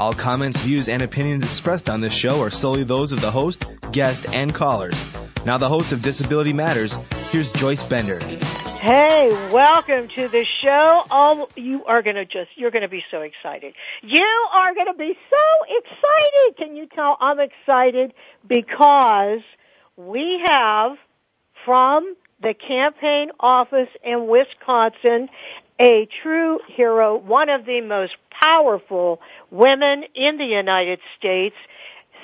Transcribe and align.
All 0.00 0.14
comments, 0.14 0.58
views, 0.62 0.88
and 0.88 1.02
opinions 1.02 1.44
expressed 1.44 1.90
on 1.90 2.00
this 2.00 2.14
show 2.14 2.40
are 2.40 2.48
solely 2.48 2.84
those 2.84 3.12
of 3.12 3.20
the 3.20 3.30
host, 3.30 3.66
guest, 3.92 4.34
and 4.34 4.54
callers. 4.54 4.94
Now, 5.44 5.58
the 5.58 5.68
host 5.68 5.92
of 5.92 6.00
Disability 6.00 6.54
Matters, 6.54 6.96
here's 7.30 7.50
Joyce 7.50 7.82
Bender. 7.82 8.18
Hey, 8.18 9.30
welcome 9.52 10.08
to 10.16 10.28
the 10.28 10.46
show. 10.62 11.02
Oh, 11.10 11.50
you 11.54 11.84
are 11.84 12.00
going 12.00 12.16
to 12.16 12.24
just, 12.24 12.48
you're 12.54 12.70
going 12.70 12.80
to 12.80 12.88
be 12.88 13.04
so 13.10 13.20
excited. 13.20 13.74
You 14.00 14.24
are 14.54 14.74
going 14.74 14.86
to 14.86 14.94
be 14.94 15.18
so 15.28 15.76
excited. 15.76 16.56
Can 16.56 16.76
you 16.76 16.86
tell 16.86 17.18
I'm 17.20 17.38
excited? 17.38 18.14
Because 18.48 19.40
we 19.98 20.42
have 20.46 20.96
from 21.66 22.16
the 22.42 22.54
campaign 22.54 23.32
office 23.38 23.90
in 24.02 24.28
Wisconsin 24.28 25.28
a 25.80 26.06
true 26.22 26.60
hero, 26.68 27.16
one 27.16 27.48
of 27.48 27.64
the 27.64 27.80
most 27.80 28.12
powerful 28.30 29.20
women 29.50 30.04
in 30.14 30.36
the 30.36 30.44
United 30.44 31.00
States, 31.18 31.56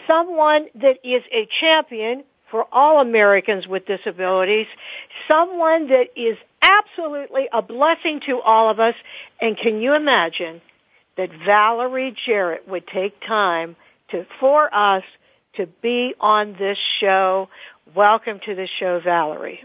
someone 0.06 0.66
that 0.74 0.98
is 1.02 1.22
a 1.32 1.48
champion 1.58 2.22
for 2.50 2.66
all 2.70 3.00
Americans 3.00 3.66
with 3.66 3.86
disabilities, 3.86 4.66
someone 5.26 5.88
that 5.88 6.08
is 6.14 6.36
absolutely 6.62 7.48
a 7.52 7.62
blessing 7.62 8.20
to 8.26 8.40
all 8.40 8.70
of 8.70 8.78
us. 8.78 8.94
And 9.40 9.56
can 9.56 9.80
you 9.80 9.94
imagine 9.94 10.60
that 11.16 11.30
Valerie 11.44 12.14
Jarrett 12.26 12.68
would 12.68 12.86
take 12.86 13.20
time 13.26 13.74
to, 14.10 14.26
for 14.38 14.72
us 14.72 15.02
to 15.56 15.66
be 15.66 16.14
on 16.20 16.56
this 16.58 16.78
show? 17.00 17.48
Welcome 17.94 18.40
to 18.44 18.54
the 18.54 18.68
show, 18.78 19.00
Valerie. 19.02 19.64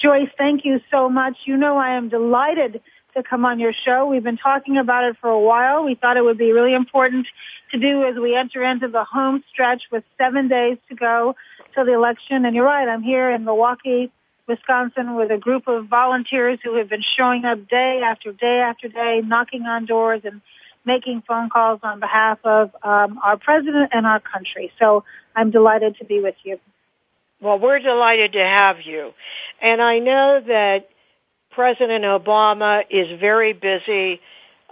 Joyce, 0.00 0.30
thank 0.38 0.64
you 0.64 0.80
so 0.90 1.10
much. 1.10 1.36
You 1.44 1.58
know 1.58 1.76
I 1.76 1.96
am 1.96 2.08
delighted 2.08 2.80
to 3.14 3.22
come 3.22 3.44
on 3.44 3.58
your 3.58 3.72
show. 3.72 4.06
We've 4.06 4.22
been 4.22 4.36
talking 4.36 4.76
about 4.76 5.04
it 5.04 5.16
for 5.20 5.28
a 5.28 5.40
while. 5.40 5.84
We 5.84 5.94
thought 5.94 6.16
it 6.16 6.24
would 6.24 6.38
be 6.38 6.52
really 6.52 6.74
important 6.74 7.26
to 7.72 7.78
do 7.78 8.04
as 8.04 8.16
we 8.16 8.36
enter 8.36 8.62
into 8.64 8.88
the 8.88 9.04
home 9.04 9.42
stretch 9.52 9.82
with 9.90 10.04
seven 10.18 10.48
days 10.48 10.78
to 10.88 10.94
go 10.94 11.36
till 11.74 11.84
the 11.84 11.94
election. 11.94 12.44
And 12.44 12.54
you're 12.54 12.64
right, 12.64 12.88
I'm 12.88 13.02
here 13.02 13.30
in 13.30 13.44
Milwaukee, 13.44 14.10
Wisconsin 14.46 15.16
with 15.16 15.30
a 15.30 15.38
group 15.38 15.68
of 15.68 15.86
volunteers 15.86 16.58
who 16.62 16.76
have 16.76 16.88
been 16.88 17.04
showing 17.16 17.44
up 17.44 17.68
day 17.68 18.00
after 18.04 18.32
day 18.32 18.60
after 18.60 18.88
day, 18.88 19.22
knocking 19.24 19.62
on 19.62 19.86
doors 19.86 20.22
and 20.24 20.40
making 20.84 21.22
phone 21.28 21.50
calls 21.50 21.80
on 21.82 22.00
behalf 22.00 22.38
of 22.44 22.70
um, 22.82 23.18
our 23.22 23.36
president 23.36 23.90
and 23.92 24.06
our 24.06 24.20
country. 24.20 24.72
So 24.78 25.04
I'm 25.36 25.50
delighted 25.50 25.96
to 25.98 26.04
be 26.04 26.20
with 26.20 26.36
you. 26.42 26.58
Well, 27.40 27.58
we're 27.58 27.78
delighted 27.78 28.32
to 28.32 28.44
have 28.44 28.82
you. 28.84 29.12
And 29.62 29.80
I 29.80 29.98
know 29.98 30.42
that 30.46 30.88
President 31.50 32.04
Obama 32.04 32.84
is 32.88 33.18
very 33.18 33.52
busy 33.52 34.20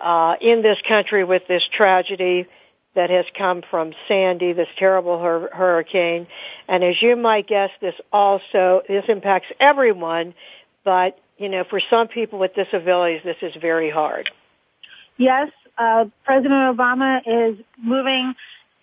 uh, 0.00 0.36
in 0.40 0.62
this 0.62 0.78
country 0.86 1.24
with 1.24 1.42
this 1.48 1.62
tragedy 1.72 2.46
that 2.94 3.10
has 3.10 3.26
come 3.36 3.62
from 3.70 3.92
Sandy, 4.06 4.52
this 4.52 4.68
terrible 4.78 5.20
hur- 5.20 5.50
hurricane. 5.52 6.26
And 6.68 6.82
as 6.82 7.00
you 7.00 7.16
might 7.16 7.46
guess, 7.46 7.70
this 7.80 7.94
also, 8.12 8.82
this 8.88 9.04
impacts 9.08 9.48
everyone, 9.60 10.34
but, 10.84 11.18
you 11.36 11.48
know, 11.48 11.64
for 11.68 11.80
some 11.90 12.08
people 12.08 12.38
with 12.38 12.54
disabilities, 12.54 13.20
this 13.24 13.36
is 13.42 13.52
very 13.60 13.90
hard. 13.90 14.30
Yes, 15.16 15.50
uh, 15.76 16.06
President 16.24 16.76
Obama 16.76 17.20
is 17.26 17.58
moving 17.76 18.34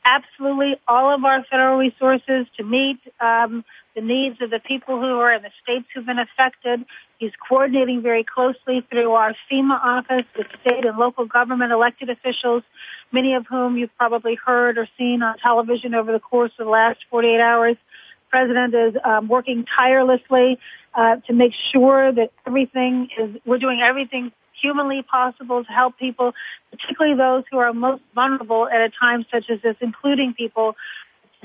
absolutely 0.06 0.80
all 0.88 1.14
of 1.14 1.26
our 1.26 1.44
federal 1.50 1.78
resources 1.78 2.46
to 2.58 2.64
meet 2.64 3.00
um, 3.20 3.66
the 3.96 4.02
needs 4.02 4.42
of 4.42 4.50
the 4.50 4.60
people 4.60 5.00
who 5.00 5.20
are 5.20 5.34
in 5.34 5.42
the 5.42 5.52
states 5.64 5.86
who've 5.94 6.06
been 6.06 6.20
affected. 6.20 6.86
He's 7.18 7.32
coordinating 7.48 8.02
very 8.02 8.26
closely 8.26 8.86
through 8.90 9.12
our 9.12 9.34
FEMA 9.50 9.80
office 9.82 10.26
with 10.38 10.48
state 10.66 10.86
and 10.86 10.98
local 10.98 11.26
government 11.26 11.72
elected 11.72 12.10
officials, 12.10 12.64
many 13.12 13.34
of 13.36 13.46
whom 13.48 13.78
you've 13.78 13.96
probably 13.98 14.36
heard 14.36 14.78
or 14.78 14.88
seen 14.98 15.24
on 15.24 15.38
television 15.38 15.96
over 15.96 16.12
the 16.12 16.20
course 16.20 16.52
of 16.60 16.66
the 16.66 16.72
last 16.72 17.00
48 17.10 17.40
hours. 17.40 17.78
The 17.78 18.30
President 18.30 18.76
is 18.76 19.02
um, 19.04 19.30
working 19.30 19.66
tirelessly 19.66 20.60
uh, 20.94 21.18
to 21.28 21.34
make 21.34 21.54
sure 21.72 22.12
that 22.12 22.32
everything 22.46 23.10
is, 23.18 23.38
we're 23.46 23.60
doing 23.60 23.82
everything 23.82 24.34
humanly 24.62 25.04
possible 25.04 25.64
to 25.64 25.72
help 25.72 25.98
people, 25.98 26.34
particularly 26.72 27.18
those 27.18 27.44
who 27.52 27.58
are 27.58 27.74
most 27.74 28.02
vulnerable 28.14 28.68
at 28.68 28.82
a 28.82 28.90
time 28.90 29.26
such 29.32 29.50
as 29.50 29.62
this, 29.62 29.76
including 29.82 30.34
people 30.34 30.76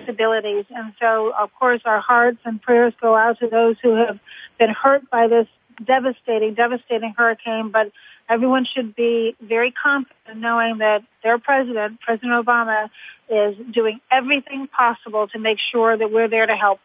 disabilities. 0.00 0.64
And 0.70 0.92
so, 1.00 1.32
of 1.38 1.50
course, 1.58 1.80
our 1.84 2.00
hearts 2.00 2.38
and 2.44 2.60
prayers 2.60 2.92
go 3.00 3.14
out 3.14 3.38
to 3.40 3.48
those 3.48 3.76
who 3.82 3.94
have 3.94 4.18
been 4.58 4.70
hurt 4.70 5.08
by 5.10 5.28
this 5.28 5.46
devastating, 5.84 6.54
devastating 6.54 7.14
hurricane. 7.16 7.70
But 7.70 7.92
everyone 8.28 8.66
should 8.72 8.94
be 8.94 9.34
very 9.40 9.72
confident 9.72 10.38
knowing 10.38 10.78
that 10.78 11.02
their 11.22 11.38
president, 11.38 12.00
President 12.00 12.32
Obama, 12.44 12.88
is 13.28 13.56
doing 13.72 14.00
everything 14.10 14.68
possible 14.68 15.28
to 15.28 15.38
make 15.38 15.58
sure 15.72 15.96
that 15.96 16.10
we're 16.10 16.28
there 16.28 16.46
to 16.46 16.56
help. 16.56 16.80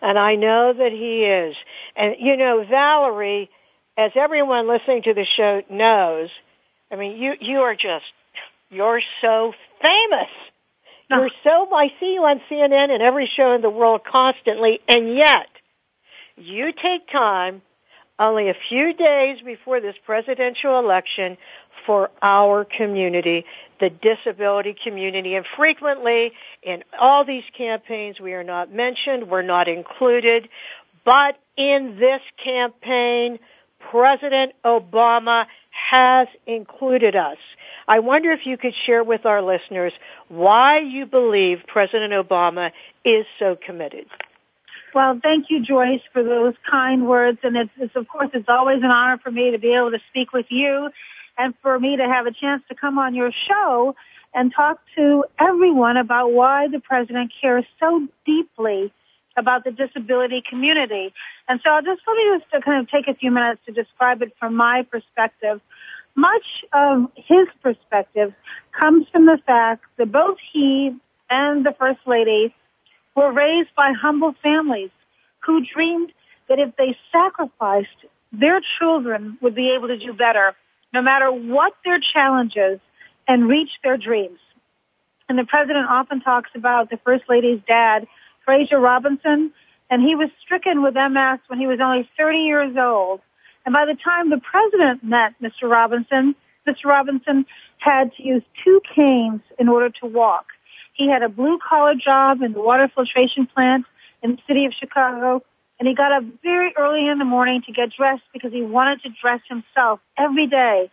And 0.00 0.18
I 0.18 0.34
know 0.34 0.72
that 0.72 0.92
he 0.92 1.24
is. 1.24 1.56
And 1.94 2.16
you 2.18 2.36
know, 2.36 2.64
Valerie, 2.68 3.50
as 3.96 4.12
everyone 4.14 4.68
listening 4.68 5.02
to 5.02 5.14
the 5.14 5.24
show 5.24 5.62
knows, 5.70 6.30
I 6.90 6.96
mean, 6.96 7.20
you 7.20 7.34
you 7.40 7.60
are 7.60 7.74
just 7.74 8.04
you're 8.70 9.02
so 9.20 9.52
famous. 9.80 10.30
You're 11.16 11.30
so 11.44 11.74
I 11.74 11.88
see 12.00 12.14
you 12.14 12.24
on 12.24 12.40
CNN 12.50 12.90
and 12.90 13.02
every 13.02 13.30
show 13.36 13.52
in 13.52 13.62
the 13.62 13.70
world 13.70 14.02
constantly, 14.10 14.80
and 14.88 15.14
yet 15.14 15.48
you 16.36 16.72
take 16.72 17.10
time 17.10 17.62
only 18.18 18.48
a 18.48 18.54
few 18.68 18.92
days 18.94 19.38
before 19.44 19.80
this 19.80 19.96
presidential 20.04 20.78
election 20.78 21.36
for 21.86 22.10
our 22.22 22.64
community, 22.64 23.44
the 23.80 23.90
disability 23.90 24.76
community. 24.84 25.34
And 25.34 25.44
frequently 25.56 26.32
in 26.62 26.84
all 26.98 27.24
these 27.24 27.44
campaigns, 27.56 28.20
we 28.20 28.34
are 28.34 28.44
not 28.44 28.72
mentioned, 28.72 29.28
we're 29.28 29.42
not 29.42 29.68
included. 29.68 30.48
But 31.04 31.38
in 31.56 31.96
this 31.98 32.20
campaign, 32.42 33.38
President 33.90 34.52
Obama 34.64 35.46
has 35.70 36.28
included 36.46 37.16
us. 37.16 37.38
I 37.88 38.00
wonder 38.00 38.32
if 38.32 38.46
you 38.46 38.56
could 38.56 38.74
share 38.86 39.02
with 39.02 39.26
our 39.26 39.42
listeners 39.42 39.92
why 40.28 40.78
you 40.78 41.06
believe 41.06 41.58
President 41.66 42.12
Obama 42.12 42.70
is 43.04 43.26
so 43.38 43.56
committed. 43.56 44.06
Well, 44.94 45.18
thank 45.22 45.46
you, 45.48 45.64
Joyce, 45.64 46.02
for 46.12 46.22
those 46.22 46.54
kind 46.70 47.06
words. 47.06 47.38
And 47.42 47.56
it's, 47.56 47.70
it's, 47.78 47.96
of 47.96 48.06
course, 48.08 48.30
it's 48.34 48.48
always 48.48 48.78
an 48.82 48.90
honor 48.90 49.18
for 49.18 49.30
me 49.30 49.52
to 49.52 49.58
be 49.58 49.74
able 49.74 49.90
to 49.90 50.00
speak 50.10 50.32
with 50.32 50.46
you 50.50 50.90
and 51.38 51.54
for 51.62 51.78
me 51.78 51.96
to 51.96 52.04
have 52.06 52.26
a 52.26 52.32
chance 52.32 52.62
to 52.68 52.74
come 52.74 52.98
on 52.98 53.14
your 53.14 53.32
show 53.48 53.94
and 54.34 54.52
talk 54.54 54.78
to 54.96 55.24
everyone 55.38 55.96
about 55.96 56.32
why 56.32 56.68
the 56.68 56.80
president 56.80 57.32
cares 57.40 57.64
so 57.80 58.06
deeply 58.26 58.92
about 59.36 59.64
the 59.64 59.70
disability 59.70 60.42
community. 60.48 61.12
And 61.48 61.60
so 61.64 61.70
I'll 61.70 61.82
just 61.82 62.02
let 62.06 62.16
me 62.16 62.38
just 62.38 62.64
kind 62.64 62.82
of 62.82 62.90
take 62.90 63.08
a 63.08 63.14
few 63.14 63.30
minutes 63.30 63.60
to 63.66 63.72
describe 63.72 64.20
it 64.22 64.32
from 64.38 64.56
my 64.56 64.86
perspective. 64.90 65.60
Much 66.14 66.64
of 66.72 67.10
his 67.16 67.48
perspective 67.62 68.34
comes 68.78 69.06
from 69.10 69.26
the 69.26 69.38
fact 69.46 69.84
that 69.96 70.12
both 70.12 70.36
he 70.52 70.94
and 71.30 71.64
the 71.64 71.74
First 71.78 72.00
Lady 72.06 72.54
were 73.16 73.32
raised 73.32 73.70
by 73.76 73.92
humble 73.92 74.34
families 74.42 74.90
who 75.44 75.64
dreamed 75.64 76.12
that 76.48 76.58
if 76.58 76.76
they 76.76 76.96
sacrificed, 77.10 77.88
their 78.32 78.60
children 78.78 79.38
would 79.40 79.54
be 79.54 79.70
able 79.70 79.88
to 79.88 79.98
do 79.98 80.12
better, 80.12 80.54
no 80.92 81.02
matter 81.02 81.30
what 81.30 81.72
their 81.84 81.98
challenges, 82.12 82.80
and 83.26 83.48
reach 83.48 83.70
their 83.82 83.96
dreams. 83.96 84.38
And 85.28 85.38
the 85.38 85.44
president 85.44 85.86
often 85.88 86.20
talks 86.20 86.50
about 86.54 86.90
the 86.90 86.98
First 87.04 87.24
Lady's 87.28 87.60
dad 87.66 88.06
Fraser 88.44 88.78
Robinson, 88.78 89.52
and 89.88 90.02
he 90.02 90.14
was 90.14 90.28
stricken 90.42 90.82
with 90.82 90.94
MS 90.94 91.40
when 91.46 91.58
he 91.58 91.66
was 91.66 91.78
only 91.80 92.08
30 92.18 92.38
years 92.38 92.76
old. 92.76 93.20
And 93.64 93.72
by 93.72 93.86
the 93.86 93.94
time 93.94 94.30
the 94.30 94.40
president 94.40 95.04
met 95.04 95.34
Mr. 95.42 95.70
Robinson, 95.70 96.34
Mr. 96.66 96.84
Robinson 96.86 97.46
had 97.78 98.12
to 98.16 98.22
use 98.22 98.42
two 98.64 98.80
canes 98.94 99.40
in 99.58 99.68
order 99.68 99.90
to 100.00 100.06
walk. 100.06 100.46
He 100.94 101.08
had 101.08 101.22
a 101.22 101.28
blue 101.28 101.58
collar 101.66 101.94
job 101.94 102.42
in 102.42 102.52
the 102.52 102.60
water 102.60 102.90
filtration 102.94 103.46
plant 103.46 103.86
in 104.22 104.32
the 104.32 104.42
city 104.46 104.66
of 104.66 104.72
Chicago, 104.72 105.42
and 105.78 105.88
he 105.88 105.94
got 105.94 106.12
up 106.12 106.22
very 106.42 106.72
early 106.76 107.08
in 107.08 107.18
the 107.18 107.24
morning 107.24 107.62
to 107.66 107.72
get 107.72 107.90
dressed 107.90 108.22
because 108.32 108.52
he 108.52 108.62
wanted 108.62 109.02
to 109.02 109.08
dress 109.20 109.40
himself 109.48 110.00
every 110.16 110.46
day. 110.46 110.90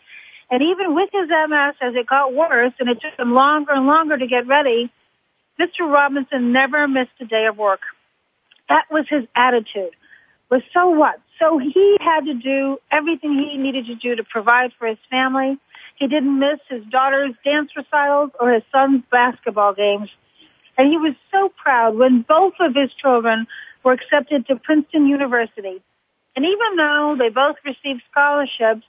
And 0.49 0.63
even 0.63 0.95
with 0.95 1.09
his 1.11 1.29
MS, 1.29 1.75
as 1.81 1.93
it 1.95 2.07
got 2.07 2.33
worse 2.33 2.73
and 2.79 2.89
it 2.89 2.99
took 3.01 3.19
him 3.19 3.33
longer 3.33 3.73
and 3.73 3.85
longer 3.85 4.17
to 4.17 4.25
get 4.25 4.47
ready, 4.47 4.91
Mr. 5.59 5.81
Robinson 5.81 6.51
never 6.51 6.87
missed 6.87 7.11
a 7.19 7.25
day 7.25 7.45
of 7.45 7.57
work. 7.57 7.81
That 8.67 8.85
was 8.89 9.05
his 9.09 9.25
attitude. 9.35 9.91
Was 10.49 10.61
so 10.73 10.89
what? 10.89 11.19
So 11.39 11.57
he 11.57 11.97
had 12.01 12.25
to 12.25 12.33
do 12.33 12.77
everything 12.91 13.33
he 13.33 13.57
needed 13.57 13.85
to 13.85 13.95
do 13.95 14.15
to 14.15 14.23
provide 14.23 14.71
for 14.77 14.87
his 14.87 14.97
family. 15.09 15.57
He 15.95 16.07
didn't 16.07 16.39
miss 16.39 16.59
his 16.69 16.83
daughter's 16.85 17.35
dance 17.45 17.71
recitals 17.75 18.31
or 18.39 18.51
his 18.51 18.63
son's 18.71 19.03
basketball 19.11 19.73
games. 19.73 20.09
And 20.77 20.89
he 20.89 20.97
was 20.97 21.13
so 21.31 21.49
proud 21.49 21.97
when 21.97 22.21
both 22.21 22.53
of 22.59 22.73
his 22.73 22.91
children 22.93 23.47
were 23.83 23.93
accepted 23.93 24.47
to 24.47 24.55
Princeton 24.55 25.07
University. 25.07 25.81
And 26.35 26.45
even 26.45 26.75
though 26.77 27.15
they 27.17 27.29
both 27.29 27.57
received 27.65 28.01
scholarships, 28.09 28.85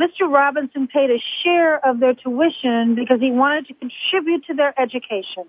Mr. 0.00 0.30
Robinson 0.30 0.88
paid 0.88 1.10
a 1.10 1.22
share 1.42 1.84
of 1.86 2.00
their 2.00 2.14
tuition 2.14 2.94
because 2.94 3.20
he 3.20 3.30
wanted 3.30 3.68
to 3.68 3.74
contribute 3.74 4.44
to 4.46 4.54
their 4.54 4.74
education. 4.80 5.44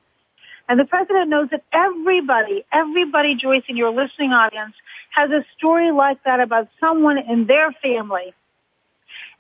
And 0.69 0.80
the 0.80 0.86
president 0.86 1.30
knows 1.30 1.50
that 1.51 1.63
everybody, 1.74 2.65
everybody, 2.71 3.36
Joyce, 3.36 3.63
in 3.68 3.77
your 3.77 3.92
listening 3.92 4.31
audience 4.31 4.74
has 5.12 5.30
a 5.30 5.45
story 5.57 5.92
like 5.92 6.24
that 6.24 6.39
about 6.39 6.69
someone 6.80 7.18
in 7.18 7.45
their 7.45 7.71
family. 7.71 8.33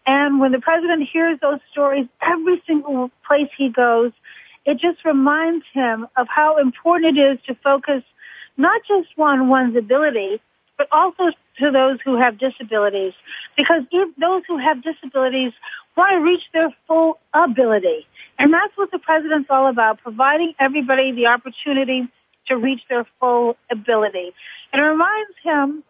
And 0.05 0.39
when 0.39 0.51
the 0.51 0.59
president 0.59 1.07
hears 1.11 1.39
those 1.39 1.59
stories, 1.71 2.07
every 2.21 2.61
single 2.67 3.09
place 3.25 3.49
he 3.57 3.69
goes, 3.69 4.11
it 4.65 4.79
just 4.79 5.03
reminds 5.05 5.65
him 5.73 6.07
of 6.17 6.27
how 6.27 6.57
important 6.57 7.17
it 7.17 7.21
is 7.21 7.39
to 7.47 7.55
focus 7.55 8.03
not 8.57 8.81
just 8.87 9.09
on 9.17 9.47
one's 9.47 9.75
ability, 9.75 10.41
but 10.77 10.87
also 10.91 11.31
to 11.59 11.71
those 11.71 11.99
who 12.03 12.17
have 12.17 12.37
disabilities. 12.37 13.13
Because 13.57 13.83
if 13.91 14.15
those 14.17 14.43
who 14.47 14.57
have 14.57 14.83
disabilities 14.83 15.53
want 15.95 16.13
to 16.13 16.19
reach 16.19 16.43
their 16.53 16.69
full 16.87 17.19
ability. 17.33 18.07
And 18.39 18.53
that's 18.53 18.75
what 18.75 18.91
the 18.91 18.99
president's 18.99 19.49
all 19.49 19.67
about, 19.67 19.99
providing 20.01 20.53
everybody 20.59 21.11
the 21.11 21.27
opportunity 21.27 22.07
to 22.47 22.57
reach 22.57 22.81
their 22.89 23.05
full 23.19 23.55
ability. 23.71 24.33
And 24.71 24.81
it 24.81 24.85
reminds 24.85 25.35
him 25.43 25.83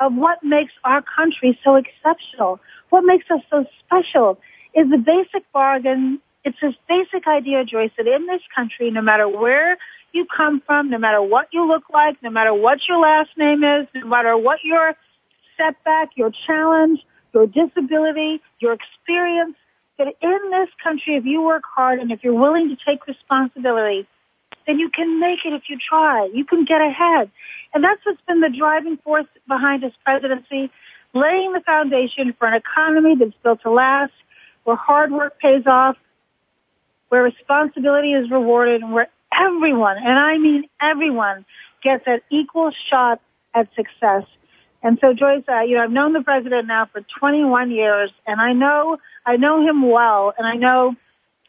of 0.00 0.14
what 0.14 0.42
makes 0.42 0.72
our 0.84 1.02
country 1.02 1.58
so 1.64 1.76
exceptional. 1.76 2.60
What 2.90 3.02
makes 3.02 3.24
us 3.30 3.40
so 3.50 3.64
special 3.84 4.38
is 4.74 4.88
the 4.90 4.98
basic 4.98 5.50
bargain. 5.52 6.20
It's 6.44 6.58
this 6.60 6.74
basic 6.88 7.26
idea, 7.26 7.64
Joyce, 7.64 7.90
that 7.96 8.06
in 8.06 8.26
this 8.26 8.42
country, 8.54 8.90
no 8.90 9.00
matter 9.00 9.28
where 9.28 9.78
you 10.12 10.26
come 10.34 10.62
from, 10.64 10.90
no 10.90 10.98
matter 10.98 11.20
what 11.22 11.48
you 11.52 11.66
look 11.66 11.84
like, 11.92 12.22
no 12.22 12.30
matter 12.30 12.54
what 12.54 12.78
your 12.88 12.98
last 12.98 13.30
name 13.36 13.64
is, 13.64 13.86
no 13.94 14.06
matter 14.06 14.36
what 14.36 14.60
your 14.62 14.94
setback, 15.56 16.10
your 16.16 16.30
challenge, 16.46 17.00
your 17.32 17.46
disability, 17.46 18.40
your 18.60 18.72
experience, 18.72 19.56
that 19.98 20.08
in 20.20 20.50
this 20.50 20.68
country, 20.82 21.16
if 21.16 21.24
you 21.24 21.42
work 21.42 21.62
hard 21.64 21.98
and 21.98 22.12
if 22.12 22.22
you're 22.22 22.34
willing 22.34 22.68
to 22.68 22.76
take 22.84 23.06
responsibility, 23.06 24.06
then 24.66 24.78
you 24.78 24.90
can 24.90 25.20
make 25.20 25.44
it 25.44 25.52
if 25.52 25.62
you 25.68 25.78
try. 25.78 26.28
You 26.32 26.44
can 26.44 26.64
get 26.64 26.80
ahead. 26.80 27.30
And 27.72 27.84
that's 27.84 28.04
what's 28.04 28.20
been 28.26 28.40
the 28.40 28.50
driving 28.50 28.96
force 28.98 29.26
behind 29.46 29.82
his 29.82 29.92
presidency, 30.04 30.70
laying 31.14 31.52
the 31.52 31.60
foundation 31.60 32.34
for 32.38 32.48
an 32.48 32.54
economy 32.54 33.14
that's 33.16 33.34
built 33.42 33.62
to 33.62 33.70
last, 33.70 34.12
where 34.64 34.76
hard 34.76 35.12
work 35.12 35.38
pays 35.38 35.66
off, 35.66 35.96
where 37.08 37.22
responsibility 37.22 38.12
is 38.12 38.30
rewarded, 38.30 38.82
and 38.82 38.92
where 38.92 39.08
everyone, 39.32 39.96
and 39.98 40.18
I 40.18 40.38
mean 40.38 40.68
everyone, 40.80 41.44
gets 41.82 42.04
an 42.06 42.20
equal 42.30 42.72
shot 42.90 43.20
at 43.54 43.68
success. 43.74 44.24
And 44.86 44.98
so, 45.00 45.12
Joyce, 45.12 45.42
uh, 45.48 45.62
you 45.62 45.74
know, 45.74 45.82
I've 45.82 45.90
known 45.90 46.12
the 46.12 46.22
president 46.22 46.68
now 46.68 46.86
for 46.86 47.00
21 47.18 47.72
years, 47.72 48.12
and 48.24 48.40
I 48.40 48.52
know, 48.52 48.98
I 49.26 49.36
know 49.36 49.60
him 49.60 49.90
well, 49.90 50.32
and 50.38 50.46
I 50.46 50.54
know 50.54 50.94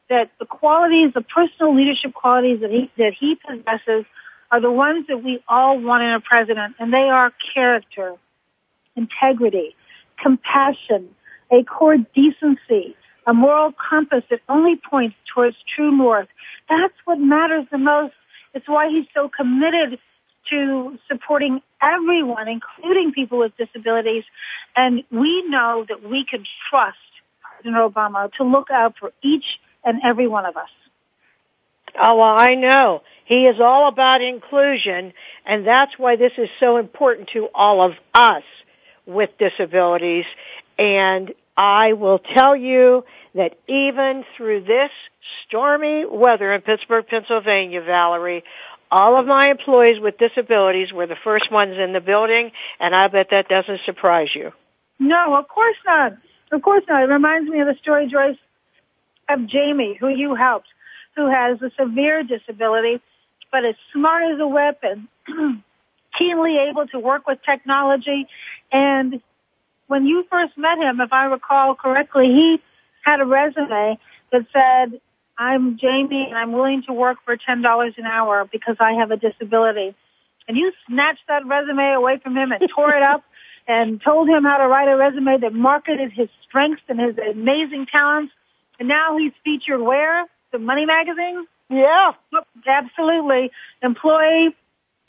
that 0.09 0.31
the 0.39 0.47
qualities, 0.47 1.13
the 1.13 1.21
personal 1.21 1.75
leadership 1.75 2.15
qualities 2.15 2.61
that 2.61 2.71
he 2.71 2.89
that 2.97 3.13
he 3.13 3.35
possesses, 3.35 4.05
are 4.49 4.59
the 4.59 4.71
ones 4.71 5.05
that 5.09 5.23
we 5.23 5.43
all 5.47 5.79
want 5.79 6.01
in 6.01 6.13
a 6.13 6.19
president, 6.19 6.77
and 6.79 6.91
they 6.91 7.09
are 7.09 7.31
character, 7.53 8.15
integrity, 8.95 9.75
compassion, 10.19 11.07
a 11.51 11.63
core 11.63 11.97
decency, 12.15 12.95
a 13.27 13.35
moral 13.35 13.71
compass 13.71 14.23
that 14.31 14.39
only 14.49 14.77
points 14.77 15.15
towards 15.31 15.55
true 15.75 15.95
north. 15.95 16.27
That's 16.67 16.95
what 17.05 17.19
matters 17.19 17.67
the 17.71 17.77
most. 17.77 18.15
It's 18.55 18.67
why 18.67 18.89
he's 18.89 19.05
so 19.13 19.29
committed 19.29 19.99
to 20.49 20.97
supporting 21.09 21.61
everyone, 21.81 22.47
including 22.47 23.11
people 23.11 23.39
with 23.39 23.55
disabilities. 23.57 24.23
And 24.75 25.03
we 25.11 25.43
know 25.47 25.85
that 25.87 26.03
we 26.03 26.25
can 26.25 26.45
trust 26.69 26.97
President 27.55 27.93
Obama 27.93 28.31
to 28.33 28.43
look 28.43 28.69
out 28.71 28.95
for 28.99 29.11
each 29.21 29.45
and 29.83 30.01
every 30.03 30.27
one 30.27 30.45
of 30.45 30.57
us. 30.57 30.69
Oh, 31.99 32.17
well, 32.17 32.35
I 32.37 32.55
know. 32.55 33.01
He 33.25 33.45
is 33.45 33.59
all 33.59 33.87
about 33.87 34.21
inclusion, 34.21 35.13
and 35.45 35.65
that's 35.65 35.97
why 35.97 36.15
this 36.15 36.33
is 36.37 36.49
so 36.59 36.77
important 36.77 37.29
to 37.33 37.49
all 37.53 37.81
of 37.81 37.93
us 38.13 38.43
with 39.05 39.31
disabilities. 39.39 40.25
And 40.77 41.33
I 41.55 41.93
will 41.93 42.19
tell 42.19 42.55
you 42.55 43.03
that 43.33 43.57
even 43.67 44.23
through 44.35 44.63
this 44.65 44.91
stormy 45.45 46.05
weather 46.05 46.53
in 46.53 46.61
Pittsburgh, 46.61 47.05
Pennsylvania, 47.07 47.81
Valerie, 47.81 48.43
all 48.91 49.19
of 49.19 49.25
my 49.25 49.49
employees 49.49 49.99
with 49.99 50.17
disabilities 50.17 50.91
were 50.93 51.07
the 51.07 51.17
first 51.23 51.51
ones 51.51 51.75
in 51.77 51.93
the 51.93 51.99
building, 51.99 52.51
and 52.79 52.95
I 52.95 53.07
bet 53.07 53.27
that 53.31 53.49
doesn't 53.49 53.81
surprise 53.85 54.29
you. 54.33 54.51
No, 54.99 55.35
of 55.35 55.47
course 55.47 55.75
not. 55.85 56.13
Of 56.51 56.61
course 56.61 56.83
not. 56.87 57.03
It 57.03 57.07
reminds 57.07 57.49
me 57.49 57.59
of 57.59 57.67
the 57.67 57.75
story, 57.81 58.07
Joyce, 58.07 58.37
of 59.29 59.45
Jamie, 59.47 59.97
who 59.99 60.07
you 60.07 60.35
helped, 60.35 60.67
who 61.15 61.29
has 61.29 61.61
a 61.61 61.71
severe 61.77 62.23
disability, 62.23 63.01
but 63.51 63.65
is 63.65 63.75
smart 63.93 64.33
as 64.33 64.39
a 64.39 64.47
whip 64.47 64.79
and 64.83 65.63
keenly 66.17 66.57
able 66.69 66.87
to 66.87 66.99
work 66.99 67.27
with 67.27 67.39
technology. 67.45 68.27
And 68.71 69.21
when 69.87 70.05
you 70.05 70.25
first 70.29 70.57
met 70.57 70.77
him, 70.77 71.01
if 71.01 71.11
I 71.11 71.25
recall 71.25 71.75
correctly, 71.75 72.27
he 72.27 72.61
had 73.01 73.19
a 73.21 73.25
resume 73.25 73.97
that 74.31 74.45
said, 74.51 74.99
I'm 75.37 75.77
Jamie 75.77 76.25
and 76.27 76.37
I'm 76.37 76.51
willing 76.51 76.83
to 76.87 76.93
work 76.93 77.17
for 77.23 77.37
$10 77.37 77.97
an 77.97 78.05
hour 78.05 78.47
because 78.51 78.77
I 78.79 78.93
have 78.93 79.11
a 79.11 79.17
disability. 79.17 79.95
And 80.47 80.57
you 80.57 80.71
snatched 80.87 81.27
that 81.27 81.45
resume 81.45 81.93
away 81.93 82.19
from 82.23 82.35
him 82.35 82.51
and 82.51 82.69
tore 82.73 82.93
it 82.93 83.03
up 83.03 83.23
and 83.67 84.01
told 84.01 84.27
him 84.29 84.43
how 84.43 84.57
to 84.57 84.67
write 84.67 84.87
a 84.87 84.95
resume 84.95 85.39
that 85.41 85.53
marketed 85.53 86.11
his 86.11 86.29
strengths 86.47 86.81
and 86.87 86.99
his 86.99 87.17
amazing 87.17 87.85
talents. 87.91 88.33
And 88.79 88.87
now 88.87 89.17
he's 89.17 89.33
featured 89.43 89.81
where? 89.81 90.25
The 90.51 90.59
Money 90.59 90.85
magazine? 90.85 91.45
Yeah. 91.69 92.13
Absolutely. 92.65 93.51
Employee 93.83 94.55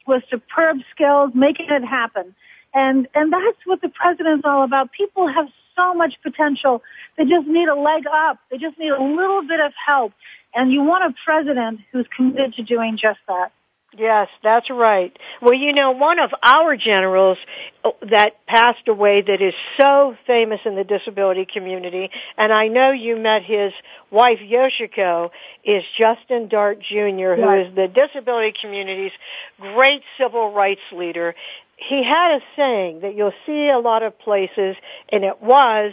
with 0.07 0.25
superb 0.31 0.79
skills, 0.91 1.31
making 1.35 1.69
it 1.71 1.85
happen. 1.85 2.35
And, 2.75 3.09
and 3.15 3.33
that's 3.33 3.59
what 3.65 3.81
the 3.81 3.89
president's 3.89 4.45
all 4.45 4.65
about. 4.65 4.93
People 4.93 5.27
have 5.29 5.49
so 5.79 5.95
much 5.95 6.15
potential. 6.23 6.83
They 7.17 7.25
just 7.25 7.47
need 7.47 7.69
a 7.69 7.75
leg 7.75 8.05
up. 8.13 8.39
They 8.51 8.59
just 8.59 8.79
need 8.79 8.91
a 8.91 9.03
little 9.03 9.43
bit 9.43 9.61
of 9.61 9.73
help. 9.87 10.13
And 10.55 10.73
you 10.73 10.83
want 10.83 11.05
a 11.05 11.15
president 11.25 11.81
who's 11.93 12.07
committed 12.17 12.55
to 12.55 12.63
doing 12.63 12.99
just 13.01 13.21
that. 13.29 13.53
Yes, 13.97 14.29
that's 14.43 14.69
right. 14.69 15.17
Well, 15.41 15.55
you 15.55 15.73
know, 15.73 15.93
one 15.93 16.19
of 16.19 16.31
our 16.43 16.77
generals 16.77 17.39
uh, 17.83 17.91
that 18.11 18.33
passed 18.47 18.87
away 18.87 19.23
that 19.23 19.41
is 19.41 19.55
so 19.81 20.15
famous 20.27 20.61
in 20.67 20.77
the 20.77 20.85
disability 20.85 21.47
community, 21.51 22.11
and 22.37 22.53
I 22.53 22.69
know 22.69 22.91
you 22.91 23.17
met 23.17 23.43
his 23.45 23.73
wife 24.11 24.41
Yoshiko, 24.41 25.31
is 25.65 25.85
Justin 25.97 26.49
Dart 26.49 26.81
Jr., 26.81 27.35
who 27.35 27.43
Right. 27.47 27.67
is 27.67 27.75
the 27.75 27.89
disability 27.89 28.53
community's 28.61 29.13
great 29.59 30.03
civil 30.19 30.53
rights 30.53 30.83
leader. 30.93 31.35
He 31.79 32.03
had 32.03 32.37
a 32.37 32.41
saying 32.57 33.01
that 33.01 33.15
you'll 33.15 33.33
see 33.47 33.69
a 33.69 33.79
lot 33.79 34.03
of 34.03 34.19
places, 34.19 34.77
and 35.11 35.25
it 35.25 35.41
was, 35.41 35.93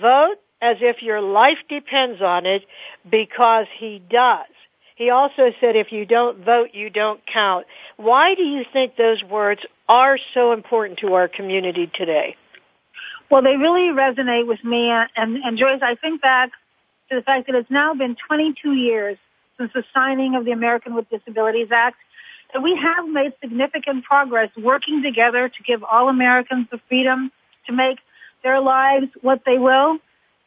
vote 0.00 0.36
as 0.60 0.76
if 0.80 1.02
your 1.02 1.20
life 1.20 1.58
depends 1.68 2.22
on 2.22 2.46
it, 2.46 2.64
because 3.10 3.66
he 3.78 4.02
does. 4.10 4.46
He 4.96 5.10
also 5.10 5.50
said, 5.60 5.76
if 5.76 5.90
you 5.90 6.04
don't 6.06 6.44
vote, 6.44 6.70
you 6.72 6.88
don't 6.88 7.20
count. 7.26 7.66
Why 7.96 8.34
do 8.34 8.42
you 8.42 8.64
think 8.70 8.96
those 8.96 9.22
words 9.24 9.62
are 9.88 10.18
so 10.34 10.52
important 10.52 11.00
to 11.00 11.14
our 11.14 11.26
community 11.26 11.90
today? 11.92 12.36
Well, 13.30 13.42
they 13.42 13.56
really 13.56 13.92
resonate 13.92 14.46
with 14.46 14.62
me. 14.62 14.90
And, 14.90 15.38
and 15.42 15.58
Joyce, 15.58 15.80
I 15.82 15.96
think 15.96 16.20
back 16.20 16.50
to 17.10 17.16
the 17.16 17.22
fact 17.22 17.46
that 17.46 17.56
it's 17.56 17.70
now 17.70 17.94
been 17.94 18.16
22 18.28 18.72
years 18.72 19.18
since 19.58 19.72
the 19.72 19.84
signing 19.92 20.34
of 20.36 20.44
the 20.44 20.52
American 20.52 20.94
with 20.94 21.08
Disabilities 21.10 21.68
Act. 21.72 21.96
We 22.62 22.78
have 22.80 23.08
made 23.08 23.32
significant 23.40 24.04
progress 24.04 24.50
working 24.56 25.02
together 25.02 25.48
to 25.48 25.62
give 25.62 25.82
all 25.82 26.08
Americans 26.08 26.68
the 26.70 26.80
freedom 26.88 27.32
to 27.66 27.72
make 27.72 27.98
their 28.42 28.60
lives 28.60 29.08
what 29.22 29.42
they 29.44 29.58
will. 29.58 29.98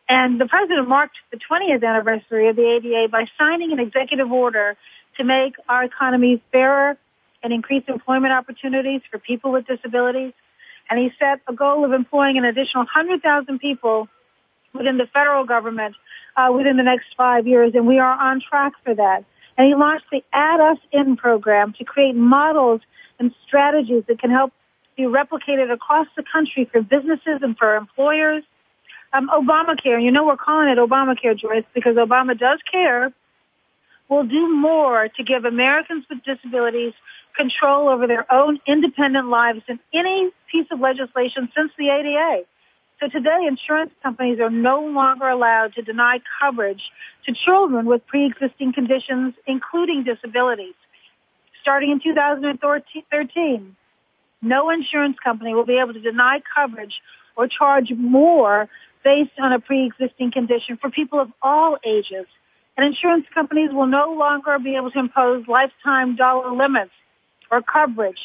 And 0.07 0.39
the 0.39 0.45
president 0.45 0.87
marked 0.87 1.17
the 1.31 1.37
20th 1.37 1.83
anniversary 1.83 2.47
of 2.47 2.55
the 2.55 2.65
ADA 2.65 3.09
by 3.11 3.25
signing 3.37 3.73
an 3.73 3.79
executive 3.79 4.31
order 4.31 4.77
to 5.17 5.23
make 5.23 5.55
our 5.67 5.83
economy 5.83 6.41
fairer, 6.51 6.97
and 7.43 7.53
increase 7.53 7.83
employment 7.87 8.33
opportunities 8.33 9.01
for 9.09 9.19
people 9.19 9.51
with 9.51 9.65
disabilities. 9.67 10.33
And 10.89 10.99
he 10.99 11.11
set 11.19 11.39
a 11.47 11.53
goal 11.53 11.85
of 11.85 11.91
employing 11.91 12.37
an 12.37 12.45
additional 12.45 12.83
100,000 12.83 13.59
people 13.59 14.07
within 14.73 14.97
the 14.97 15.07
federal 15.13 15.45
government 15.45 15.95
uh, 16.35 16.51
within 16.51 16.77
the 16.77 16.83
next 16.83 17.07
five 17.17 17.47
years, 17.47 17.73
and 17.73 17.87
we 17.87 17.99
are 17.99 18.11
on 18.11 18.41
track 18.41 18.73
for 18.83 18.93
that. 18.95 19.23
And 19.57 19.67
he 19.67 19.75
launched 19.75 20.05
the 20.11 20.23
Add 20.33 20.59
Us 20.59 20.77
In 20.91 21.17
program 21.17 21.73
to 21.79 21.83
create 21.83 22.15
models 22.15 22.81
and 23.19 23.33
strategies 23.45 24.03
that 24.07 24.19
can 24.19 24.29
help 24.29 24.53
be 24.95 25.03
replicated 25.03 25.71
across 25.71 26.07
the 26.15 26.23
country 26.31 26.69
for 26.71 26.81
businesses 26.81 27.39
and 27.41 27.57
for 27.57 27.75
employers. 27.75 28.43
Um, 29.13 29.29
Obamacare, 29.29 30.03
you 30.03 30.11
know 30.11 30.25
we're 30.25 30.37
calling 30.37 30.69
it 30.69 30.77
Obamacare, 30.77 31.37
Joyce, 31.37 31.63
because 31.73 31.95
Obama 31.95 32.37
does 32.37 32.59
care, 32.69 33.13
will 34.09 34.25
do 34.25 34.53
more 34.53 35.07
to 35.07 35.23
give 35.23 35.45
Americans 35.45 36.05
with 36.09 36.23
disabilities 36.23 36.93
control 37.35 37.87
over 37.87 38.07
their 38.07 38.31
own 38.33 38.59
independent 38.67 39.27
lives 39.27 39.61
than 39.67 39.79
any 39.93 40.31
piece 40.51 40.65
of 40.71 40.79
legislation 40.79 41.49
since 41.55 41.71
the 41.77 41.89
ADA. 41.89 42.43
So 42.99 43.07
today, 43.07 43.45
insurance 43.47 43.91
companies 44.01 44.39
are 44.39 44.49
no 44.49 44.81
longer 44.81 45.29
allowed 45.29 45.75
to 45.75 45.83
deny 45.83 46.19
coverage 46.41 46.81
to 47.27 47.33
children 47.45 47.85
with 47.85 48.05
pre-existing 48.07 48.73
conditions, 48.73 49.35
including 49.45 50.03
disabilities. 50.03 50.73
Starting 51.61 51.91
in 51.91 51.99
2013, 51.99 53.75
no 54.41 54.69
insurance 54.71 55.17
company 55.23 55.53
will 55.53 55.65
be 55.65 55.77
able 55.77 55.93
to 55.93 55.99
deny 55.99 56.39
coverage 56.55 56.93
or 57.35 57.47
charge 57.47 57.91
more 57.91 58.67
based 59.03 59.37
on 59.39 59.53
a 59.53 59.59
pre-existing 59.59 60.31
condition 60.31 60.77
for 60.81 60.89
people 60.89 61.19
of 61.19 61.31
all 61.41 61.77
ages. 61.85 62.25
And 62.75 62.85
insurance 62.85 63.25
companies 63.31 63.69
will 63.71 63.87
no 63.87 64.13
longer 64.13 64.57
be 64.57 64.75
able 64.75 64.89
to 64.91 64.99
impose 64.99 65.47
lifetime 65.47 66.15
dollar 66.15 66.51
limits 66.51 66.91
or 67.51 67.61
coverage 67.61 68.19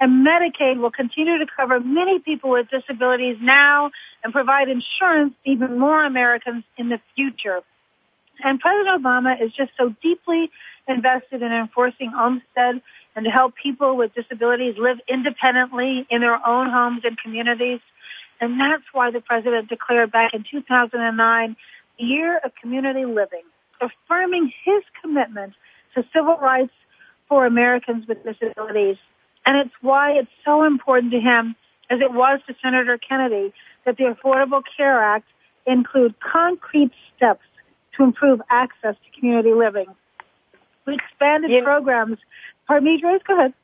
and 0.00 0.26
Medicaid 0.26 0.78
will 0.78 0.90
continue 0.90 1.38
to 1.38 1.46
cover 1.56 1.80
many 1.80 2.18
people 2.20 2.50
with 2.50 2.68
disabilities 2.70 3.36
now 3.40 3.90
and 4.22 4.32
provide 4.32 4.68
insurance 4.68 5.34
to 5.44 5.50
even 5.50 5.78
more 5.78 6.04
Americans 6.04 6.64
in 6.76 6.88
the 6.88 7.00
future. 7.16 7.60
And 8.42 8.60
President 8.60 9.02
Obama 9.02 9.42
is 9.42 9.52
just 9.52 9.72
so 9.76 9.94
deeply 10.00 10.50
invested 10.86 11.42
in 11.42 11.52
enforcing 11.52 12.12
Olmstead 12.16 12.80
and 13.16 13.24
to 13.24 13.30
help 13.30 13.54
people 13.56 13.96
with 13.96 14.14
disabilities 14.14 14.76
live 14.78 14.98
independently 15.08 16.06
in 16.08 16.20
their 16.20 16.46
own 16.46 16.70
homes 16.70 17.02
and 17.04 17.18
communities. 17.18 17.80
And 18.40 18.60
that's 18.60 18.84
why 18.92 19.10
the 19.10 19.20
president 19.20 19.68
declared 19.68 20.12
back 20.12 20.34
in 20.34 20.44
2009 20.48 21.56
the 21.98 22.04
year 22.04 22.38
of 22.44 22.52
community 22.60 23.04
living, 23.04 23.42
affirming 23.80 24.52
his 24.64 24.84
commitment 25.02 25.54
to 25.96 26.04
civil 26.14 26.36
rights 26.36 26.72
for 27.28 27.44
Americans 27.44 28.06
with 28.06 28.22
disabilities. 28.22 28.96
And 29.46 29.56
it's 29.56 29.74
why 29.80 30.12
it's 30.12 30.30
so 30.44 30.64
important 30.64 31.12
to 31.12 31.20
him, 31.20 31.56
as 31.90 32.00
it 32.00 32.12
was 32.12 32.40
to 32.46 32.54
Senator 32.62 32.98
Kennedy, 32.98 33.52
that 33.84 33.96
the 33.96 34.04
Affordable 34.04 34.62
Care 34.76 35.02
Act 35.02 35.26
include 35.66 36.14
concrete 36.20 36.92
steps 37.16 37.44
to 37.96 38.04
improve 38.04 38.40
access 38.50 38.94
to 38.94 39.20
community 39.20 39.52
living. 39.52 39.86
We 40.86 40.94
expanded 40.94 41.50
you, 41.50 41.62
programs. 41.62 42.18
Pardon 42.66 42.84
me, 42.84 43.00
Joyce, 43.00 43.20
go 43.26 43.38
ahead. 43.38 43.54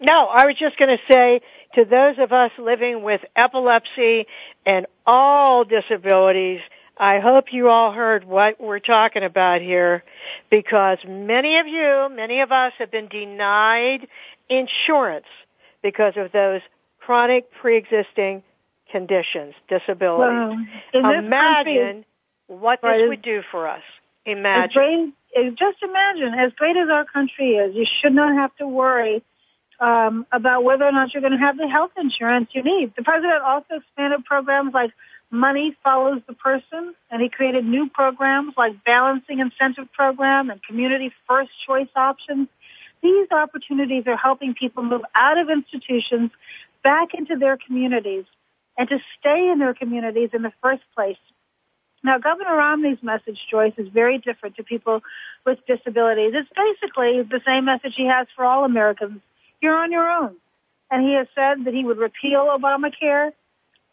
No, 0.00 0.26
I 0.26 0.46
was 0.46 0.56
just 0.56 0.76
going 0.76 0.96
to 0.96 1.12
say 1.12 1.40
to 1.74 1.84
those 1.84 2.16
of 2.18 2.32
us 2.32 2.50
living 2.58 3.02
with 3.02 3.20
epilepsy 3.36 4.26
and 4.66 4.86
all 5.06 5.64
disabilities, 5.64 6.60
I 6.96 7.18
hope 7.18 7.46
you 7.52 7.68
all 7.68 7.92
heard 7.92 8.24
what 8.24 8.60
we're 8.60 8.78
talking 8.78 9.24
about 9.24 9.60
here 9.60 10.04
because 10.50 10.98
many 11.06 11.58
of 11.58 11.66
you, 11.66 12.08
many 12.14 12.40
of 12.40 12.52
us 12.52 12.72
have 12.78 12.90
been 12.90 13.08
denied 13.08 14.06
insurance 14.48 15.26
because 15.82 16.14
of 16.16 16.30
those 16.32 16.60
chronic 17.00 17.50
pre-existing 17.60 18.42
conditions, 18.90 19.54
disabilities. 19.68 20.66
Well, 20.94 21.14
Imagine 21.18 22.04
what 22.46 22.80
this 22.80 22.88
right, 22.88 23.08
would 23.08 23.22
do 23.22 23.42
for 23.50 23.68
us. 23.68 23.82
Imagine. 24.24 25.14
Great, 25.34 25.58
just 25.58 25.78
imagine, 25.82 26.38
as 26.38 26.52
great 26.52 26.76
as 26.76 26.88
our 26.88 27.04
country 27.04 27.56
is, 27.56 27.74
you 27.74 27.86
should 28.00 28.14
not 28.14 28.34
have 28.34 28.54
to 28.56 28.68
worry 28.68 29.22
um, 29.80 30.26
about 30.30 30.62
whether 30.62 30.84
or 30.84 30.92
not 30.92 31.12
you're 31.12 31.20
going 31.20 31.32
to 31.32 31.38
have 31.38 31.56
the 31.56 31.68
health 31.68 31.90
insurance 31.96 32.48
you 32.52 32.62
need. 32.62 32.92
The 32.96 33.02
president 33.02 33.42
also 33.42 33.76
expanded 33.76 34.24
programs 34.24 34.72
like 34.72 34.92
money 35.34 35.76
follows 35.82 36.22
the 36.26 36.34
person, 36.34 36.94
and 37.10 37.20
he 37.20 37.28
created 37.28 37.64
new 37.64 37.88
programs 37.88 38.54
like 38.56 38.84
balancing 38.84 39.40
incentive 39.40 39.92
program 39.92 40.50
and 40.50 40.62
community 40.62 41.12
first 41.28 41.50
choice 41.66 41.88
options. 41.94 42.48
These 43.02 43.28
opportunities 43.30 44.04
are 44.06 44.16
helping 44.16 44.54
people 44.54 44.82
move 44.82 45.02
out 45.14 45.36
of 45.36 45.50
institutions 45.50 46.30
back 46.82 47.14
into 47.14 47.36
their 47.36 47.58
communities 47.58 48.24
and 48.78 48.88
to 48.88 48.98
stay 49.18 49.50
in 49.50 49.58
their 49.58 49.74
communities 49.74 50.30
in 50.32 50.42
the 50.42 50.52
first 50.62 50.82
place. 50.94 51.18
Now, 52.02 52.18
Governor 52.18 52.56
Romney's 52.56 53.02
message, 53.02 53.38
Joyce, 53.50 53.72
is 53.78 53.88
very 53.88 54.18
different 54.18 54.56
to 54.56 54.62
people 54.62 55.00
with 55.46 55.58
disabilities. 55.66 56.34
It's 56.34 56.48
basically 56.54 57.22
the 57.22 57.40
same 57.46 57.64
message 57.64 57.94
he 57.96 58.06
has 58.06 58.26
for 58.36 58.44
all 58.44 58.64
Americans. 58.64 59.20
You're 59.60 59.76
on 59.76 59.90
your 59.90 60.08
own. 60.08 60.36
And 60.90 61.02
he 61.02 61.14
has 61.14 61.26
said 61.34 61.64
that 61.64 61.72
he 61.72 61.82
would 61.82 61.96
repeal 61.96 62.46
Obamacare. 62.46 63.32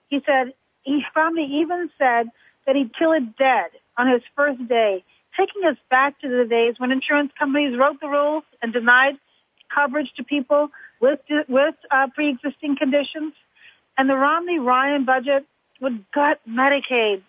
He 0.10 0.22
said 0.26 0.54
he 0.84 1.04
probably 1.14 1.44
even 1.44 1.90
said 1.98 2.28
that 2.66 2.76
he'd 2.76 2.94
kill 2.98 3.12
it 3.12 3.38
dead 3.38 3.72
on 3.98 4.08
his 4.12 4.22
first 4.36 4.68
day, 4.68 5.04
taking 5.38 5.64
us 5.66 5.78
back 5.90 6.20
to 6.22 6.30
the 6.30 6.46
days 6.46 6.76
when 6.78 6.92
insurance 6.92 7.32
companies 7.38 7.78
wrote 7.78 8.00
the 8.02 8.08
rules 8.08 8.44
and 8.62 8.74
denied 8.74 9.16
coverage 9.74 10.12
to 10.18 10.24
people 10.24 10.70
with 11.00 11.20
with 11.48 11.76
uh, 11.90 12.08
pre-existing 12.14 12.78
conditions. 12.78 13.34
And 13.98 14.10
the 14.10 14.16
Romney-Ryan 14.16 15.06
budget 15.06 15.46
would 15.82 16.06
gut 16.12 16.40
Medicaid, 16.48 17.22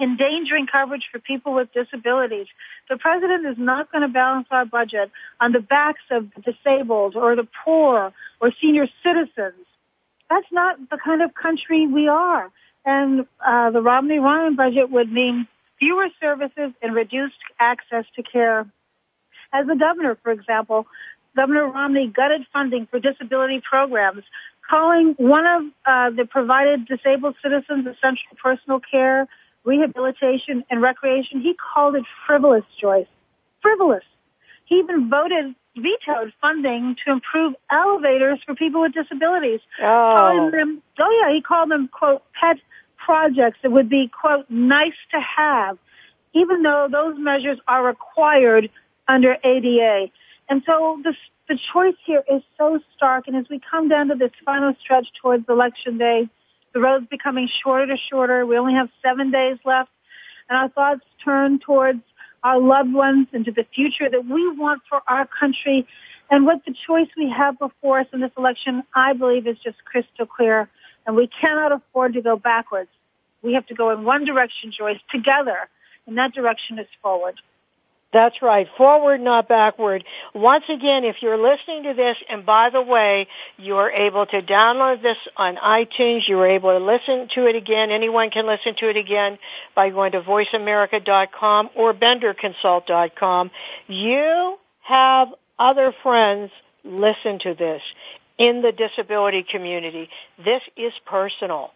endangering 0.00 0.66
coverage 0.66 1.08
for 1.10 1.18
people 1.18 1.54
with 1.54 1.72
disabilities. 1.72 2.46
The 2.88 2.96
president 2.96 3.46
is 3.46 3.56
not 3.58 3.90
going 3.90 4.02
to 4.02 4.08
balance 4.08 4.46
our 4.50 4.64
budget 4.64 5.10
on 5.40 5.52
the 5.52 5.60
backs 5.60 6.02
of 6.10 6.28
the 6.34 6.52
disabled 6.52 7.16
or 7.16 7.36
the 7.36 7.48
poor 7.64 8.12
or 8.40 8.52
senior 8.60 8.86
citizens. 9.02 9.66
That's 10.28 10.46
not 10.52 10.78
the 10.90 10.98
kind 10.98 11.22
of 11.22 11.34
country 11.34 11.86
we 11.86 12.08
are. 12.08 12.50
And 12.84 13.26
uh, 13.44 13.70
the 13.70 13.82
Romney-Ryan 13.82 14.56
budget 14.56 14.90
would 14.90 15.12
mean 15.12 15.46
fewer 15.78 16.08
services 16.20 16.72
and 16.82 16.94
reduced 16.94 17.34
access 17.58 18.04
to 18.16 18.22
care. 18.22 18.66
As 19.52 19.66
the 19.66 19.76
governor, 19.76 20.16
for 20.22 20.30
example, 20.32 20.86
Governor 21.36 21.68
Romney 21.68 22.08
gutted 22.08 22.46
funding 22.52 22.86
for 22.86 22.98
disability 22.98 23.60
programs, 23.68 24.24
calling 24.68 25.14
one 25.18 25.46
of 25.46 25.62
uh, 25.86 26.10
the 26.10 26.24
provided 26.24 26.86
disabled 26.86 27.36
citizens 27.42 27.86
essential 27.86 28.36
personal 28.42 28.80
care, 28.80 29.28
rehabilitation, 29.64 30.64
and 30.70 30.80
recreation. 30.82 31.40
He 31.40 31.54
called 31.54 31.96
it 31.96 32.04
frivolous, 32.26 32.64
Joyce. 32.80 33.06
Frivolous. 33.62 34.04
He 34.64 34.76
even 34.76 35.10
voted, 35.10 35.54
vetoed 35.76 36.32
funding 36.40 36.96
to 37.04 37.12
improve 37.12 37.54
elevators 37.70 38.40
for 38.44 38.54
people 38.54 38.80
with 38.82 38.92
disabilities. 38.92 39.60
Oh. 39.82 40.16
Calling 40.18 40.50
them, 40.50 40.82
oh 40.98 41.22
yeah, 41.22 41.34
he 41.34 41.40
called 41.42 41.70
them, 41.70 41.88
quote, 41.88 42.22
pet 42.40 42.56
projects 43.10 43.58
that 43.64 43.72
would 43.72 43.88
be, 43.88 44.08
quote, 44.08 44.46
nice 44.48 45.00
to 45.10 45.18
have, 45.20 45.76
even 46.32 46.62
though 46.62 46.86
those 46.88 47.16
measures 47.18 47.58
are 47.66 47.84
required 47.84 48.70
under 49.08 49.36
ADA. 49.42 50.06
And 50.48 50.62
so 50.64 51.00
the, 51.02 51.12
the 51.48 51.58
choice 51.72 51.96
here 52.06 52.22
is 52.32 52.40
so 52.56 52.78
stark. 52.96 53.26
And 53.26 53.34
as 53.34 53.46
we 53.50 53.60
come 53.68 53.88
down 53.88 54.10
to 54.10 54.14
this 54.14 54.30
final 54.44 54.74
stretch 54.80 55.08
towards 55.20 55.44
election 55.48 55.98
day, 55.98 56.28
the 56.72 56.78
road's 56.78 57.08
becoming 57.08 57.48
shorter 57.64 57.88
to 57.88 57.96
shorter. 58.08 58.46
We 58.46 58.56
only 58.56 58.74
have 58.74 58.88
seven 59.02 59.32
days 59.32 59.58
left. 59.64 59.90
And 60.48 60.56
our 60.56 60.68
thoughts 60.68 61.04
turn 61.24 61.58
towards 61.58 62.02
our 62.44 62.60
loved 62.60 62.92
ones 62.92 63.26
and 63.32 63.44
to 63.44 63.50
the 63.50 63.66
future 63.74 64.08
that 64.08 64.24
we 64.24 64.56
want 64.56 64.82
for 64.88 65.00
our 65.08 65.26
country. 65.26 65.84
And 66.30 66.46
what 66.46 66.64
the 66.64 66.76
choice 66.86 67.08
we 67.16 67.28
have 67.36 67.58
before 67.58 67.98
us 67.98 68.06
in 68.12 68.20
this 68.20 68.30
election, 68.38 68.84
I 68.94 69.14
believe, 69.14 69.48
is 69.48 69.56
just 69.64 69.84
crystal 69.84 70.26
clear. 70.26 70.68
And 71.08 71.16
we 71.16 71.28
cannot 71.40 71.72
afford 71.72 72.12
to 72.12 72.22
go 72.22 72.36
backwards. 72.36 72.88
We 73.42 73.54
have 73.54 73.66
to 73.66 73.74
go 73.74 73.90
in 73.90 74.04
one 74.04 74.24
direction, 74.24 74.72
Joyce, 74.76 75.00
together. 75.10 75.68
And 76.06 76.18
that 76.18 76.32
direction 76.34 76.78
is 76.78 76.86
forward. 77.02 77.36
That's 78.12 78.42
right. 78.42 78.66
Forward, 78.76 79.20
not 79.20 79.48
backward. 79.48 80.02
Once 80.34 80.64
again, 80.68 81.04
if 81.04 81.16
you're 81.22 81.38
listening 81.38 81.84
to 81.84 81.94
this, 81.94 82.16
and 82.28 82.44
by 82.44 82.70
the 82.70 82.82
way, 82.82 83.28
you're 83.56 83.90
able 83.90 84.26
to 84.26 84.42
download 84.42 85.00
this 85.00 85.16
on 85.36 85.56
iTunes, 85.56 86.26
you're 86.26 86.48
able 86.48 86.76
to 86.76 86.84
listen 86.84 87.28
to 87.36 87.46
it 87.46 87.54
again. 87.54 87.92
Anyone 87.92 88.30
can 88.30 88.48
listen 88.48 88.74
to 88.80 88.90
it 88.90 88.96
again 88.96 89.38
by 89.76 89.90
going 89.90 90.12
to 90.12 90.22
voiceamerica.com 90.22 91.70
or 91.76 91.94
benderconsult.com. 91.94 93.50
You 93.86 94.56
have 94.82 95.28
other 95.58 95.94
friends 96.02 96.50
listen 96.82 97.38
to 97.40 97.54
this 97.54 97.82
in 98.38 98.62
the 98.62 98.72
disability 98.72 99.44
community. 99.48 100.08
This 100.44 100.62
is 100.76 100.92
personal. 101.06 101.70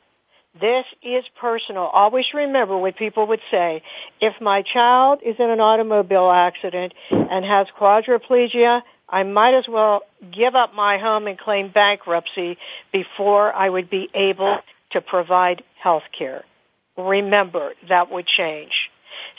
This 0.60 0.84
is 1.02 1.24
personal. 1.40 1.82
Always 1.82 2.26
remember 2.32 2.78
what 2.78 2.96
people 2.96 3.26
would 3.26 3.40
say. 3.50 3.82
If 4.20 4.40
my 4.40 4.62
child 4.62 5.20
is 5.24 5.34
in 5.38 5.50
an 5.50 5.58
automobile 5.58 6.30
accident 6.30 6.94
and 7.10 7.44
has 7.44 7.66
quadriplegia, 7.78 8.82
I 9.08 9.24
might 9.24 9.54
as 9.54 9.66
well 9.68 10.02
give 10.32 10.54
up 10.54 10.72
my 10.74 10.98
home 10.98 11.26
and 11.26 11.36
claim 11.36 11.70
bankruptcy 11.72 12.56
before 12.92 13.52
I 13.52 13.68
would 13.68 13.90
be 13.90 14.08
able 14.14 14.58
to 14.92 15.00
provide 15.00 15.64
health 15.82 16.04
care. 16.16 16.44
Remember, 16.96 17.72
that 17.88 18.10
would 18.10 18.26
change. 18.26 18.72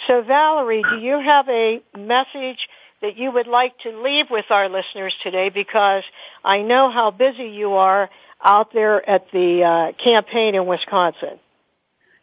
So 0.08 0.22
Valerie, 0.22 0.84
do 0.90 0.98
you 0.98 1.20
have 1.20 1.48
a 1.48 1.82
message 1.98 2.68
that 3.02 3.18
you 3.18 3.32
would 3.32 3.48
like 3.48 3.78
to 3.80 4.02
leave 4.02 4.26
with 4.30 4.46
our 4.50 4.68
listeners 4.68 5.14
today? 5.24 5.50
Because 5.50 6.04
I 6.44 6.62
know 6.62 6.92
how 6.92 7.12
busy 7.12 7.48
you 7.48 7.74
are 7.74 8.10
out 8.46 8.72
there 8.74 9.08
at 9.10 9.32
the 9.32 9.64
uh, 9.64 9.92
campaign 10.02 10.56
in 10.56 10.66
Wisconsin. 10.66 11.40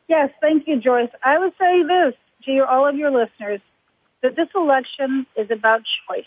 Yes, 0.08 0.30
thank 0.40 0.66
you, 0.66 0.80
Joyce. 0.80 1.10
I 1.22 1.38
would 1.38 1.52
say 1.58 1.82
this 1.82 2.14
to 2.44 2.66
all 2.66 2.86
of 2.86 2.96
your 2.96 3.10
listeners, 3.10 3.60
that 4.22 4.36
this 4.36 4.48
election 4.54 5.26
is 5.36 5.50
about 5.50 5.82
choice. 6.08 6.24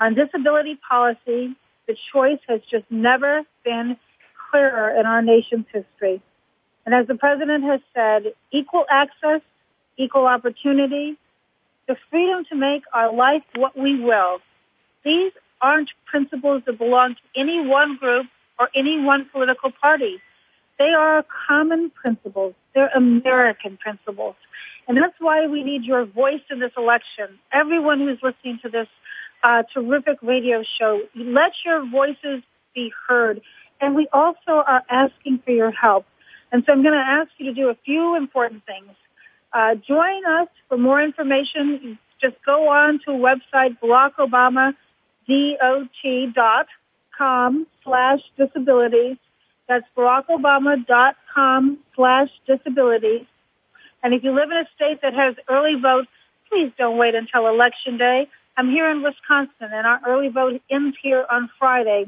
On 0.00 0.14
disability 0.14 0.78
policy, 0.88 1.54
the 1.86 1.96
choice 2.12 2.40
has 2.48 2.60
just 2.70 2.84
never 2.90 3.42
been 3.64 3.96
clearer 4.50 4.98
in 4.98 5.06
our 5.06 5.22
nation's 5.22 5.66
history. 5.72 6.22
And 6.86 6.94
as 6.94 7.06
the 7.06 7.14
President 7.14 7.64
has 7.64 7.80
said, 7.94 8.34
equal 8.52 8.84
access, 8.90 9.40
equal 9.96 10.26
opportunity, 10.26 11.16
the 11.88 11.96
freedom 12.10 12.44
to 12.50 12.56
make 12.56 12.82
our 12.92 13.12
life 13.12 13.42
what 13.54 13.76
we 13.76 14.00
will. 14.00 14.38
These 15.04 15.32
aren't 15.60 15.90
principles 16.06 16.62
that 16.66 16.78
belong 16.78 17.14
to 17.14 17.40
any 17.40 17.66
one 17.66 17.96
group 17.96 18.26
or 18.58 18.68
any 18.74 19.00
one 19.00 19.28
political 19.32 19.70
party. 19.70 20.18
They 20.78 20.92
are 20.96 21.24
common 21.48 21.90
principles. 21.90 22.54
They're 22.74 22.88
American 22.88 23.76
principles. 23.76 24.34
And 24.86 24.96
that's 24.96 25.14
why 25.18 25.46
we 25.46 25.62
need 25.62 25.84
your 25.84 26.04
voice 26.04 26.42
in 26.50 26.60
this 26.60 26.72
election. 26.76 27.38
Everyone 27.52 28.00
who's 28.00 28.18
listening 28.22 28.58
to 28.62 28.68
this 28.68 28.88
uh, 29.42 29.62
terrific 29.72 30.18
radio 30.22 30.62
show, 30.78 31.00
let 31.14 31.52
your 31.64 31.88
voices 31.88 32.42
be 32.74 32.92
heard. 33.08 33.40
And 33.80 33.94
we 33.94 34.08
also 34.12 34.62
are 34.66 34.82
asking 34.90 35.40
for 35.44 35.52
your 35.52 35.70
help. 35.70 36.06
And 36.52 36.64
so 36.66 36.72
I'm 36.72 36.82
going 36.82 36.94
to 36.94 37.00
ask 37.00 37.30
you 37.38 37.46
to 37.46 37.54
do 37.54 37.68
a 37.68 37.76
few 37.84 38.16
important 38.16 38.64
things. 38.66 38.90
Uh, 39.52 39.74
join 39.76 40.24
us 40.26 40.48
for 40.68 40.76
more 40.76 41.00
information. 41.00 41.98
Just 42.20 42.36
go 42.44 42.68
on 42.68 43.00
to 43.06 43.10
website 43.10 43.78
Barack 43.82 44.12
Obama 47.20 47.66
dot 47.66 47.66
com 47.66 47.66
slash 47.84 48.20
disabilities. 48.36 49.16
That's 49.68 49.86
barackobama.com 49.96 51.78
slash 51.94 52.28
disabilities. 52.46 53.26
And 54.02 54.12
if 54.12 54.22
you 54.22 54.34
live 54.34 54.50
in 54.50 54.56
a 54.58 54.68
state 54.76 55.00
that 55.02 55.14
has 55.14 55.36
early 55.48 55.80
vote, 55.80 56.06
please 56.50 56.72
don't 56.76 56.98
wait 56.98 57.14
until 57.14 57.46
election 57.46 57.96
day. 57.96 58.28
I'm 58.56 58.70
here 58.70 58.90
in 58.90 59.02
Wisconsin 59.02 59.72
and 59.72 59.86
our 59.86 60.00
early 60.06 60.28
vote 60.28 60.60
ends 60.70 60.96
here 61.02 61.24
on 61.30 61.50
Friday. 61.58 62.06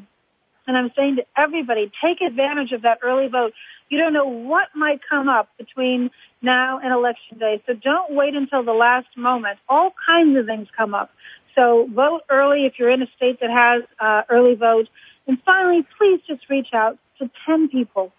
And 0.66 0.76
I'm 0.76 0.90
saying 0.96 1.16
to 1.16 1.24
everybody, 1.36 1.90
take 2.04 2.20
advantage 2.20 2.72
of 2.72 2.82
that 2.82 2.98
early 3.02 3.28
vote. 3.28 3.54
You 3.88 3.98
don't 3.98 4.12
know 4.12 4.26
what 4.26 4.68
might 4.74 5.00
come 5.08 5.28
up 5.28 5.48
between 5.58 6.10
now 6.42 6.78
and 6.82 6.92
election 6.92 7.38
day. 7.38 7.62
So 7.66 7.72
don't 7.72 8.14
wait 8.14 8.34
until 8.34 8.62
the 8.64 8.72
last 8.72 9.06
moment. 9.16 9.58
All 9.68 9.94
kinds 10.06 10.36
of 10.38 10.46
things 10.46 10.68
come 10.76 10.94
up. 10.94 11.10
So 11.56 11.88
vote 11.92 12.22
early 12.30 12.66
if 12.66 12.74
you're 12.78 12.90
in 12.90 13.02
a 13.02 13.08
state 13.16 13.40
that 13.40 13.50
has 13.50 13.82
uh, 13.98 14.22
early 14.28 14.54
vote. 14.54 14.88
And 15.26 15.38
finally, 15.44 15.84
please 15.98 16.20
just 16.26 16.48
reach 16.48 16.68
out 16.72 16.98
to 17.18 17.30
10 17.46 17.68
people 17.68 18.12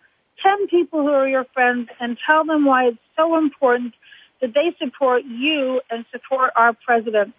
10 0.43 0.67
people 0.67 1.01
who 1.01 1.09
are 1.09 1.27
your 1.27 1.45
friends 1.53 1.89
and 1.99 2.17
tell 2.25 2.45
them 2.45 2.65
why 2.65 2.87
it's 2.87 2.97
so 3.15 3.37
important 3.37 3.93
that 4.41 4.53
they 4.53 4.75
support 4.83 5.23
you 5.25 5.81
and 5.89 6.05
support 6.11 6.51
our 6.55 6.73
president. 6.73 7.33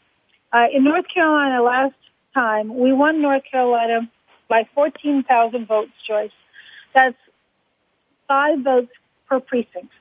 Uh, 0.53 0.67
in 0.73 0.85
North 0.85 1.05
Carolina 1.13 1.63
last 1.63 1.95
time, 2.35 2.77
we 2.77 2.93
won 2.93 3.23
North 3.23 3.43
Carolina 3.51 4.11
by 4.49 4.69
14,000 4.75 5.67
votes, 5.67 5.93
Joyce. 6.07 6.31
That's 6.95 7.17
five 8.27 8.61
votes 8.61 8.91
per 9.29 9.41
precinct. 9.41 9.93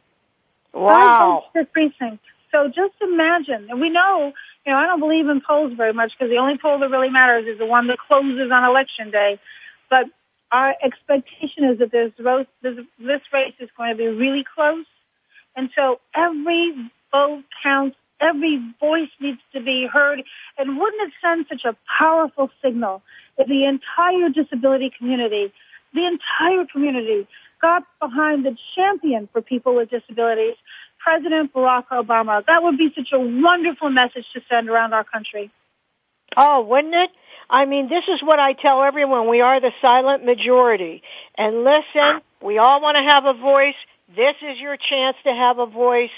Wow. 0.74 0.92
Five 0.94 1.29
votes 1.29 1.48
per 1.53 1.66
precinct. 1.66 2.24
So 2.51 2.68
just 2.68 2.94
imagine, 3.01 3.68
and 3.70 3.81
we 3.81 3.90
know, 3.90 4.33
you 4.66 4.72
know, 4.72 4.77
I 4.77 4.86
don't 4.86 5.00
believe 5.00 5.27
in 5.27 5.42
polls 5.42 5.74
very 5.75 5.94
much 5.94 6.14
because 6.14 6.29
the 6.29 6.38
only 6.38 6.57
poll 6.57 6.79
that 6.79 6.90
really 6.90 7.10
matters 7.10 7.46
is 7.46 7.57
the 7.57 7.66
one 7.66 7.88
that 7.88 7.98
closes 8.00 8.51
on 8.51 8.64
election 8.64 9.12
day. 9.12 9.40
But 9.90 10.05
our 10.51 10.75
expectation 10.83 11.66
is 11.66 11.79
that 11.79 11.92
this, 11.92 12.12
this, 12.62 12.86
this 13.00 13.22
race 13.33 13.53
is 13.60 13.70
going 13.77 13.92
to 13.92 13.98
be 13.98 14.07
really 14.07 14.46
close. 14.55 14.86
And 15.55 15.70
so 15.75 16.00
every 16.16 16.92
vote 17.12 17.44
counts. 17.64 17.98
Every 18.20 18.60
voice 18.79 19.10
needs 19.20 19.40
to 19.53 19.62
be 19.62 19.88
heard. 19.92 20.24
And 20.57 20.77
wouldn't 20.79 21.01
it 21.07 21.14
send 21.22 21.46
such 21.50 21.66
a 21.66 21.75
powerful 22.00 22.50
signal 22.64 23.03
if 23.38 23.48
the 23.48 23.66
entire 23.66 24.29
disability 24.29 24.92
community, 24.98 25.53
the 25.94 26.05
entire 26.07 26.66
community 26.66 27.27
got 27.62 27.83
behind 28.00 28.46
the 28.46 28.57
champion 28.75 29.29
for 29.31 29.42
people 29.42 29.75
with 29.75 29.90
disabilities, 29.90 30.55
President 31.07 31.53
Barack 31.53 31.85
Obama? 31.89 32.46
That 32.46 32.63
would 32.63 32.77
be 32.77 32.91
such 32.93 33.13
a 33.13 33.20
wonderful 33.20 33.89
message 33.89 34.25
to 34.33 34.41
send 34.50 34.67
around 34.67 34.91
our 34.91 35.05
country. 35.05 35.50
Oh, 36.35 36.63
wouldn't 36.63 36.93
it? 36.93 37.11
I 37.50 37.63
mean, 37.63 37.87
this 37.87 38.03
is 38.09 38.22
what 38.22 38.39
I 38.39 38.51
tell 38.51 38.83
everyone. 38.83 39.29
We 39.29 39.39
are 39.39 39.61
the 39.61 39.72
silent 39.81 40.25
majority. 40.25 41.01
And 41.35 41.63
listen, 41.63 42.20
we 42.43 42.57
all 42.57 42.81
want 42.81 42.98
to 42.98 43.03
have 43.03 43.24
a 43.24 43.33
voice. 43.33 43.75
This 44.13 44.35
is 44.41 44.59
your 44.59 44.75
chance 44.75 45.15
to 45.24 45.33
have 45.33 45.59
a 45.59 45.65
voice, 45.65 46.11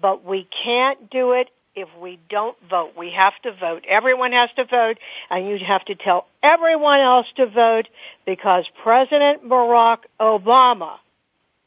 but 0.00 0.24
we 0.24 0.46
can't 0.62 1.10
do 1.10 1.32
it 1.32 1.50
if 1.74 1.88
we 2.00 2.20
don't 2.30 2.56
vote. 2.70 2.92
We 2.96 3.10
have 3.10 3.34
to 3.42 3.52
vote. 3.52 3.84
Everyone 3.88 4.30
has 4.30 4.50
to 4.54 4.64
vote, 4.64 4.98
and 5.28 5.48
you 5.48 5.58
have 5.66 5.84
to 5.86 5.96
tell 5.96 6.26
everyone 6.40 7.00
else 7.00 7.26
to 7.34 7.46
vote 7.46 7.88
because 8.24 8.64
President 8.84 9.48
Barack 9.48 10.02
Obama 10.20 10.98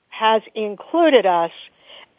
has 0.08 0.42
included 0.56 1.26
us. 1.26 1.52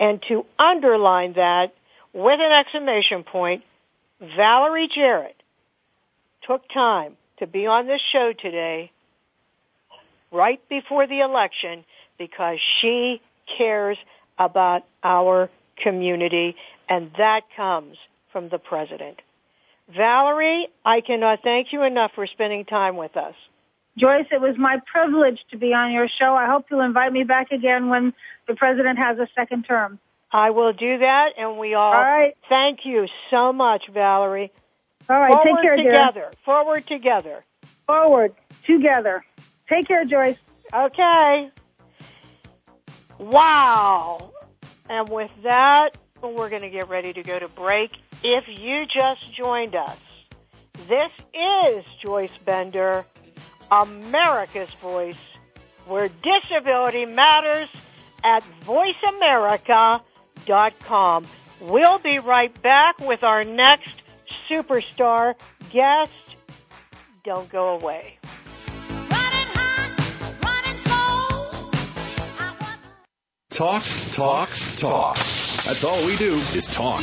And 0.00 0.20
to 0.28 0.46
underline 0.58 1.34
that 1.34 1.74
with 2.14 2.40
an 2.40 2.52
exclamation 2.52 3.22
point, 3.22 3.62
Valerie 4.20 4.88
Jarrett 4.92 5.36
took 6.46 6.62
time 6.72 7.16
to 7.38 7.46
be 7.46 7.66
on 7.66 7.86
this 7.86 8.00
show 8.10 8.32
today 8.32 8.90
right 10.32 10.60
before 10.68 11.06
the 11.06 11.20
election 11.20 11.84
because 12.18 12.58
she 12.80 13.20
cares 13.58 13.98
about 14.38 14.84
our 15.04 15.50
community 15.82 16.56
and 16.88 17.10
that 17.18 17.42
comes 17.56 17.96
from 18.32 18.48
the 18.48 18.58
president. 18.58 19.20
Valerie, 19.94 20.68
I 20.84 21.00
cannot 21.00 21.42
thank 21.42 21.72
you 21.72 21.82
enough 21.82 22.12
for 22.14 22.26
spending 22.26 22.64
time 22.64 22.96
with 22.96 23.16
us. 23.16 23.34
Joyce, 23.96 24.26
it 24.30 24.40
was 24.40 24.56
my 24.56 24.80
privilege 24.90 25.38
to 25.50 25.58
be 25.58 25.74
on 25.74 25.92
your 25.92 26.08
show. 26.08 26.34
I 26.34 26.46
hope 26.46 26.66
you'll 26.70 26.80
invite 26.80 27.12
me 27.12 27.24
back 27.24 27.52
again 27.52 27.88
when 27.88 28.14
the 28.46 28.54
president 28.54 28.98
has 28.98 29.18
a 29.18 29.28
second 29.34 29.64
term. 29.64 29.98
I 30.32 30.50
will 30.50 30.72
do 30.72 30.98
that, 30.98 31.32
and 31.36 31.58
we 31.58 31.74
all, 31.74 31.92
all 31.92 32.00
right. 32.00 32.36
thank 32.48 32.86
you 32.86 33.08
so 33.30 33.52
much, 33.52 33.88
Valerie. 33.88 34.52
All 35.08 35.18
right, 35.18 35.32
Forward 35.32 35.44
take 35.44 35.62
care, 35.62 35.76
together. 35.76 36.20
Dear. 36.20 36.32
Forward 36.44 36.86
together. 36.86 37.44
Forward 37.86 38.34
together. 38.64 39.24
Take 39.68 39.88
care, 39.88 40.04
Joyce. 40.04 40.36
Okay. 40.72 41.50
Wow. 43.18 44.32
And 44.88 45.08
with 45.08 45.30
that, 45.42 45.98
we're 46.22 46.48
going 46.48 46.62
to 46.62 46.70
get 46.70 46.88
ready 46.88 47.12
to 47.12 47.22
go 47.22 47.38
to 47.38 47.48
break. 47.48 47.90
If 48.22 48.44
you 48.46 48.86
just 48.86 49.32
joined 49.34 49.74
us, 49.74 49.98
this 50.88 51.10
is 51.34 51.84
Joyce 52.02 52.30
Bender, 52.44 53.04
America's 53.70 54.70
Voice, 54.80 55.20
where 55.86 56.08
disability 56.08 57.06
matters 57.06 57.68
at 58.24 58.42
voiceamerica.com. 58.64 61.26
We'll 61.60 61.98
be 61.98 62.18
right 62.18 62.62
back 62.62 62.98
with 63.00 63.22
our 63.22 63.44
next 63.44 64.00
superstar 64.48 65.34
guest. 65.70 66.10
Don't 67.24 67.50
go 67.50 67.70
away. 67.70 68.16
Talk, 73.50 73.82
talk, 74.12 74.48
talk. 74.76 75.16
That's 75.16 75.84
all 75.84 76.06
we 76.06 76.16
do 76.16 76.34
is 76.54 76.66
talk. 76.66 77.02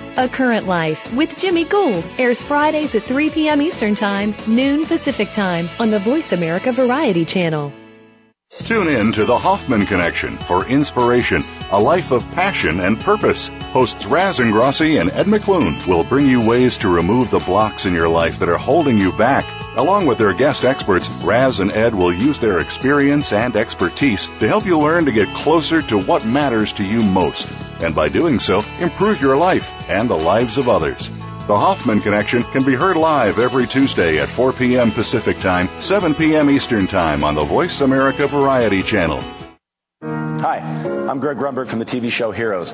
A 0.17 0.27
Current 0.27 0.67
Life 0.67 1.15
with 1.15 1.37
Jimmy 1.37 1.63
Gould 1.63 2.05
airs 2.17 2.43
Fridays 2.43 2.93
at 2.95 3.03
3 3.03 3.29
p.m. 3.29 3.61
Eastern 3.61 3.95
Time, 3.95 4.35
noon 4.45 4.85
Pacific 4.85 5.31
Time 5.31 5.69
on 5.79 5.89
the 5.89 5.99
Voice 5.99 6.33
America 6.33 6.73
Variety 6.73 7.23
Channel. 7.23 7.71
Tune 8.49 8.89
in 8.89 9.13
to 9.13 9.23
the 9.23 9.37
Hoffman 9.37 9.85
Connection 9.85 10.37
for 10.37 10.67
inspiration, 10.67 11.41
a 11.69 11.79
life 11.79 12.11
of 12.11 12.29
passion 12.33 12.81
and 12.81 12.99
purpose. 12.99 13.47
Hosts 13.71 14.05
Raz 14.05 14.39
Ingrasci 14.39 14.99
and 14.99 15.09
Ed 15.11 15.27
McClune 15.27 15.87
will 15.87 16.03
bring 16.03 16.27
you 16.27 16.45
ways 16.45 16.79
to 16.79 16.89
remove 16.89 17.29
the 17.29 17.39
blocks 17.39 17.85
in 17.85 17.93
your 17.93 18.09
life 18.09 18.39
that 18.39 18.49
are 18.49 18.57
holding 18.57 18.97
you 18.97 19.13
back. 19.13 19.60
Along 19.75 20.05
with 20.05 20.17
their 20.17 20.33
guest 20.33 20.65
experts, 20.65 21.09
Raz 21.23 21.61
and 21.61 21.71
Ed 21.71 21.95
will 21.95 22.13
use 22.13 22.41
their 22.41 22.59
experience 22.59 23.31
and 23.31 23.55
expertise 23.55 24.25
to 24.39 24.47
help 24.47 24.65
you 24.65 24.77
learn 24.77 25.05
to 25.05 25.13
get 25.13 25.33
closer 25.33 25.81
to 25.83 25.97
what 25.97 26.25
matters 26.25 26.73
to 26.73 26.83
you 26.83 27.01
most. 27.01 27.81
And 27.81 27.95
by 27.95 28.09
doing 28.09 28.39
so, 28.39 28.61
improve 28.79 29.21
your 29.21 29.37
life 29.37 29.73
and 29.89 30.09
the 30.09 30.17
lives 30.17 30.57
of 30.57 30.67
others. 30.67 31.07
The 31.47 31.57
Hoffman 31.57 32.01
Connection 32.01 32.43
can 32.43 32.65
be 32.65 32.75
heard 32.75 32.97
live 32.97 33.39
every 33.39 33.65
Tuesday 33.65 34.19
at 34.19 34.27
4 34.27 34.51
p.m. 34.51 34.91
Pacific 34.91 35.39
Time, 35.39 35.69
7 35.79 36.15
p.m. 36.15 36.49
Eastern 36.49 36.87
Time 36.87 37.23
on 37.23 37.35
the 37.35 37.45
Voice 37.45 37.79
America 37.79 38.27
Variety 38.27 38.83
Channel. 38.83 39.23
Hi, 40.03 40.57
I'm 41.09 41.19
Greg 41.21 41.37
Grunberg 41.37 41.69
from 41.69 41.79
the 41.79 41.85
TV 41.85 42.11
show 42.11 42.31
Heroes. 42.31 42.73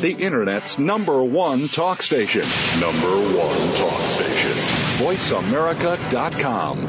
the 0.00 0.12
Internet's 0.12 0.78
number 0.78 1.22
one 1.22 1.68
talk 1.68 2.02
station. 2.02 2.42
Number 2.80 3.08
one 3.08 3.74
talk 3.76 4.00
station. 4.00 4.50
VoiceAmerica.com. 5.04 6.86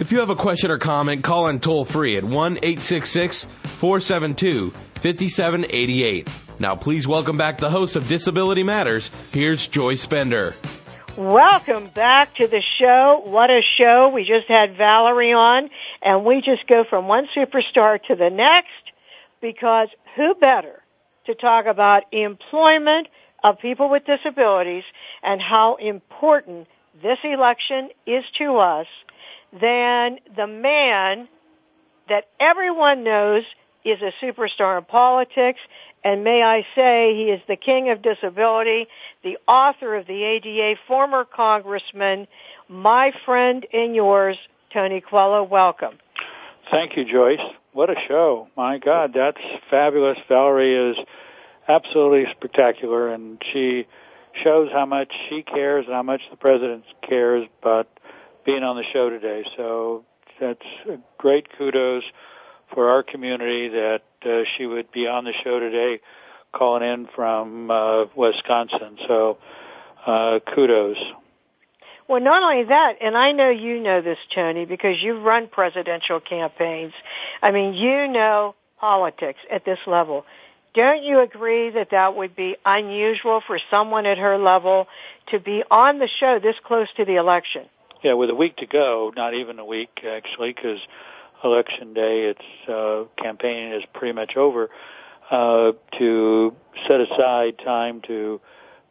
If 0.00 0.12
you 0.12 0.20
have 0.20 0.30
a 0.30 0.36
question 0.36 0.70
or 0.70 0.78
comment, 0.78 1.22
call 1.22 1.48
in 1.48 1.60
toll 1.60 1.84
free 1.84 2.16
at 2.16 2.24
1 2.24 2.56
866 2.56 3.44
472 3.62 4.70
5788. 4.70 6.28
Now, 6.58 6.76
please 6.76 7.06
welcome 7.06 7.36
back 7.36 7.58
the 7.58 7.70
host 7.70 7.96
of 7.96 8.08
Disability 8.08 8.62
Matters. 8.62 9.10
Here's 9.32 9.66
Joyce 9.66 10.06
Bender. 10.06 10.54
Welcome 11.16 11.90
back 11.94 12.34
to 12.36 12.48
the 12.48 12.60
show. 12.78 13.22
What 13.24 13.48
a 13.48 13.60
show. 13.78 14.10
We 14.12 14.24
just 14.24 14.48
had 14.48 14.76
Valerie 14.76 15.32
on, 15.32 15.70
and 16.02 16.24
we 16.24 16.40
just 16.40 16.66
go 16.66 16.82
from 16.82 17.06
one 17.06 17.28
superstar 17.36 18.02
to 18.08 18.16
the 18.16 18.30
next 18.30 18.83
because 19.44 19.88
who 20.16 20.34
better 20.34 20.80
to 21.26 21.34
talk 21.34 21.66
about 21.66 22.04
employment 22.12 23.08
of 23.44 23.58
people 23.58 23.90
with 23.90 24.02
disabilities 24.06 24.84
and 25.22 25.38
how 25.38 25.74
important 25.74 26.66
this 27.02 27.18
election 27.22 27.90
is 28.06 28.24
to 28.38 28.56
us 28.56 28.86
than 29.52 30.16
the 30.34 30.46
man 30.46 31.28
that 32.08 32.24
everyone 32.40 33.04
knows 33.04 33.42
is 33.84 33.98
a 34.00 34.12
superstar 34.24 34.78
in 34.78 34.84
politics. 34.86 35.60
And 36.02 36.24
may 36.24 36.42
I 36.42 36.66
say, 36.74 37.14
he 37.14 37.24
is 37.24 37.42
the 37.46 37.56
king 37.56 37.90
of 37.90 38.00
disability, 38.00 38.86
the 39.22 39.36
author 39.46 39.94
of 39.94 40.06
the 40.06 40.22
ADA, 40.22 40.80
former 40.88 41.26
congressman, 41.26 42.28
my 42.70 43.12
friend 43.26 43.66
and 43.74 43.94
yours, 43.94 44.38
Tony 44.72 45.02
Coelho. 45.02 45.42
Welcome. 45.42 45.98
Thank 46.70 46.96
you, 46.96 47.04
Joyce. 47.04 47.40
What 47.74 47.90
a 47.90 47.96
show. 48.06 48.46
My 48.56 48.78
God, 48.78 49.14
that's 49.16 49.40
fabulous. 49.68 50.16
Valerie 50.28 50.92
is 50.92 50.96
absolutely 51.66 52.30
spectacular 52.30 53.12
and 53.12 53.42
she 53.52 53.88
shows 54.44 54.70
how 54.72 54.86
much 54.86 55.12
she 55.28 55.42
cares 55.42 55.84
and 55.86 55.92
how 55.92 56.04
much 56.04 56.20
the 56.30 56.36
president 56.36 56.84
cares 57.02 57.48
about 57.60 57.88
being 58.46 58.62
on 58.62 58.76
the 58.76 58.84
show 58.92 59.10
today. 59.10 59.44
So 59.56 60.04
that's 60.40 60.62
great 61.18 61.48
kudos 61.58 62.04
for 62.72 62.90
our 62.90 63.02
community 63.02 63.70
that 63.70 64.02
uh, 64.24 64.42
she 64.56 64.66
would 64.66 64.92
be 64.92 65.08
on 65.08 65.24
the 65.24 65.32
show 65.42 65.58
today 65.58 66.00
calling 66.52 66.84
in 66.84 67.08
from 67.12 67.72
uh, 67.72 68.04
Wisconsin. 68.14 68.98
So 69.08 69.38
uh, 70.06 70.38
kudos. 70.54 70.98
Well, 72.08 72.20
not 72.20 72.42
only 72.42 72.64
that, 72.64 72.96
and 73.00 73.16
I 73.16 73.32
know 73.32 73.48
you 73.48 73.80
know 73.80 74.02
this, 74.02 74.18
Tony, 74.34 74.66
because 74.66 74.96
you've 75.00 75.22
run 75.22 75.48
presidential 75.48 76.20
campaigns. 76.20 76.92
I 77.42 77.50
mean, 77.50 77.74
you 77.74 78.08
know 78.08 78.54
politics 78.78 79.40
at 79.50 79.64
this 79.64 79.78
level. 79.86 80.26
Don't 80.74 81.02
you 81.02 81.20
agree 81.20 81.70
that 81.70 81.92
that 81.92 82.16
would 82.16 82.34
be 82.34 82.56
unusual 82.66 83.40
for 83.46 83.58
someone 83.70 84.06
at 84.06 84.18
her 84.18 84.36
level 84.36 84.88
to 85.28 85.38
be 85.38 85.62
on 85.70 85.98
the 85.98 86.08
show 86.20 86.38
this 86.40 86.56
close 86.64 86.88
to 86.96 87.04
the 87.04 87.14
election? 87.14 87.66
Yeah, 88.02 88.14
with 88.14 88.28
a 88.28 88.34
week 88.34 88.56
to 88.58 88.66
go, 88.66 89.12
not 89.16 89.34
even 89.34 89.58
a 89.58 89.64
week 89.64 90.00
actually, 90.06 90.52
because 90.52 90.80
election 91.42 91.94
day, 91.94 92.24
it's 92.34 92.68
uh, 92.68 93.04
campaigning 93.22 93.72
is 93.72 93.84
pretty 93.94 94.12
much 94.12 94.36
over. 94.36 94.68
Uh, 95.30 95.72
to 95.98 96.54
set 96.86 97.00
aside 97.00 97.58
time 97.64 98.02
to 98.06 98.40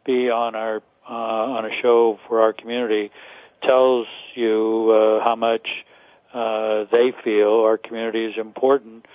be 0.04 0.30
on 0.30 0.56
our 0.56 0.82
uh, 1.08 1.12
on 1.12 1.64
a 1.64 1.80
show 1.82 2.18
for 2.28 2.40
our 2.40 2.52
community 2.52 3.10
tells 3.62 4.06
you 4.34 4.90
uh, 4.90 5.24
how 5.24 5.36
much 5.36 5.68
uh, 6.32 6.84
they 6.90 7.12
feel 7.22 7.60
our 7.60 7.78
community 7.78 8.24
is 8.24 8.34
important 8.36 9.06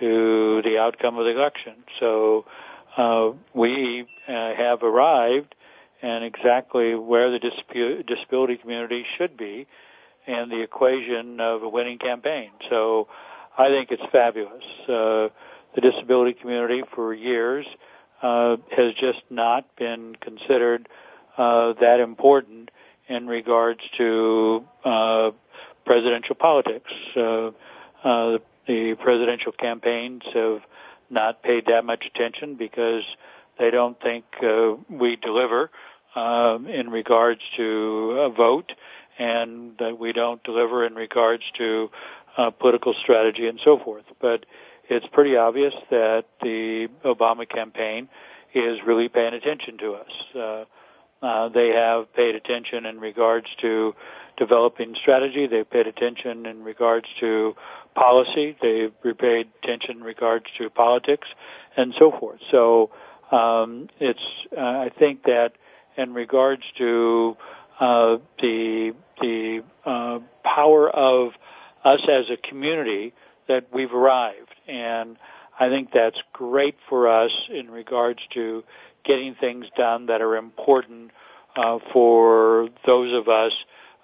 to 0.00 0.60
the 0.62 0.78
outcome 0.78 1.18
of 1.18 1.24
the 1.24 1.30
election. 1.30 1.74
So 2.00 2.44
uh, 2.96 3.30
we 3.54 4.06
uh, 4.28 4.54
have 4.54 4.82
arrived 4.82 5.54
and 6.02 6.24
exactly 6.24 6.94
where 6.94 7.30
the 7.30 7.38
disability 8.06 8.56
community 8.56 9.06
should 9.16 9.36
be 9.36 9.66
in 10.26 10.48
the 10.48 10.60
equation 10.60 11.40
of 11.40 11.62
a 11.62 11.68
winning 11.68 11.98
campaign. 11.98 12.50
So 12.68 13.08
I 13.56 13.68
think 13.68 13.90
it's 13.90 14.02
fabulous. 14.10 14.64
Uh, 14.82 15.28
the 15.74 15.80
disability 15.80 16.34
community 16.34 16.82
for 16.94 17.14
years 17.14 17.66
uh, 18.22 18.56
has 18.76 18.94
just 18.94 19.22
not 19.30 19.64
been 19.76 20.16
considered 20.20 20.88
that 21.36 22.00
important 22.00 22.70
in 23.08 23.26
regards 23.26 23.80
to 23.96 24.64
uh, 24.84 25.30
presidential 25.84 26.34
politics. 26.34 26.90
Uh, 27.16 27.50
uh, 28.02 28.38
the 28.66 28.94
presidential 28.94 29.52
campaigns 29.52 30.22
have 30.32 30.62
not 31.10 31.42
paid 31.42 31.66
that 31.66 31.84
much 31.84 32.04
attention 32.06 32.56
because 32.56 33.04
they 33.58 33.70
don't 33.70 34.00
think 34.00 34.24
uh, 34.42 34.74
we 34.88 35.16
deliver 35.16 35.70
um, 36.14 36.66
in 36.66 36.90
regards 36.90 37.40
to 37.56 38.16
a 38.20 38.30
vote, 38.30 38.72
and 39.18 39.76
that 39.78 39.98
we 39.98 40.12
don't 40.12 40.42
deliver 40.44 40.84
in 40.86 40.94
regards 40.94 41.42
to 41.58 41.90
uh, 42.36 42.50
political 42.50 42.94
strategy 42.94 43.46
and 43.46 43.60
so 43.64 43.78
forth. 43.78 44.04
But 44.20 44.46
it's 44.88 45.06
pretty 45.12 45.36
obvious 45.36 45.74
that 45.90 46.24
the 46.42 46.88
Obama 47.04 47.48
campaign 47.48 48.08
is 48.54 48.78
really 48.86 49.08
paying 49.08 49.34
attention 49.34 49.78
to 49.78 49.92
us. 49.94 50.36
Uh, 50.36 50.64
uh, 51.24 51.48
they 51.48 51.68
have 51.68 52.12
paid 52.12 52.34
attention 52.34 52.84
in 52.84 53.00
regards 53.00 53.46
to 53.62 53.94
developing 54.36 54.94
strategy. 55.00 55.46
They've 55.46 55.68
paid 55.68 55.86
attention 55.86 56.44
in 56.44 56.62
regards 56.62 57.06
to 57.20 57.54
policy. 57.94 58.54
They've 58.60 58.92
paid 59.18 59.48
attention 59.62 59.98
in 59.98 60.02
regards 60.02 60.44
to 60.58 60.68
politics 60.68 61.26
and 61.78 61.94
so 61.98 62.12
forth. 62.20 62.40
So 62.50 62.90
um, 63.32 63.88
it's 64.00 64.20
uh, 64.54 64.60
I 64.60 64.90
think 64.98 65.22
that 65.22 65.52
in 65.96 66.12
regards 66.12 66.62
to 66.76 67.38
uh, 67.80 68.18
the 68.42 68.92
the 69.22 69.64
uh, 69.86 70.18
power 70.44 70.90
of 70.90 71.32
us 71.84 72.00
as 72.06 72.26
a 72.28 72.36
community 72.36 73.14
that 73.48 73.68
we've 73.72 73.94
arrived 73.94 74.54
and 74.68 75.16
I 75.58 75.68
think 75.68 75.90
that's 75.92 76.18
great 76.32 76.76
for 76.88 77.08
us 77.08 77.30
in 77.48 77.70
regards 77.70 78.20
to 78.34 78.64
getting 79.04 79.34
things 79.34 79.66
done 79.76 80.06
that 80.06 80.20
are 80.20 80.36
important 80.36 81.10
uh, 81.56 81.78
for 81.92 82.68
those 82.86 83.12
of 83.14 83.28
us 83.28 83.52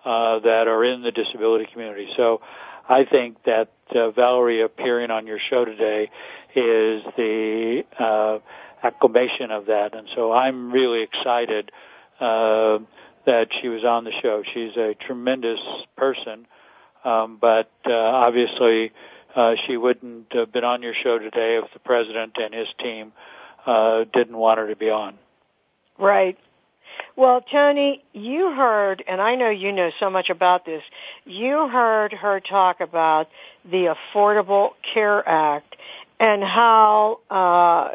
uh, 0.05 0.39
that 0.41 0.69
are 0.69 0.85
in 0.85 1.03
the 1.03 1.11
disability 1.11 1.67
community. 1.73 2.09
So 2.17 2.41
I 2.89 3.05
think 3.05 3.43
that 3.45 3.71
uh, 3.95 4.11
Valerie 4.11 4.63
appearing 4.63 5.11
on 5.11 5.27
your 5.27 5.39
show 5.39 5.65
today 5.65 6.11
is 6.55 7.03
the 7.17 7.85
uh, 7.99 8.39
acclamation 8.83 9.51
of 9.51 9.67
that, 9.67 9.95
and 9.95 10.09
so 10.15 10.33
I'm 10.33 10.73
really 10.73 11.03
excited 11.03 11.71
uh, 12.19 12.79
that 13.27 13.49
she 13.61 13.69
was 13.69 13.85
on 13.85 14.05
the 14.05 14.13
show. 14.23 14.43
She's 14.55 14.77
a 14.77 14.95
tremendous 14.95 15.61
person, 15.97 16.47
um, 17.05 17.39
but 17.41 17.71
uh, 17.87 17.93
obviously 17.93 18.93
uh, 19.37 19.55
she 19.67 19.77
wouldn't 19.77 20.33
have 20.33 20.53
been 20.53 20.65
on 20.65 20.83
your 20.83 20.95
show 20.95 21.19
today 21.19 21.61
if 21.63 21.73
the 21.73 21.79
president 21.81 22.37
and 22.41 22.55
his 22.55 22.69
team 22.79 23.13
uh, 23.67 24.05
didn't 24.13 24.37
want 24.37 24.59
her 24.59 24.69
to 24.69 24.77
be 24.77 24.91
on. 24.91 25.19
Right. 25.99 26.39
Well, 27.17 27.41
Tony, 27.41 28.03
you 28.13 28.53
heard, 28.53 29.05
and 29.07 29.21
I 29.21 29.35
know 29.35 29.51
you 29.51 29.73
know 29.73 29.91
so 30.01 30.11
much 30.11 30.31
about 30.31 30.65
this, 30.65 30.83
you 31.25 31.69
heard 31.69 32.13
her 32.13 32.41
talk 32.41 32.81
about 32.81 33.29
the 33.65 33.95
Affordable 34.15 34.71
Care 34.95 35.27
Act 35.29 35.77
and 36.19 36.43
how 36.43 37.21
uh, 37.31 37.91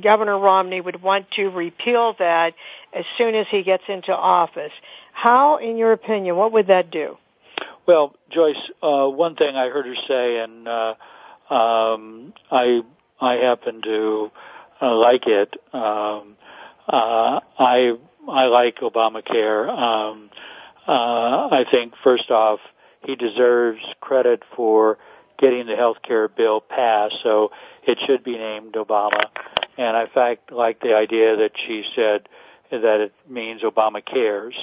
Governor 0.00 0.38
Romney 0.38 0.80
would 0.80 1.00
want 1.02 1.30
to 1.32 1.48
repeal 1.48 2.14
that 2.18 2.54
as 2.92 3.04
soon 3.16 3.34
as 3.34 3.46
he 3.50 3.62
gets 3.62 3.84
into 3.88 4.14
office. 4.14 4.72
How, 5.12 5.58
in 5.58 5.76
your 5.76 5.92
opinion, 5.92 6.36
what 6.36 6.52
would 6.52 6.66
that 6.66 6.90
do? 6.90 7.16
Well, 7.86 8.14
Joyce, 8.30 8.56
uh, 8.82 9.06
one 9.06 9.36
thing 9.36 9.56
I 9.56 9.68
heard 9.68 9.86
her 9.86 9.94
say, 10.06 10.38
and 10.38 10.68
uh, 10.68 10.94
um, 11.50 12.34
I 12.50 12.82
I 13.20 13.34
happen 13.34 13.80
to 13.82 14.30
like 14.86 15.26
it. 15.26 15.54
Um, 15.72 16.36
uh, 16.88 17.40
I 17.58 17.96
I 18.28 18.46
like 18.46 18.76
Obamacare. 18.76 19.68
Um, 19.68 20.30
uh, 20.86 21.48
I 21.50 21.64
think 21.70 21.94
first 22.02 22.30
off, 22.30 22.60
he 23.04 23.16
deserves 23.16 23.80
credit 24.00 24.42
for 24.56 24.98
getting 25.38 25.66
the 25.66 25.76
health 25.76 25.98
care 26.02 26.28
bill 26.28 26.60
passed, 26.60 27.16
so 27.22 27.50
it 27.86 27.98
should 28.06 28.24
be 28.24 28.36
named 28.36 28.74
Obama. 28.74 29.22
And 29.76 29.96
I, 29.96 30.06
fact, 30.06 30.50
like 30.50 30.80
the 30.80 30.94
idea 30.94 31.36
that 31.36 31.52
she 31.66 31.84
said 31.94 32.28
that 32.70 33.00
it 33.00 33.12
means 33.28 33.62
Obama 33.62 34.04
cares. 34.04 34.54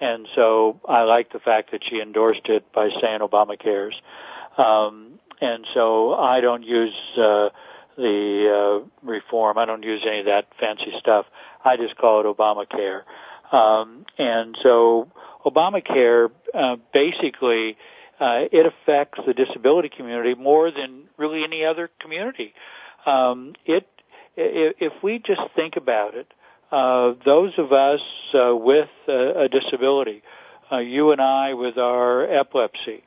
And 0.00 0.26
so 0.34 0.80
I 0.88 1.02
like 1.02 1.32
the 1.32 1.40
fact 1.40 1.72
that 1.72 1.82
she 1.84 2.00
endorsed 2.00 2.46
it 2.46 2.72
by 2.72 2.88
saying 3.00 3.20
Obama 3.20 3.58
cares. 3.58 4.00
Um, 4.56 5.18
and 5.40 5.66
so 5.74 6.14
I 6.14 6.40
don't 6.40 6.62
use 6.62 6.94
uh, 7.18 7.50
the 7.96 8.82
uh, 8.82 9.06
reform. 9.06 9.58
I 9.58 9.64
don't 9.66 9.82
use 9.82 10.02
any 10.06 10.20
of 10.20 10.26
that 10.26 10.48
fancy 10.58 10.92
stuff. 10.98 11.26
I 11.64 11.76
just 11.76 11.96
call 11.96 12.20
it 12.20 12.36
Obamacare. 12.36 13.02
Um, 13.52 14.06
and 14.18 14.56
so 14.62 15.08
Obamacare 15.44 16.30
uh, 16.54 16.76
basically 16.92 17.76
uh, 18.20 18.44
it 18.52 18.66
affects 18.66 19.20
the 19.26 19.34
disability 19.34 19.88
community 19.88 20.34
more 20.34 20.70
than 20.70 21.04
really 21.16 21.42
any 21.42 21.64
other 21.64 21.90
community. 22.00 22.54
Um, 23.06 23.54
it 23.64 23.86
if 24.36 24.92
we 25.02 25.18
just 25.18 25.40
think 25.56 25.76
about 25.76 26.14
it, 26.14 26.32
uh, 26.70 27.14
those 27.24 27.52
of 27.58 27.72
us 27.72 28.00
uh, 28.32 28.54
with 28.54 28.88
a, 29.08 29.42
a 29.42 29.48
disability, 29.48 30.22
uh, 30.70 30.78
you 30.78 31.10
and 31.12 31.20
I 31.20 31.54
with 31.54 31.76
our 31.78 32.24
epilepsy, 32.24 33.02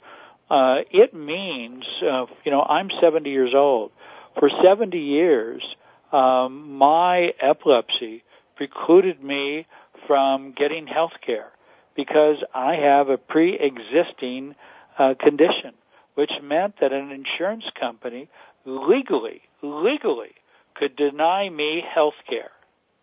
uh, 0.49 0.81
it 0.91 1.13
means, 1.13 1.85
uh, 2.01 2.25
you 2.43 2.51
know, 2.51 2.61
I'm 2.61 2.89
70 3.01 3.29
years 3.29 3.53
old. 3.55 3.91
For 4.39 4.49
70 4.63 4.97
years, 4.97 5.63
um, 6.11 6.77
my 6.77 7.33
epilepsy 7.39 8.23
precluded 8.55 9.23
me 9.23 9.67
from 10.07 10.53
getting 10.53 10.87
health 10.87 11.13
care 11.25 11.51
because 11.95 12.37
I 12.53 12.75
have 12.75 13.09
a 13.09 13.17
pre-existing 13.17 14.55
uh, 14.97 15.13
condition, 15.19 15.73
which 16.15 16.31
meant 16.41 16.75
that 16.81 16.93
an 16.93 17.11
insurance 17.11 17.65
company 17.79 18.29
legally, 18.65 19.41
legally 19.61 20.31
could 20.75 20.95
deny 20.95 21.49
me 21.49 21.83
health 21.93 22.15
care. 22.29 22.51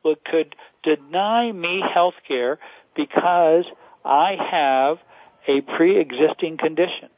Could 0.03 0.57
deny 0.83 1.53
me 1.53 1.83
health 1.93 2.15
care 2.27 2.59
because 2.97 3.65
I 4.05 4.37
have 4.51 4.99
a 5.47 5.61
pre-existing 5.61 6.57
condition. 6.57 7.11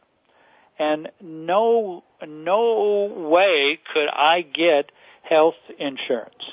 And 0.78 1.10
no, 1.20 2.02
no 2.26 3.12
way 3.30 3.78
could 3.92 4.08
I 4.08 4.42
get 4.42 4.92
health 5.22 5.54
insurance. 5.78 6.44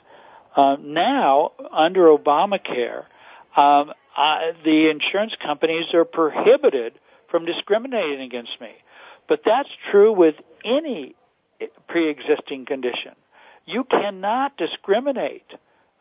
Uh, 0.56 0.78
now, 0.80 1.52
under 1.72 2.08
Obamacare, 2.08 3.06
um, 3.56 3.94
I, 4.16 4.52
the 4.64 4.90
insurance 4.90 5.34
companies 5.42 5.94
are 5.94 6.06
prohibited 6.06 6.94
from 7.30 7.46
discriminating 7.46 8.22
against 8.22 8.60
me. 8.60 8.72
But 9.28 9.42
that's 9.46 9.70
true 9.92 10.12
with 10.12 10.36
any 10.66 11.16
pre-existing 11.88 12.66
condition. 12.66 13.14
You 13.66 13.84
cannot 13.84 14.58
discriminate 14.58 15.46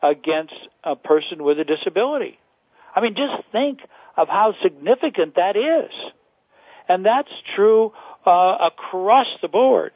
against 0.01 0.55
a 0.83 0.95
person 0.95 1.43
with 1.43 1.59
a 1.59 1.63
disability. 1.63 2.39
I 2.95 3.01
mean, 3.01 3.15
just 3.15 3.43
think 3.51 3.79
of 4.17 4.27
how 4.27 4.55
significant 4.63 5.35
that 5.35 5.55
is. 5.55 5.91
And 6.89 7.05
that's 7.05 7.31
true 7.55 7.93
uh, 8.25 8.57
across 8.59 9.27
the 9.41 9.47
board. 9.47 9.93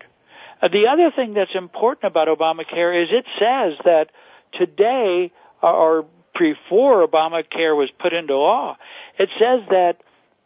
Uh, 0.62 0.70
the 0.70 0.88
other 0.88 1.12
thing 1.14 1.34
that's 1.34 1.56
important 1.56 2.06
about 2.06 2.30
Obamacare 2.30 3.04
is 3.04 3.10
it 3.12 3.26
says 3.38 3.74
that 3.84 4.12
today, 4.54 5.32
or 5.62 6.06
before 6.40 7.06
Obamacare 7.06 7.76
was 7.76 7.90
put 8.00 8.14
into 8.14 8.38
law, 8.38 8.78
it 9.18 9.30
says 9.40 9.62
that 9.70 9.98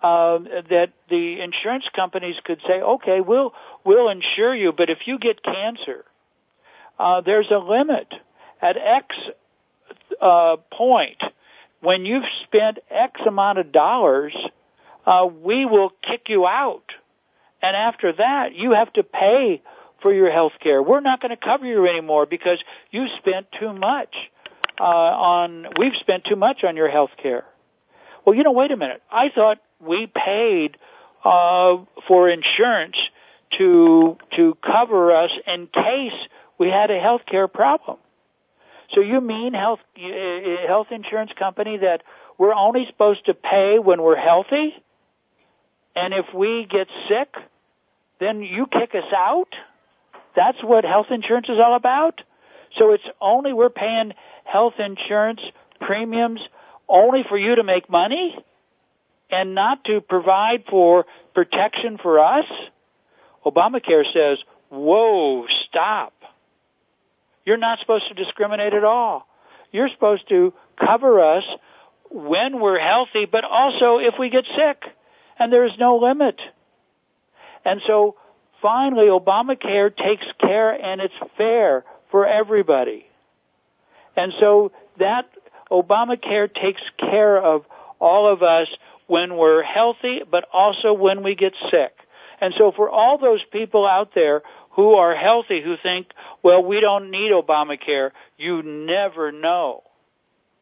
um, 0.02 0.48
that 0.70 0.92
the 1.10 1.42
insurance 1.42 1.86
companies 1.96 2.36
could 2.44 2.60
say, 2.68 2.82
okay, 2.82 3.20
we'll 3.20 3.54
we'll 3.84 4.10
insure 4.10 4.56
you, 4.56 4.72
but 4.72 4.90
if 4.90 5.00
you 5.06 5.18
get 5.18 5.44
cancer, 5.44 6.06
uh, 7.00 7.22
there's 7.22 7.50
a 7.50 7.58
limit 7.58 8.14
at 8.62 8.78
X 8.78 9.16
uh, 10.22 10.58
point 10.72 11.22
when 11.82 12.06
you've 12.06 12.26
spent 12.44 12.80
X 12.90 13.22
amount 13.26 13.60
of 13.60 13.72
dollars, 13.72 14.36
uh, 15.08 15.26
we 15.26 15.66
will 15.66 15.92
kick 16.02 16.28
you 16.28 16.46
out, 16.46 16.92
and 17.62 17.76
after 17.76 18.12
that, 18.12 18.54
you 18.54 18.74
have 18.74 18.92
to 18.94 19.04
pay 19.04 19.62
for 20.02 20.14
your 20.14 20.30
health 20.30 20.52
care. 20.62 20.84
We're 20.84 21.00
not 21.00 21.22
going 21.22 21.30
to 21.30 21.38
cover 21.38 21.66
you 21.66 21.88
anymore 21.88 22.26
because 22.26 22.60
you 22.92 23.08
spent 23.18 23.48
too 23.58 23.74
much 23.74 24.14
uh, 24.80 24.84
on. 24.84 25.68
We've 25.80 25.96
spent 26.02 26.26
too 26.26 26.36
much 26.36 26.66
on 26.66 26.76
your 26.76 26.90
health 26.90 27.12
care. 27.24 27.46
Well, 28.26 28.36
you 28.36 28.44
know, 28.44 28.52
wait 28.52 28.72
a 28.72 28.78
minute. 28.78 29.02
I 29.10 29.30
thought 29.30 29.60
we 29.80 30.08
paid 30.08 30.78
uh, 31.24 31.78
for 32.08 32.30
insurance 32.30 32.98
to 33.58 34.18
to 34.36 34.58
cover 34.62 35.14
us 35.14 35.32
in 35.48 35.68
case 35.68 36.20
we 36.58 36.68
had 36.68 36.92
a 36.92 37.00
health 37.00 37.22
care 37.26 37.48
problem. 37.48 37.98
So 38.94 39.00
you 39.00 39.22
mean 39.22 39.54
health 39.54 39.80
uh, 39.98 40.68
health 40.68 40.88
insurance 40.92 41.32
company 41.40 41.78
that 41.78 42.04
we're 42.38 42.54
only 42.54 42.86
supposed 42.88 43.26
to 43.28 43.34
pay 43.34 43.80
when 43.80 44.02
we're 44.02 44.16
healthy, 44.18 44.76
and 45.98 46.14
if 46.14 46.26
we 46.34 46.66
get 46.70 46.88
sick, 47.08 47.34
then 48.20 48.42
you 48.42 48.68
kick 48.68 48.96
us 48.96 49.12
out? 49.14 49.50
That's 50.36 50.62
what 50.64 50.86
health 50.86 51.08
insurance 51.10 51.50
is 51.50 51.60
all 51.60 51.76
about. 51.76 52.22
So 52.78 52.92
it's 52.92 53.08
only 53.20 53.54
we're 53.54 53.70
paying 53.70 54.14
health 54.44 54.76
insurance 54.80 55.42
premiums 55.82 56.42
only 56.88 57.24
for 57.28 57.38
you 57.38 57.56
to 57.56 57.64
make 57.64 57.90
money? 57.90 58.36
and 59.30 59.56
not 59.56 59.84
to 59.86 60.02
provide 60.02 60.64
for 60.70 61.06
protection 61.34 61.98
for 62.02 62.20
us? 62.20 62.46
Obamacare 63.46 64.04
says, 64.14 64.40
whoa, 64.70 65.46
stop. 65.68 66.14
You're 67.46 67.58
not 67.58 67.80
supposed 67.80 68.08
to 68.10 68.14
discriminate 68.14 68.74
at 68.74 68.84
all. 68.84 69.28
You're 69.72 69.90
supposed 69.90 70.28
to 70.30 70.54
cover 70.80 71.20
us 71.22 71.44
when 72.10 72.60
we're 72.60 72.80
healthy, 72.80 73.26
but 73.26 73.44
also 73.44 73.98
if 73.98 74.16
we 74.20 74.30
get 74.30 74.46
sick. 74.56 74.84
And 75.40 75.52
there's 75.52 75.78
no 75.80 75.98
limit. 75.98 76.40
And 77.64 77.82
so 77.86 78.16
finally 78.62 79.08
Obamacare 79.08 79.96
takes 79.96 80.26
care 80.40 80.72
and 80.72 81.02
it's 81.02 81.14
fair 81.38 81.84
for 82.12 82.26
everybody. 82.26 83.06
And 84.16 84.34
so 84.40 84.72
that 85.00 85.30
Obamacare 85.72 86.54
takes 86.54 86.82
care 86.98 87.38
of 87.38 87.66
all 88.00 88.32
of 88.32 88.42
us 88.42 88.68
when 89.08 89.38
we're 89.38 89.64
healthy, 89.64 90.22
but 90.30 90.46
also 90.52 90.94
when 90.94 91.24
we 91.24 91.36
get 91.36 91.54
sick. 91.70 91.94
And 92.40 92.54
so 92.58 92.72
for 92.76 92.90
all 92.90 93.18
those 93.18 93.42
people 93.52 93.86
out 93.86 94.12
there 94.14 94.44
who 94.72 94.94
are 94.94 95.16
healthy 95.16 95.62
who 95.62 95.76
think, 95.82 96.08
well, 96.44 96.64
we 96.64 96.80
don't 96.80 97.10
need 97.10 97.32
Obamacare, 97.32 98.12
you 98.38 98.62
never 98.62 99.32
know. 99.32 99.84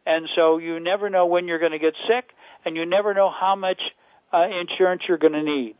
And 0.05 0.29
so 0.35 0.57
you 0.57 0.79
never 0.79 1.09
know 1.09 1.25
when 1.25 1.47
you're 1.47 1.59
going 1.59 1.71
to 1.71 1.79
get 1.79 1.95
sick 2.07 2.29
and 2.63 2.75
you 2.75 2.85
never 2.85 3.13
know 3.13 3.29
how 3.29 3.55
much 3.55 3.81
uh, 4.33 4.47
insurance 4.49 5.03
you're 5.07 5.17
going 5.17 5.33
to 5.33 5.43
need. 5.43 5.75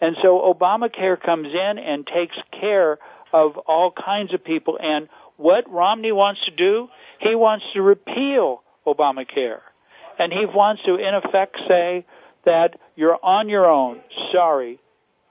And 0.00 0.16
so 0.22 0.40
Obamacare 0.40 1.20
comes 1.20 1.48
in 1.48 1.78
and 1.78 2.06
takes 2.06 2.36
care 2.58 2.98
of 3.32 3.56
all 3.58 3.92
kinds 3.92 4.34
of 4.34 4.44
people. 4.44 4.78
And 4.80 5.08
what 5.36 5.70
Romney 5.70 6.12
wants 6.12 6.44
to 6.44 6.50
do, 6.50 6.88
he 7.20 7.34
wants 7.34 7.64
to 7.72 7.82
repeal 7.82 8.62
Obamacare 8.86 9.60
and 10.18 10.32
he 10.32 10.46
wants 10.46 10.82
to, 10.84 10.94
in 10.96 11.14
effect, 11.14 11.58
say 11.66 12.06
that 12.44 12.78
you're 12.94 13.18
on 13.22 13.48
your 13.48 13.66
own. 13.66 14.00
Sorry, 14.32 14.78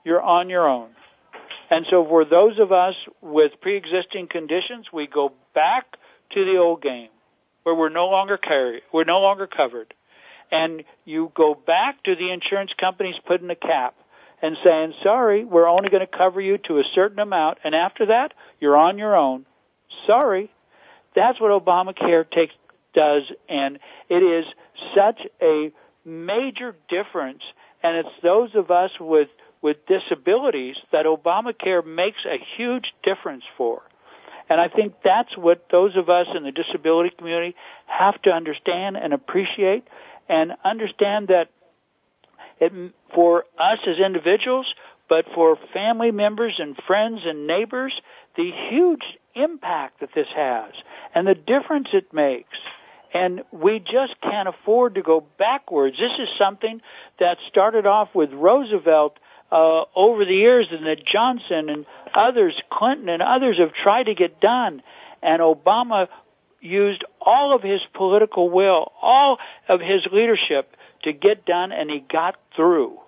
you're 0.04 0.22
on 0.22 0.50
your 0.50 0.68
own. 0.68 0.90
And 1.70 1.86
so 1.88 2.04
for 2.06 2.24
those 2.24 2.58
of 2.58 2.72
us 2.72 2.94
with 3.22 3.52
pre-existing 3.60 4.28
conditions, 4.28 4.86
we 4.92 5.06
go 5.06 5.32
back 5.54 5.96
to 6.32 6.44
the 6.44 6.58
old 6.58 6.82
game 6.82 7.08
where 7.62 7.74
we're 7.74 7.88
no 7.88 8.06
longer 8.08 8.36
carry, 8.36 8.82
we're 8.92 9.04
no 9.04 9.20
longer 9.20 9.46
covered. 9.46 9.94
And 10.50 10.84
you 11.04 11.32
go 11.34 11.54
back 11.54 12.02
to 12.04 12.14
the 12.14 12.30
insurance 12.30 12.72
companies 12.78 13.16
putting 13.26 13.50
a 13.50 13.56
cap 13.56 13.94
and 14.42 14.56
saying, 14.62 14.94
sorry, 15.02 15.44
we're 15.44 15.68
only 15.68 15.88
going 15.88 16.06
to 16.06 16.18
cover 16.18 16.40
you 16.40 16.58
to 16.58 16.78
a 16.78 16.84
certain 16.94 17.18
amount. 17.18 17.58
And 17.64 17.74
after 17.74 18.06
that, 18.06 18.34
you're 18.60 18.76
on 18.76 18.98
your 18.98 19.16
own. 19.16 19.46
Sorry. 20.06 20.50
That's 21.14 21.40
what 21.40 21.50
Obamacare 21.50 22.30
takes, 22.30 22.54
does. 22.94 23.22
And 23.48 23.78
it 24.08 24.22
is 24.22 24.44
such 24.94 25.20
a 25.40 25.72
major 26.04 26.76
difference. 26.88 27.42
And 27.82 27.96
it's 27.96 28.22
those 28.22 28.50
of 28.54 28.70
us 28.70 28.90
with, 29.00 29.28
with 29.62 29.78
disabilities 29.86 30.76
that 30.92 31.06
Obamacare 31.06 31.84
makes 31.84 32.24
a 32.24 32.38
huge 32.56 32.92
difference 33.02 33.44
for. 33.56 33.82
And 34.48 34.60
I 34.60 34.68
think 34.68 34.94
that's 35.02 35.36
what 35.36 35.66
those 35.70 35.96
of 35.96 36.10
us 36.10 36.26
in 36.34 36.42
the 36.42 36.52
disability 36.52 37.10
community 37.16 37.56
have 37.86 38.20
to 38.22 38.30
understand 38.30 38.96
and 38.96 39.14
appreciate 39.14 39.84
and 40.28 40.52
understand 40.64 41.28
that 41.28 41.50
it, 42.60 42.72
for 43.14 43.44
us 43.58 43.78
as 43.86 43.98
individuals, 43.98 44.66
but 45.08 45.26
for 45.34 45.58
family 45.72 46.10
members 46.10 46.54
and 46.58 46.76
friends 46.86 47.20
and 47.24 47.46
neighbors, 47.46 47.92
the 48.36 48.50
huge 48.70 49.02
impact 49.34 50.00
that 50.00 50.10
this 50.14 50.28
has 50.34 50.72
and 51.14 51.26
the 51.26 51.34
difference 51.34 51.88
it 51.92 52.12
makes. 52.12 52.58
And 53.12 53.42
we 53.52 53.78
just 53.78 54.14
can't 54.22 54.48
afford 54.48 54.96
to 54.96 55.02
go 55.02 55.24
backwards. 55.38 55.96
This 55.98 56.18
is 56.18 56.28
something 56.36 56.80
that 57.20 57.38
started 57.48 57.86
off 57.86 58.08
with 58.14 58.32
Roosevelt 58.32 59.18
uh, 59.52 59.84
over 59.94 60.24
the 60.24 60.34
years 60.34 60.66
and 60.70 60.86
that 60.86 61.04
Johnson 61.04 61.68
and 61.68 61.86
others, 62.14 62.60
Clinton 62.72 63.08
and 63.08 63.22
others 63.22 63.58
have 63.58 63.72
tried 63.72 64.04
to 64.04 64.14
get 64.14 64.40
done. 64.40 64.82
And 65.22 65.40
Obama 65.40 66.08
used 66.64 67.04
all 67.20 67.54
of 67.54 67.62
his 67.62 67.80
political 67.92 68.50
will, 68.50 68.92
all 69.00 69.38
of 69.68 69.80
his 69.80 70.06
leadership 70.10 70.76
to 71.02 71.12
get 71.12 71.44
done 71.44 71.72
and 71.72 71.90
he 71.90 72.00
got 72.00 72.36
through. 72.56 72.98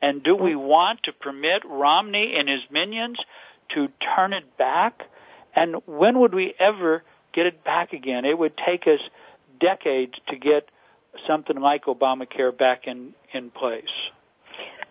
And 0.00 0.22
do 0.22 0.36
we 0.36 0.54
want 0.54 1.02
to 1.04 1.12
permit 1.12 1.62
Romney 1.64 2.34
and 2.36 2.48
his 2.48 2.60
minions 2.70 3.18
to 3.74 3.88
turn 4.14 4.32
it 4.32 4.56
back? 4.56 5.02
And 5.54 5.76
when 5.86 6.20
would 6.20 6.34
we 6.34 6.54
ever 6.58 7.02
get 7.32 7.46
it 7.46 7.64
back 7.64 7.92
again? 7.92 8.24
It 8.24 8.38
would 8.38 8.56
take 8.56 8.86
us 8.86 9.00
decades 9.58 10.14
to 10.28 10.36
get 10.36 10.68
something 11.26 11.58
like 11.58 11.86
Obamacare 11.86 12.56
back 12.56 12.86
in, 12.86 13.14
in 13.32 13.50
place. 13.50 13.84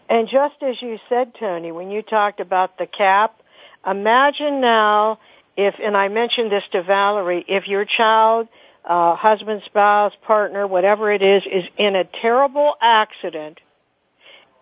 And 0.09 0.27
just 0.27 0.55
as 0.61 0.81
you 0.81 0.99
said, 1.07 1.33
Tony, 1.39 1.71
when 1.71 1.91
you 1.91 2.01
talked 2.01 2.39
about 2.39 2.77
the 2.77 2.87
cap, 2.87 3.39
imagine 3.87 4.59
now 4.59 5.19
if, 5.57 5.75
and 5.81 5.95
I 5.95 6.09
mentioned 6.09 6.51
this 6.51 6.63
to 6.71 6.83
Valerie, 6.83 7.45
if 7.47 7.67
your 7.67 7.85
child, 7.85 8.47
uh, 8.83 9.15
husband, 9.15 9.61
spouse, 9.65 10.13
partner, 10.25 10.67
whatever 10.67 11.11
it 11.11 11.21
is, 11.21 11.43
is 11.45 11.63
in 11.77 11.95
a 11.95 12.03
terrible 12.03 12.75
accident, 12.81 13.59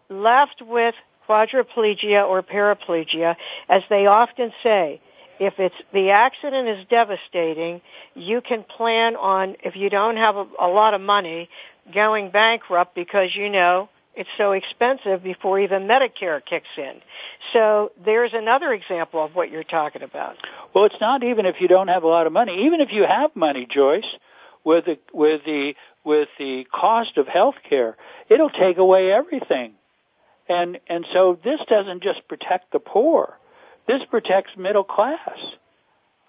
left 0.10 0.62
with 0.62 0.95
quadriplegia 1.27 2.27
or 2.27 2.43
paraplegia, 2.43 3.36
as 3.69 3.82
they 3.89 4.06
often 4.06 4.51
say, 4.62 5.01
if 5.39 5.56
it's 5.58 5.75
the 5.91 6.12
accident 6.12 6.67
is 6.67 6.86
devastating, 6.89 7.82
you 8.13 8.41
can 8.41 8.63
plan 8.63 9.15
on 9.15 9.56
if 9.63 9.75
you 9.75 9.89
don't 9.89 10.17
have 10.17 10.36
a, 10.36 10.45
a 10.60 10.67
lot 10.67 10.93
of 10.93 11.01
money 11.01 11.49
going 11.93 12.29
bankrupt 12.29 12.95
because 12.95 13.36
you 13.36 13.49
know 13.49 13.89
it's 14.15 14.30
so 14.38 14.52
expensive 14.52 15.23
before 15.23 15.60
even 15.60 15.84
Medicare 15.84 16.43
kicks 16.43 16.67
in. 16.78 17.02
So 17.52 17.91
there's 18.04 18.32
another 18.34 18.71
example 18.71 19.23
of 19.23 19.36
what 19.36 19.49
you're 19.49 19.63
talking 19.63 20.04
about. 20.04 20.36
Well, 20.73 20.86
it's 20.86 21.02
not 21.02 21.23
even 21.23 21.45
if 21.45 21.56
you 21.60 21.67
don't 21.67 21.88
have 21.88 22.04
a 22.04 22.08
lot 22.08 22.28
of 22.28 22.34
money. 22.34 22.65
Even 22.65 22.82
if 22.82 22.91
you 22.91 23.04
have 23.04 23.36
money, 23.36 23.67
Joyce, 23.69 24.06
with 24.63 24.86
the 24.86 24.99
with 25.12 25.43
the 25.45 25.76
with 26.04 26.30
the 26.38 26.65
cost 26.73 27.17
of 27.17 27.28
health 27.28 27.56
care, 27.67 27.97
it'll 28.30 28.49
take 28.49 28.78
away 28.78 29.12
everything. 29.12 29.73
And 30.47 30.80
and 30.88 31.06
so 31.12 31.39
this 31.43 31.60
doesn't 31.67 32.04
just 32.04 32.28
protect 32.28 32.71
the 32.71 32.80
poor. 32.80 33.38
This 33.88 34.02
protects 34.10 34.52
middle 34.58 34.84
class. 34.84 35.39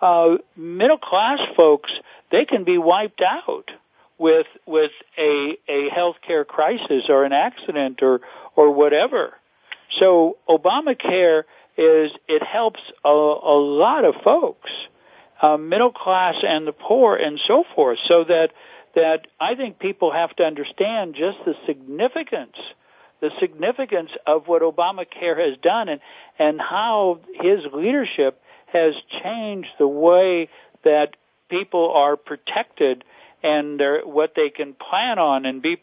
Uh, 0.01 0.37
middle 0.57 0.99
class 0.99 1.39
folks, 1.57 1.91
they 2.31 2.45
can 2.45 2.65
be 2.65 2.79
wiped 2.79 3.21
out 3.23 3.71
with 4.19 4.47
with 4.67 4.93
a 5.19 5.57
a 5.69 5.91
healthcare 5.91 6.47
crisis 6.47 7.05
or 7.09 7.25
an 7.25 7.33
accident 7.33 8.03
or 8.03 8.21
or 8.57 8.73
whatever. 8.73 9.35
So 9.99 10.39
Obamacare 10.49 11.45
is 11.77 12.13
it 12.29 12.43
helps 12.43 12.81
a, 13.05 13.09
a 13.09 13.59
lot 13.59 14.05
of 14.05 14.15
folks, 14.23 14.71
uh, 15.43 15.57
middle 15.57 15.93
class 15.93 16.37
and 16.43 16.67
the 16.67 16.73
poor 16.73 17.17
and 17.17 17.41
so 17.47 17.65
forth. 17.75 17.99
So 18.07 18.25
that 18.25 18.51
that 18.95 19.27
I 19.41 19.55
think 19.57 19.79
people 19.79 20.13
have 20.13 20.35
to 20.37 20.45
understand 20.45 21.15
just 21.17 21.39
the 21.45 21.55
significance 21.67 22.57
the 23.21 23.31
significance 23.41 24.11
of 24.27 24.49
what 24.49 24.61
Obamacare 24.61 25.39
has 25.39 25.57
done 25.63 25.89
and 25.89 26.01
and 26.39 26.61
how 26.61 27.21
his 27.41 27.61
leadership 27.73 28.41
has 28.67 28.95
changed 29.23 29.71
the 29.79 29.89
way 29.89 30.51
that 30.85 31.17
people 31.49 31.93
are 31.93 32.17
protected 32.17 33.05
and 33.45 33.81
what 34.05 34.33
they 34.35 34.49
can 34.49 34.75
plan 34.75 35.19
on 35.21 35.45
and 35.45 35.63
be 35.63 35.77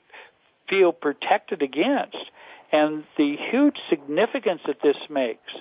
feel 0.67 0.91
protected 0.91 1.61
against, 1.61 2.17
and 2.71 3.03
the 3.17 3.37
huge 3.37 3.77
significance 3.89 4.61
that 4.65 4.81
this 4.81 4.97
makes, 5.09 5.53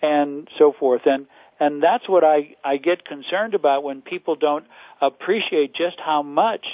and 0.00 0.48
so 0.58 0.72
forth. 0.72 1.02
And 1.04 1.26
and 1.60 1.82
that's 1.82 2.08
what 2.08 2.24
I 2.24 2.56
I 2.64 2.78
get 2.78 3.04
concerned 3.04 3.54
about 3.54 3.84
when 3.84 4.00
people 4.00 4.34
don't 4.34 4.64
appreciate 5.00 5.74
just 5.74 6.00
how 6.00 6.22
much 6.22 6.64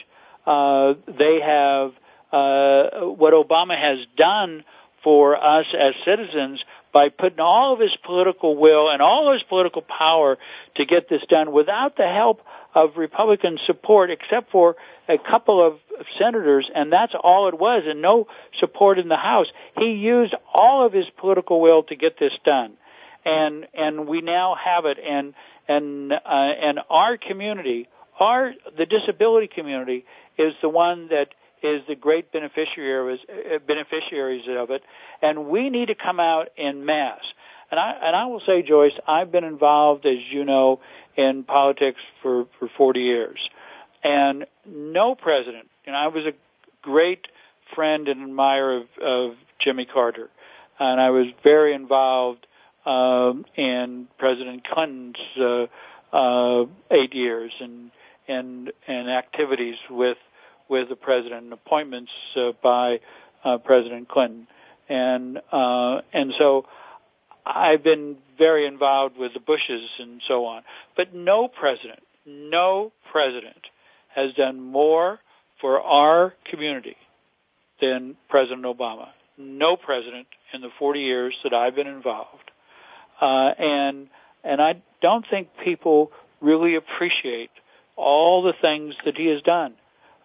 uh, 0.47 0.95
they 1.07 1.41
have 1.41 1.93
uh, 2.31 3.01
what 3.01 3.35
Obama 3.35 3.77
has 3.77 3.99
done 4.17 4.65
for 5.03 5.37
us 5.37 5.67
as 5.79 5.95
citizens 6.05 6.63
by 6.93 7.09
putting 7.09 7.41
all 7.41 7.75
of 7.75 7.81
his 7.81 7.97
political 8.05 8.57
will 8.57 8.91
and 8.91 9.03
all 9.03 9.29
of 9.29 9.35
his 9.35 9.43
political 9.45 9.83
power 9.83 10.39
to 10.77 10.85
get 10.85 11.09
this 11.09 11.23
done 11.29 11.53
without 11.53 11.97
the 11.97 12.07
help 12.07 12.41
of 12.75 12.97
Republican 12.97 13.59
support 13.67 14.11
except 14.11 14.51
for 14.51 14.77
a 15.09 15.19
couple 15.19 15.65
of 15.65 15.79
senators 16.19 16.71
and 16.75 16.93
that's 16.93 17.15
all 17.21 17.49
it 17.49 17.59
was 17.59 17.83
and 17.87 18.01
no 18.03 18.27
support 18.59 18.99
in 18.99 19.09
the 19.09 19.17
House. 19.17 19.47
He 19.79 19.93
used 19.93 20.35
all 20.53 20.85
of 20.85 20.93
his 20.93 21.07
political 21.19 21.61
will 21.61 21.83
to 21.85 21.97
get 21.97 22.19
this 22.19 22.33
done. 22.45 22.75
And 23.25 23.67
and 23.75 24.09
we 24.09 24.21
now 24.21 24.55
have 24.55 24.85
it 24.87 24.99
and 24.99 25.35
and 25.67 26.13
uh, 26.13 26.19
and 26.25 26.81
our 26.89 27.17
community, 27.17 27.89
our 28.19 28.53
the 28.77 28.87
disability 28.87 29.49
community 29.49 30.07
is 30.39 30.55
the 30.63 30.69
one 30.69 31.09
that 31.09 31.29
is 31.63 31.83
the 31.89 31.95
great 31.95 32.33
beneficiaries 32.33 33.21
uh, 33.29 33.59
beneficiaries 33.67 34.45
of 34.49 34.71
it 34.71 34.83
and 35.23 35.47
we 35.47 35.71
need 35.71 35.87
to 35.87 35.95
come 35.95 36.21
out 36.21 36.49
in 36.57 36.85
mass. 36.85 37.21
And 37.71 37.79
I 37.79 37.93
and 38.03 38.17
I 38.17 38.27
will 38.27 38.41
say 38.41 38.63
Joyce, 38.63 38.99
I've 39.07 39.31
been 39.31 39.45
involved 39.45 40.07
as 40.07 40.19
you 40.31 40.45
know 40.45 40.81
in 41.17 41.45
politics 41.45 42.01
for, 42.23 42.47
for 42.59 42.71
40 42.77 43.01
years. 43.01 43.39
And 44.05 44.47
no 44.65 45.17
president, 45.17 45.69
you 45.85 45.93
know, 45.93 45.99
I 45.99 46.07
was 46.07 46.25
a 46.25 46.33
great 46.83 47.27
friend 47.75 48.09
and 48.09 48.23
admirer 48.23 48.77
of, 48.77 48.87
of 49.03 49.33
Jimmy 49.61 49.85
Carter. 49.85 50.31
And 50.79 51.01
I 51.01 51.11
was 51.11 51.27
very 51.43 51.75
involved 51.75 52.47
um, 52.87 53.45
in 53.57 54.07
President 54.17 54.67
Clinton's 54.67 55.17
uh, 55.39 55.67
uh, 56.13 56.67
eight 56.91 57.15
years 57.15 57.53
and 57.61 57.91
and 58.29 58.73
and 58.87 59.11
activities 59.11 59.77
with 59.91 60.19
with 60.69 60.89
the 60.89 60.97
president 60.97 61.45
and 61.45 61.53
appointments 61.53 62.11
uh, 62.37 62.53
by 62.63 63.01
uh, 63.45 63.59
President 63.59 64.09
Clinton 64.09 64.47
and 64.89 65.41
uh, 65.53 66.01
and 66.13 66.33
so 66.39 66.67
I've 67.45 67.83
been 67.83 68.17
very 68.37 68.67
involved 68.67 69.17
with 69.17 69.35
the 69.35 69.41
Bushes 69.41 69.89
and 69.99 70.21
so 70.27 70.47
on. 70.47 70.63
But 70.97 71.15
no 71.15 71.49
president, 71.49 72.01
no 72.27 72.93
president 73.11 73.67
has 74.15 74.33
done 74.35 74.61
more 74.61 75.19
for 75.61 75.81
our 75.81 76.35
community 76.51 76.97
than 77.81 78.17
President 78.29 78.65
Obama. 78.65 79.09
No 79.37 79.77
president 79.77 80.27
in 80.53 80.61
the 80.61 80.71
40 80.79 81.01
years 81.01 81.35
that 81.45 81.55
I've 81.55 81.75
been 81.75 81.87
involved. 81.87 82.51
Uh, 83.21 83.53
and, 83.59 84.09
and 84.45 84.61
I 84.61 84.83
don't 85.01 85.25
think 85.29 85.49
people 85.65 86.11
really 86.41 86.75
appreciate 86.75 87.51
all 87.97 88.43
the 88.43 88.55
things 88.61 88.95
that 89.05 89.17
he 89.17 89.27
has 89.27 89.43
done. 89.43 89.75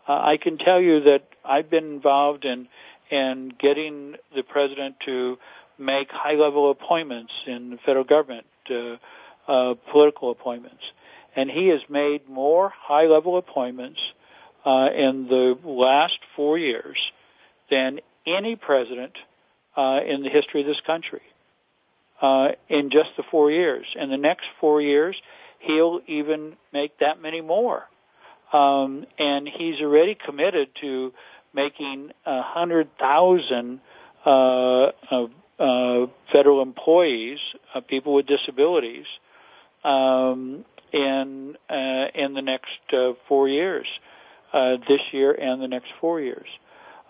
Uh, 0.07 0.19
I 0.21 0.37
can 0.37 0.57
tell 0.57 0.81
you 0.81 1.01
that 1.01 1.27
I've 1.45 1.69
been 1.69 1.85
involved 1.85 2.45
in, 2.45 2.67
in 3.09 3.53
getting 3.59 4.15
the 4.35 4.43
president 4.43 4.95
to 5.05 5.37
make 5.77 6.11
high 6.11 6.35
level 6.35 6.71
appointments 6.71 7.31
in 7.47 7.71
the 7.71 7.77
federal 7.85 8.05
government, 8.05 8.45
uh, 8.69 8.97
uh, 9.47 9.73
political 9.91 10.31
appointments. 10.31 10.83
And 11.35 11.49
he 11.49 11.67
has 11.67 11.81
made 11.89 12.29
more 12.29 12.71
high 12.75 13.05
level 13.05 13.37
appointments 13.37 13.99
uh, 14.65 14.89
in 14.95 15.27
the 15.27 15.57
last 15.63 16.19
four 16.35 16.57
years 16.57 16.97
than 17.69 17.99
any 18.25 18.55
president 18.55 19.13
uh, 19.75 19.99
in 20.05 20.23
the 20.23 20.29
history 20.29 20.61
of 20.61 20.67
this 20.67 20.81
country 20.85 21.21
uh, 22.21 22.49
in 22.69 22.89
just 22.89 23.09
the 23.17 23.23
four 23.29 23.51
years. 23.51 23.85
In 23.95 24.09
the 24.09 24.17
next 24.17 24.45
four 24.59 24.81
years, 24.81 25.15
he'll 25.59 26.01
even 26.07 26.55
make 26.71 26.99
that 26.99 27.21
many 27.21 27.41
more. 27.41 27.83
Um, 28.53 29.05
and 29.17 29.49
he's 29.49 29.81
already 29.81 30.15
committed 30.15 30.69
to 30.81 31.11
making 31.53 32.11
a 32.25 32.41
hundred 32.41 32.89
thousand 32.99 33.81
uh, 34.25 34.91
uh, 35.59 36.05
federal 36.31 36.61
employees, 36.61 37.39
uh, 37.73 37.81
people 37.81 38.13
with 38.13 38.27
disabilities, 38.27 39.05
um, 39.83 40.65
in 40.91 41.55
uh, 41.69 42.05
in 42.13 42.33
the 42.35 42.41
next 42.41 42.93
uh, 42.93 43.13
four 43.27 43.47
years, 43.49 43.87
uh, 44.53 44.77
this 44.87 45.01
year 45.11 45.31
and 45.31 45.61
the 45.61 45.67
next 45.67 45.87
four 45.99 46.21
years. 46.21 46.47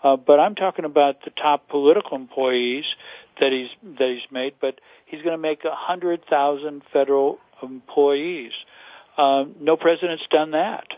Uh, 0.02 0.16
but 0.16 0.38
I'm 0.38 0.54
talking 0.54 0.84
about 0.84 1.24
the 1.24 1.30
top 1.30 1.68
political 1.68 2.16
employees 2.16 2.84
that 3.40 3.52
he's 3.52 3.68
that 3.98 4.08
he's 4.08 4.30
made. 4.30 4.54
But 4.60 4.80
he's 5.06 5.22
going 5.22 5.34
to 5.34 5.38
make 5.38 5.64
a 5.64 5.74
hundred 5.74 6.24
thousand 6.26 6.82
federal 6.92 7.38
employees. 7.62 8.52
Uh, 9.16 9.44
no 9.60 9.76
president's 9.76 10.24
done 10.30 10.52
that. 10.52 10.88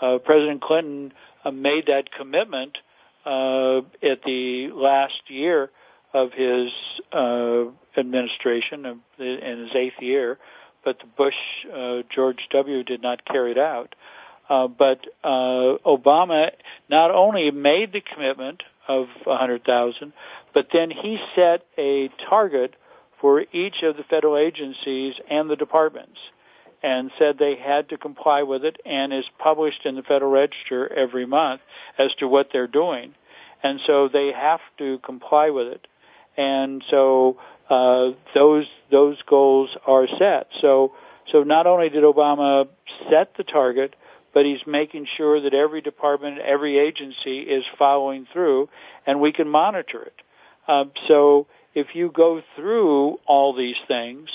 Uh, 0.00 0.18
President 0.18 0.62
Clinton 0.62 1.12
uh, 1.44 1.50
made 1.50 1.86
that 1.86 2.12
commitment 2.12 2.78
uh, 3.24 3.78
at 4.02 4.22
the 4.24 4.70
last 4.72 5.20
year 5.28 5.70
of 6.14 6.32
his 6.32 6.70
uh, 7.12 7.64
administration, 7.96 8.86
uh, 8.86 9.22
in 9.22 9.66
his 9.66 9.74
eighth 9.74 10.00
year, 10.00 10.38
but 10.84 10.98
the 11.00 11.06
Bush 11.16 11.34
uh, 11.74 12.02
George 12.14 12.48
W. 12.50 12.82
did 12.84 13.02
not 13.02 13.24
carry 13.24 13.52
it 13.52 13.58
out. 13.58 13.94
Uh, 14.48 14.66
but 14.66 15.04
uh, 15.22 15.76
Obama 15.84 16.50
not 16.88 17.10
only 17.10 17.50
made 17.50 17.92
the 17.92 18.00
commitment 18.00 18.62
of 18.86 19.06
100,000, 19.24 20.12
but 20.54 20.68
then 20.72 20.90
he 20.90 21.18
set 21.36 21.66
a 21.76 22.08
target 22.30 22.74
for 23.20 23.44
each 23.52 23.82
of 23.82 23.96
the 23.96 24.04
federal 24.04 24.38
agencies 24.38 25.14
and 25.28 25.50
the 25.50 25.56
departments 25.56 26.18
and 26.82 27.10
said 27.18 27.38
they 27.38 27.56
had 27.56 27.88
to 27.88 27.98
comply 27.98 28.42
with 28.42 28.64
it 28.64 28.76
and 28.84 29.12
is 29.12 29.24
published 29.38 29.84
in 29.84 29.96
the 29.96 30.02
Federal 30.02 30.30
Register 30.30 30.92
every 30.92 31.26
month 31.26 31.60
as 31.98 32.14
to 32.18 32.28
what 32.28 32.48
they're 32.52 32.66
doing. 32.66 33.14
And 33.62 33.80
so 33.86 34.08
they 34.08 34.32
have 34.32 34.60
to 34.78 34.98
comply 34.98 35.50
with 35.50 35.66
it. 35.68 35.86
And 36.36 36.84
so 36.88 37.38
uh, 37.68 38.10
those 38.34 38.66
those 38.90 39.16
goals 39.28 39.70
are 39.86 40.06
set. 40.18 40.48
So 40.60 40.92
so 41.32 41.42
not 41.42 41.66
only 41.66 41.88
did 41.88 42.04
Obama 42.04 42.68
set 43.10 43.36
the 43.36 43.44
target, 43.44 43.94
but 44.32 44.46
he's 44.46 44.60
making 44.66 45.06
sure 45.16 45.40
that 45.40 45.54
every 45.54 45.80
department, 45.80 46.38
every 46.38 46.78
agency 46.78 47.40
is 47.40 47.64
following 47.78 48.26
through, 48.32 48.68
and 49.06 49.20
we 49.20 49.32
can 49.32 49.48
monitor 49.48 50.02
it. 50.02 50.14
Uh, 50.66 50.84
so 51.08 51.46
if 51.74 51.88
you 51.94 52.10
go 52.14 52.42
through 52.54 53.18
all 53.26 53.54
these 53.54 53.76
things, 53.86 54.28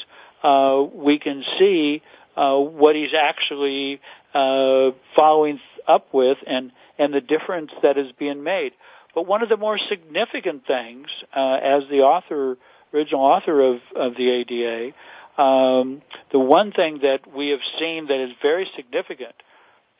uh, 0.43 0.83
we 0.93 1.19
can 1.19 1.43
see 1.57 2.01
uh, 2.35 2.57
what 2.57 2.95
he's 2.95 3.13
actually 3.13 3.99
uh, 4.33 4.91
following 5.15 5.59
up 5.87 6.13
with 6.13 6.37
and, 6.47 6.71
and 6.97 7.13
the 7.13 7.21
difference 7.21 7.71
that 7.81 7.97
is 7.97 8.11
being 8.17 8.43
made. 8.43 8.73
But 9.13 9.27
one 9.27 9.43
of 9.43 9.49
the 9.49 9.57
more 9.57 9.77
significant 9.77 10.65
things, 10.65 11.07
uh, 11.35 11.59
as 11.61 11.83
the 11.89 12.01
author, 12.01 12.57
original 12.93 13.21
author 13.21 13.61
of, 13.61 13.79
of 13.95 14.15
the 14.15 14.29
ADA, 14.29 14.93
um, 15.41 16.01
the 16.31 16.39
one 16.39 16.71
thing 16.71 16.99
that 17.03 17.21
we 17.35 17.49
have 17.49 17.59
seen 17.79 18.07
that 18.07 18.19
is 18.19 18.31
very 18.41 18.69
significant 18.75 19.35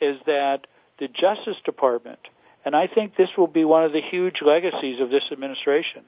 is 0.01 0.17
that 0.25 0.67
the 0.99 1.07
Justice 1.07 1.57
Department, 1.65 2.19
and 2.65 2.75
I 2.75 2.87
think 2.87 3.15
this 3.15 3.29
will 3.37 3.47
be 3.47 3.65
one 3.65 3.83
of 3.83 3.93
the 3.93 4.01
huge 4.01 4.41
legacies 4.41 4.99
of 4.99 5.09
this 5.09 5.23
administration, 5.31 6.03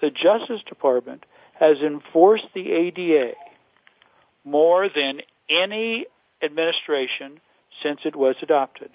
the 0.00 0.10
Justice 0.10 0.62
Department 0.66 1.24
has 1.58 1.78
enforced 1.78 2.46
the 2.54 2.72
ADA 2.72 3.32
more 4.44 4.88
than 4.88 5.20
any 5.50 6.06
administration 6.42 7.40
since 7.82 8.00
it 8.04 8.16
was 8.16 8.36
adopted. 8.42 8.90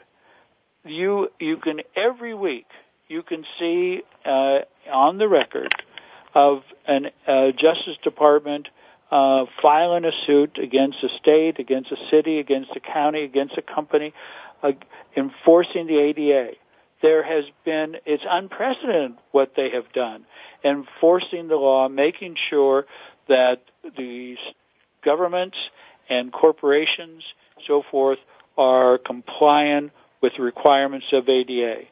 You 0.84 1.30
you 1.40 1.58
can 1.58 1.82
every 1.96 2.34
week 2.34 2.68
you 3.08 3.24
can 3.24 3.46
see 3.60 4.02
uh, 4.26 4.60
on 4.92 5.18
the 5.18 5.28
record 5.28 5.74
of 6.34 6.64
an 6.88 7.08
uh, 7.28 7.52
Justice 7.52 7.98
Department 8.04 8.68
uh, 9.12 9.46
filing 9.62 10.06
a 10.06 10.12
suit 10.26 10.58
against 10.62 11.04
a 11.04 11.10
state, 11.20 11.60
against 11.60 11.92
a 11.92 11.98
city, 12.10 12.40
against 12.40 12.72
a 12.76 12.80
county, 12.80 13.24
against 13.24 13.58
a 13.58 13.62
company, 13.62 14.14
uh, 14.64 14.72
enforcing 15.16 15.88
the 15.88 15.98
ADA. 15.98 16.52
There 17.02 17.24
has 17.24 17.46
been, 17.64 17.98
it's 18.06 18.26
unprecedented 18.28 19.18
what 19.32 19.54
they 19.56 19.70
have 19.72 19.92
done, 19.94 20.26
enforcing 20.64 21.48
the 21.48 21.56
law, 21.56 21.88
making 21.88 22.36
sure 22.50 22.86
that 23.28 23.62
the 23.96 24.36
governments 25.04 25.58
and 26.10 26.32
corporations, 26.32 27.24
so 27.68 27.84
forth, 27.90 28.20
are 28.58 28.98
compliant 28.98 29.92
with 30.22 30.34
the 30.38 30.44
requirements 30.44 31.08
of 31.12 31.28
ADA. 31.28 31.84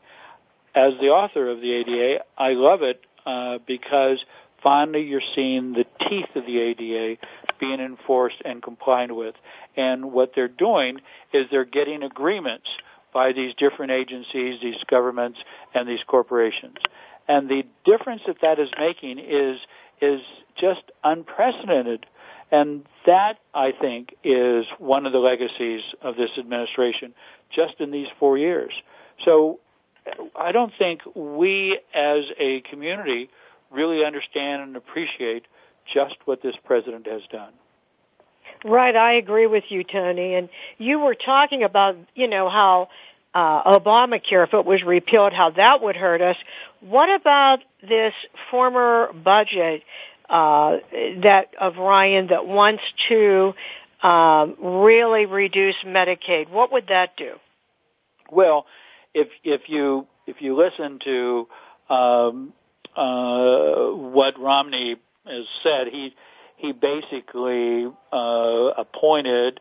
As 0.76 0.94
the 1.00 1.10
author 1.10 1.50
of 1.50 1.62
the 1.62 1.72
ADA, 1.72 2.24
I 2.38 2.54
love 2.54 2.82
it 2.82 3.02
uh, 3.26 3.60
because 3.66 4.24
finally 4.62 5.04
you're 5.04 5.22
seeing 5.36 5.74
the 5.74 5.86
teeth 6.10 6.36
of 6.36 6.46
the 6.46 6.60
ADA 6.60 7.18
being 7.60 7.80
enforced 7.80 8.38
and 8.44 8.64
complied 8.64 9.12
with. 9.12 9.36
And 9.76 10.12
what 10.12 10.32
they're 10.36 10.48
doing 10.48 11.00
is 11.32 11.48
they're 11.52 11.66
getting 11.66 12.04
agreements 12.04 12.68
by 13.14 13.34
these 13.34 13.54
different 13.56 13.92
agencies, 13.92 14.60
these 14.62 14.84
governments, 14.90 15.40
and 15.74 15.88
these 15.88 16.04
corporations. 16.08 16.78
And 17.28 17.50
the 17.50 17.64
difference 17.86 18.24
that 18.28 18.38
that 18.42 18.60
is 18.60 18.70
making 18.78 19.20
is 19.20 19.60
is 20.02 20.22
just 20.58 20.82
unprecedented. 21.04 22.06
And 22.52 22.86
that, 23.06 23.40
I 23.54 23.72
think, 23.72 24.16
is 24.24 24.66
one 24.78 25.06
of 25.06 25.12
the 25.12 25.20
legacies 25.20 25.82
of 26.02 26.16
this 26.16 26.32
administration 26.38 27.14
just 27.52 27.76
in 27.80 27.92
these 27.92 28.08
four 28.20 28.38
years. 28.38 28.74
So 29.26 29.60
I 30.36 30.52
don't 30.52 30.74
think 30.78 31.02
we 31.16 31.80
as 31.94 32.26
a 32.38 32.62
community 32.62 33.30
really 33.72 34.06
understand 34.06 34.62
and 34.62 34.76
appreciate 34.76 35.46
just 35.92 36.16
what 36.26 36.42
this 36.42 36.56
president 36.64 37.08
has 37.08 37.22
done. 37.32 37.52
Right, 38.64 38.96
I 38.96 39.14
agree 39.14 39.48
with 39.48 39.66
you, 39.70 39.84
Tony. 39.84 40.36
And 40.36 40.50
you 40.78 41.00
were 41.00 41.16
talking 41.16 41.64
about, 41.64 41.98
you 42.16 42.28
know, 42.28 42.50
how 42.50 42.90
uh, 43.34 43.78
Obamacare, 43.78 44.46
if 44.46 44.54
it 44.54 44.66
was 44.66 44.84
repealed, 44.84 45.34
how 45.34 45.50
that 45.52 45.82
would 45.82 45.96
hurt 45.96 46.22
us. 46.22 46.38
What 46.82 47.10
about 47.10 47.60
this 47.82 48.14
former 48.52 49.12
budget 49.12 49.84
uh, 50.34 50.78
that 51.22 51.54
of 51.62 51.78
Ryan 51.78 52.28
that 52.28 52.48
wants 52.48 52.82
to 53.08 53.54
um, 54.02 54.56
really 54.60 55.28
reduce 55.28 55.76
Medicaid? 55.86 56.50
What 56.50 56.72
would 56.72 56.88
that 56.88 57.16
do? 57.16 57.34
Well, 58.32 58.66
if 59.14 59.28
if 59.44 59.62
you 59.68 60.08
if 60.26 60.38
you 60.42 60.58
listen 60.58 61.00
to 61.04 61.48
um, 61.88 62.54
uh, 62.96 63.92
what 63.92 64.40
Romney 64.40 64.96
has 65.28 65.46
said, 65.62 65.88
he 65.92 66.16
he 66.58 66.72
basically 66.72 67.88
uh, 68.12 68.72
appointed 68.76 69.60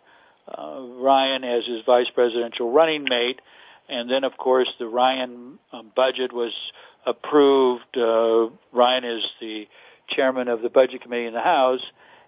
uh, 0.49 0.81
Ryan 0.81 1.45
as 1.45 1.67
his 1.67 1.83
vice 1.85 2.09
presidential 2.15 2.73
running 2.73 3.05
mate, 3.05 3.43
and 3.91 4.11
then 4.11 4.25
of 4.25 4.39
course 4.39 4.73
the 4.79 4.87
Ryan 4.87 5.59
um, 5.71 5.93
budget 5.95 6.33
was 6.33 6.55
approved. 7.05 7.95
Uh, 7.95 8.49
Ryan 8.73 9.05
is 9.05 9.25
the 9.39 9.67
chairman 10.15 10.49
of 10.49 10.63
the 10.63 10.71
budget 10.71 11.03
committee 11.03 11.27
in 11.27 11.35
the 11.35 11.41
House. 11.41 11.83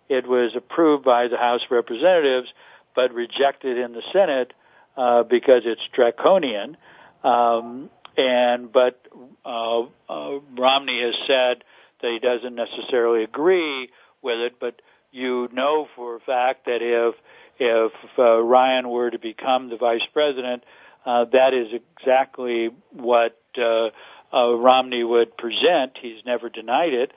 It 0.08 0.26
was 0.26 0.54
approved 0.54 1.04
by 1.04 1.28
the 1.28 1.36
House 1.36 1.62
of 1.64 1.70
Representatives, 1.70 2.48
but 2.94 3.12
rejected 3.12 3.78
in 3.78 3.92
the 3.92 4.02
Senate 4.12 4.52
uh, 4.96 5.22
because 5.22 5.62
it's 5.64 5.82
draconian. 5.92 6.76
Um, 7.22 7.90
and 8.16 8.72
but 8.72 9.00
uh, 9.44 9.82
uh, 10.08 10.38
Romney 10.56 11.02
has 11.02 11.14
said 11.26 11.64
that 12.02 12.10
he 12.12 12.18
doesn't 12.18 12.54
necessarily 12.54 13.24
agree 13.24 13.88
with 14.22 14.38
it, 14.38 14.60
but 14.60 14.80
you 15.10 15.48
know 15.52 15.88
for 15.96 16.16
a 16.16 16.20
fact 16.20 16.66
that 16.66 16.80
if 16.80 17.14
if 17.58 17.92
uh, 18.18 18.42
Ryan 18.42 18.88
were 18.88 19.10
to 19.10 19.18
become 19.18 19.70
the 19.70 19.76
vice 19.76 20.06
president, 20.12 20.64
uh, 21.06 21.24
that 21.32 21.54
is 21.54 21.68
exactly 21.72 22.70
what 22.92 23.38
uh, 23.56 23.90
uh, 24.32 24.54
Romney 24.54 25.04
would 25.04 25.36
present. 25.36 25.92
He's 26.00 26.24
never 26.24 26.48
denied 26.48 26.94
it, 26.94 27.12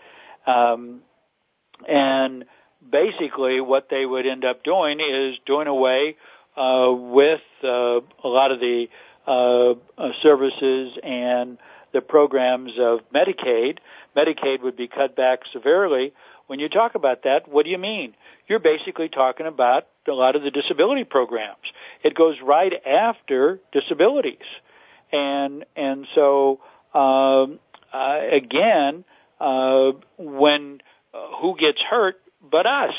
um, 0.47 1.01
and 1.87 2.45
basically 2.89 3.61
what 3.61 3.87
they 3.89 4.05
would 4.05 4.25
end 4.25 4.45
up 4.45 4.63
doing 4.63 4.99
is 4.99 5.37
doing 5.45 5.67
away 5.67 6.15
uh, 6.55 6.91
with 6.91 7.41
uh, 7.63 7.99
a 8.23 8.27
lot 8.27 8.51
of 8.51 8.59
the 8.59 8.87
uh, 9.27 9.71
uh, 9.97 10.11
services 10.21 10.97
and 11.03 11.57
the 11.93 12.01
programs 12.01 12.71
of 12.79 13.01
Medicaid. 13.13 13.79
Medicaid 14.15 14.63
would 14.63 14.75
be 14.75 14.87
cut 14.87 15.15
back 15.15 15.39
severely. 15.51 16.13
When 16.47 16.59
you 16.59 16.69
talk 16.69 16.95
about 16.95 17.23
that, 17.23 17.47
what 17.47 17.65
do 17.65 17.71
you 17.71 17.77
mean? 17.77 18.15
You're 18.47 18.59
basically 18.59 19.09
talking 19.09 19.45
about 19.45 19.87
a 20.07 20.13
lot 20.13 20.35
of 20.35 20.43
the 20.43 20.51
disability 20.51 21.03
programs. 21.03 21.57
It 22.03 22.15
goes 22.15 22.37
right 22.41 22.73
after 22.85 23.59
disabilities, 23.73 24.37
and 25.11 25.65
and 25.75 26.07
so 26.15 26.61
um, 26.93 27.59
uh, 27.93 28.19
again, 28.31 29.03
uh, 29.39 29.91
when 30.17 30.81
uh, 31.13 31.37
who 31.41 31.57
gets 31.57 31.81
hurt 31.81 32.19
but 32.41 32.65
us. 32.65 32.93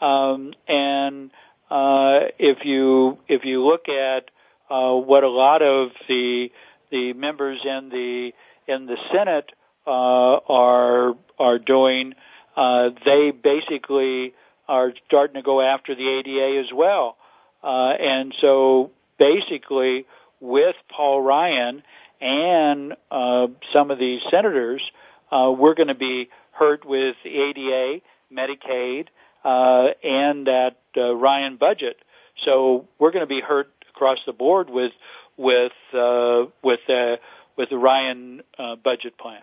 Um, 0.00 0.54
and 0.66 1.30
uh, 1.70 2.20
if 2.38 2.64
you 2.64 3.18
if 3.28 3.44
you 3.44 3.64
look 3.64 3.88
at 3.88 4.30
uh, 4.70 4.94
what 4.94 5.24
a 5.24 5.28
lot 5.28 5.62
of 5.62 5.90
the 6.08 6.50
the 6.90 7.12
members 7.12 7.60
in 7.64 7.88
the 7.90 8.32
in 8.72 8.86
the 8.86 8.96
Senate 9.12 9.50
uh, 9.86 9.90
are 9.90 11.14
are 11.38 11.58
doing, 11.58 12.14
uh, 12.56 12.90
they 13.04 13.30
basically 13.30 14.34
are 14.68 14.92
starting 15.06 15.34
to 15.34 15.42
go 15.42 15.60
after 15.60 15.94
the 15.94 16.08
ADA 16.08 16.60
as 16.60 16.72
well. 16.74 17.16
Uh, 17.62 17.90
and 17.90 18.34
so 18.40 18.90
basically, 19.18 20.06
with 20.40 20.76
Paul 20.90 21.22
Ryan 21.22 21.82
and 22.20 22.94
uh, 23.10 23.48
some 23.72 23.90
of 23.90 23.98
these 23.98 24.20
senators, 24.30 24.82
uh, 25.30 25.52
we're 25.56 25.74
going 25.74 25.88
to 25.88 25.94
be 25.94 26.28
hurt 26.52 26.84
with 26.84 27.16
ADA, 27.24 28.00
Medicaid, 28.32 29.08
uh, 29.44 29.88
and 30.02 30.46
that 30.46 30.78
uh, 30.96 31.14
Ryan 31.14 31.56
budget. 31.56 31.96
So 32.44 32.86
we're 32.98 33.10
going 33.10 33.22
to 33.22 33.26
be 33.26 33.40
hurt 33.40 33.70
across 33.90 34.18
the 34.26 34.32
board 34.32 34.70
with 34.70 34.92
with 35.36 35.72
uh, 35.92 36.44
with 36.62 36.80
the 36.86 37.18
with 37.56 37.70
the 37.70 37.78
Ryan 37.78 38.42
uh, 38.58 38.76
budget 38.76 39.18
plan. 39.18 39.42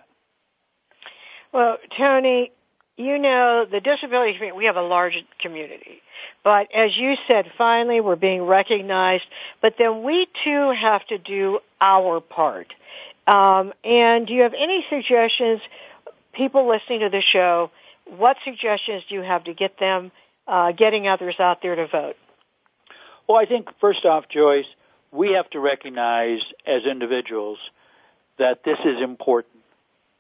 Well, 1.54 1.78
Tony, 1.98 2.52
you 2.98 3.18
know 3.18 3.66
the 3.70 3.80
disability 3.80 4.34
community. 4.34 4.58
We 4.58 4.66
have 4.66 4.78
a 4.78 4.82
large 4.82 5.16
community, 5.42 6.02
but 6.44 6.68
as 6.74 6.96
you 6.96 7.16
said, 7.28 7.46
finally 7.58 8.02
we're 8.02 8.16
being 8.16 8.44
recognized. 8.44 9.26
But 9.62 9.76
then 9.78 10.04
we 10.04 10.28
too 10.44 10.72
have 10.72 11.06
to 11.08 11.18
do 11.18 11.60
our 11.82 12.20
part. 12.20 12.68
Um, 13.28 13.74
and 13.84 14.28
do 14.28 14.34
you 14.34 14.44
have 14.44 14.54
any 14.54 14.86
suggestions? 14.90 15.62
People 16.34 16.68
listening 16.68 17.00
to 17.00 17.10
the 17.10 17.22
show, 17.22 17.72
what 18.06 18.38
suggestions 18.44 19.04
do 19.10 19.16
you 19.16 19.22
have 19.22 19.46
to 19.46 19.54
get 19.54 19.80
them 19.80 20.12
uh, 20.48 20.72
getting 20.74 21.08
others 21.08 21.36
out 21.40 21.62
there 21.62 21.76
to 21.76 21.88
vote? 21.88 22.16
Well, 23.28 23.38
I 23.38 23.46
think 23.46 23.70
first 23.82 24.06
off, 24.06 24.26
Joyce, 24.30 24.68
we 25.12 25.34
have 25.34 25.50
to 25.52 25.60
recognize 25.60 26.42
as 26.68 26.84
individuals 26.84 27.58
that 28.38 28.64
this 28.64 28.78
is 28.86 29.02
important. 29.02 29.56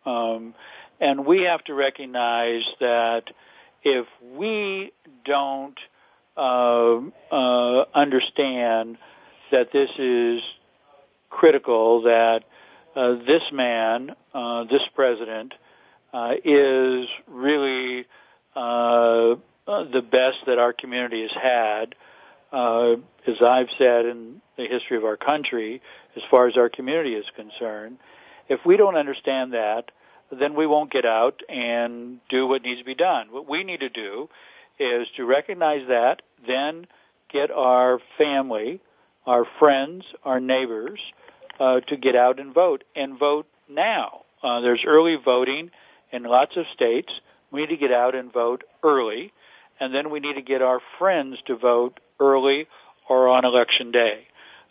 Um, 0.06 0.56
and 0.99 1.26
we 1.26 1.43
have 1.43 1.64
to 1.66 1.74
recognize 1.74 2.64
that 2.80 3.24
if 3.84 4.08
we 4.34 4.91
don't 5.26 5.78
uh, 6.38 6.99
uh, 7.32 7.86
understand 7.93 8.97
that 9.51 9.72
this 9.72 9.89
is 9.99 10.41
critical, 11.30 12.03
that 12.03 12.43
uh, 12.96 13.16
this 13.26 13.43
man, 13.52 14.16
uh, 14.34 14.64
this 14.66 14.82
president, 14.96 15.54
uh, 16.14 16.34
is 16.43 17.08
really 17.28 18.06
uh, 18.56 19.36
the 19.68 20.04
best 20.10 20.38
that 20.48 20.60
our 20.60 20.74
community 20.74 21.22
has 21.24 21.32
had, 21.32 21.96
uh, 22.52 22.93
as 23.28 23.41
I've 23.41 23.68
said 23.78 24.06
in 24.06 24.41
the 24.58 24.66
history 24.66 24.98
of 24.98 25.04
our 25.04 25.18
country, 25.18 25.82
as 26.16 26.24
far 26.32 26.48
as 26.48 26.56
our 26.56 26.70
community 26.70 27.16
is 27.16 27.26
concerned. 27.36 27.98
If 28.48 28.62
we 28.66 28.78
don't 28.78 28.96
understand 28.96 29.54
that, 29.54 29.91
then 30.32 30.56
we 30.56 30.66
won't 30.66 30.91
get 30.91 31.06
out 31.06 31.41
and 31.50 32.20
do 32.30 32.48
what 32.48 32.62
needs 32.62 32.80
to 32.80 32.86
be 32.86 32.96
done. 32.96 33.28
What 33.32 33.50
we 33.50 33.64
need 33.64 33.82
to 33.82 33.89
do 33.89 34.30
is 34.80 35.08
to 35.18 35.26
recognize 35.26 35.88
that, 35.88 36.22
then 36.48 36.88
get 37.32 37.52
our 37.52 38.00
family, 38.18 38.82
our 39.26 39.46
friends, 39.60 40.06
our 40.24 40.39
neighbors 40.39 41.00
uh, 41.60 41.80
to 41.82 41.97
get 41.97 42.16
out 42.16 42.39
and 42.39 42.53
vote 42.53 42.84
and 42.95 43.18
vote 43.18 43.47
now. 43.70 44.22
Uh, 44.43 44.62
there's 44.62 44.84
early 44.86 45.16
voting 45.24 45.72
in 46.12 46.24
lots 46.24 46.56
of 46.58 46.66
states. 46.74 47.12
We 47.51 47.62
need 47.62 47.70
to 47.70 47.78
get 47.78 47.91
out 47.91 48.16
and 48.16 48.32
vote 48.32 48.64
early, 48.84 49.34
and 49.80 49.93
then 49.93 50.10
we 50.10 50.20
need 50.20 50.36
to 50.36 50.41
get 50.41 50.62
our 50.62 50.80
friends 50.99 51.38
to 51.47 51.56
vote 51.56 51.99
early 52.20 52.68
or 53.10 53.28
on 53.28 53.45
election 53.45 53.91
day. 53.91 54.28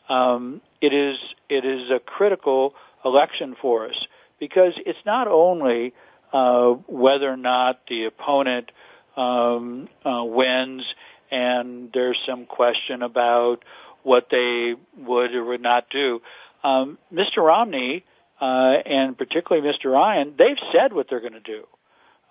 Um, 0.08 0.60
it 0.80 0.92
is 0.92 1.18
it 1.48 1.64
is 1.64 1.90
a 1.90 1.98
critical 1.98 2.74
election 3.04 3.56
for 3.60 3.88
us 3.88 4.06
because 4.38 4.74
it's 4.84 4.98
not 5.06 5.28
only 5.28 5.94
uh, 6.32 6.70
whether 6.86 7.30
or 7.30 7.36
not 7.36 7.80
the 7.88 8.04
opponent 8.04 8.70
um, 9.16 9.88
uh, 10.04 10.24
wins 10.24 10.84
and 11.30 11.90
there's 11.92 12.18
some 12.26 12.46
question 12.46 13.02
about 13.02 13.64
what 14.02 14.28
they 14.30 14.74
would 14.98 15.34
or 15.34 15.44
would 15.44 15.62
not 15.62 15.88
do. 15.90 16.20
Um, 16.64 16.98
Mr. 17.12 17.38
Romney 17.38 18.04
uh, 18.40 18.78
and 18.84 19.16
particularly 19.16 19.66
Mr. 19.66 19.92
Ryan, 19.92 20.34
they've 20.36 20.58
said 20.72 20.92
what 20.92 21.06
they're 21.08 21.20
going 21.20 21.34
to 21.34 21.40
do. 21.40 21.64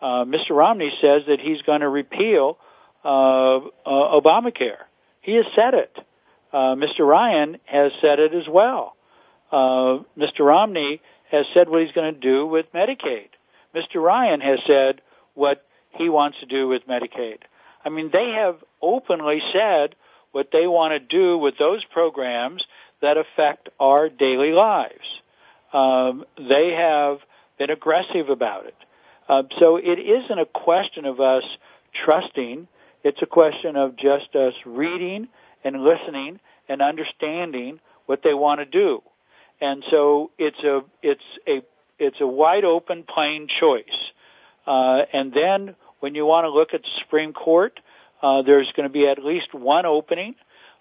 Uh, 0.01 0.25
Mr. 0.25 0.51
Romney 0.51 0.91
says 0.99 1.23
that 1.27 1.39
he's 1.39 1.61
going 1.61 1.79
to 1.79 1.87
repeal 1.87 2.57
uh, 3.05 3.61
Obamacare. 3.87 4.83
He 5.21 5.35
has 5.35 5.45
said 5.55 5.73
it. 5.73 5.97
Uh, 6.51 6.75
Mr. 6.75 7.07
Ryan 7.07 7.57
has 7.65 7.91
said 8.01 8.19
it 8.19 8.33
as 8.33 8.47
well. 8.47 8.95
Uh, 9.51 9.99
Mr. 10.17 10.41
Romney 10.41 11.01
has 11.31 11.45
said 11.53 11.69
what 11.69 11.81
he's 11.81 11.93
going 11.93 12.13
to 12.13 12.19
do 12.19 12.45
with 12.45 12.65
Medicaid. 12.73 13.29
Mr. 13.73 14.03
Ryan 14.03 14.41
has 14.41 14.59
said 14.67 15.01
what 15.33 15.65
he 15.91 16.09
wants 16.09 16.39
to 16.41 16.45
do 16.45 16.67
with 16.67 16.87
Medicaid. 16.87 17.37
I 17.85 17.89
mean, 17.89 18.09
they 18.11 18.31
have 18.31 18.57
openly 18.81 19.41
said 19.51 19.95
what 20.31 20.49
they 20.51 20.67
want 20.67 20.91
to 20.93 20.99
do 20.99 21.37
with 21.37 21.57
those 21.57 21.83
programs 21.85 22.65
that 23.03 23.17
affect 23.17 23.69
our 23.79 24.09
daily 24.09 24.51
lives. 24.51 25.21
Um, 25.73 26.23
they 26.37 26.71
have 26.71 27.17
been 27.59 27.69
aggressive 27.69 28.29
about 28.29 28.65
it. 28.65 28.75
Uh, 29.27 29.43
so 29.59 29.75
it 29.75 29.99
isn't 29.99 30.39
a 30.39 30.45
question 30.45 31.05
of 31.05 31.19
us 31.19 31.43
trusting. 32.05 32.67
It's 33.03 33.21
a 33.21 33.25
question 33.25 33.75
of 33.75 33.97
just 33.97 34.33
us 34.35 34.53
reading 34.65 35.27
and 35.63 35.83
listening 35.83 36.39
and 36.69 36.81
understanding 36.81 37.79
what 38.05 38.21
they 38.23 38.33
want 38.33 38.61
to 38.61 38.65
do. 38.65 39.01
And 39.59 39.83
so 39.91 40.31
it's 40.37 40.59
a 40.63 40.81
it's 41.01 41.23
a 41.45 41.61
it's 41.99 42.21
a 42.21 42.27
wide 42.27 42.63
open 42.63 43.03
plain 43.03 43.47
choice. 43.59 43.83
Uh, 44.65 45.01
and 45.11 45.33
then 45.33 45.75
when 45.99 46.15
you 46.15 46.25
want 46.25 46.45
to 46.45 46.49
look 46.49 46.73
at 46.73 46.81
the 46.81 46.89
Supreme 47.01 47.33
Court, 47.33 47.79
uh, 48.21 48.41
there's 48.43 48.71
going 48.75 48.87
to 48.87 48.93
be 48.93 49.07
at 49.07 49.23
least 49.23 49.53
one 49.53 49.85
opening, 49.85 50.35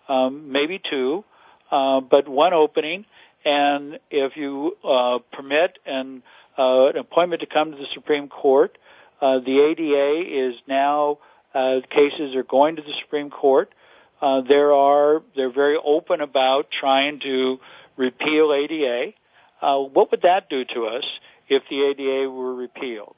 um, 0.09 0.53
maybe 0.53 0.81
two, 0.89 1.25
uh, 1.73 2.01
but 2.01 2.29
one 2.29 2.53
opening. 2.53 3.05
And 3.45 3.99
if 4.11 4.37
you 4.37 4.77
uh, 4.85 5.19
permit 5.33 5.79
an, 5.85 6.23
uh, 6.57 6.87
an 6.89 6.97
appointment 6.99 7.41
to 7.41 7.47
come 7.47 7.73
to 7.73 7.77
the 7.77 7.87
Supreme 7.93 8.29
Court, 8.29 8.79
uh, 9.21 9.41
the 9.41 9.59
ADA 9.59 10.51
is 10.51 10.55
now 10.69 11.19
uh, 11.55 11.81
cases 11.91 12.37
are 12.37 12.45
going 12.45 12.77
to 12.77 12.83
the 12.83 12.93
Supreme 13.03 13.31
Court. 13.31 13.75
Uh, 14.21 14.43
there 14.43 14.73
are 14.73 15.23
they're 15.35 15.53
very 15.53 15.77
open 15.77 16.21
about 16.21 16.69
trying 16.71 17.19
to 17.21 17.59
repeal 17.97 18.53
ADA. 18.53 19.13
Uh, 19.61 19.79
what 19.79 20.11
would 20.11 20.23
that 20.23 20.49
do 20.49 20.65
to 20.65 20.87
us 20.87 21.05
if 21.49 21.63
the 21.69 21.83
ADA 21.83 22.31
were 22.31 22.55
repealed? 22.55 23.17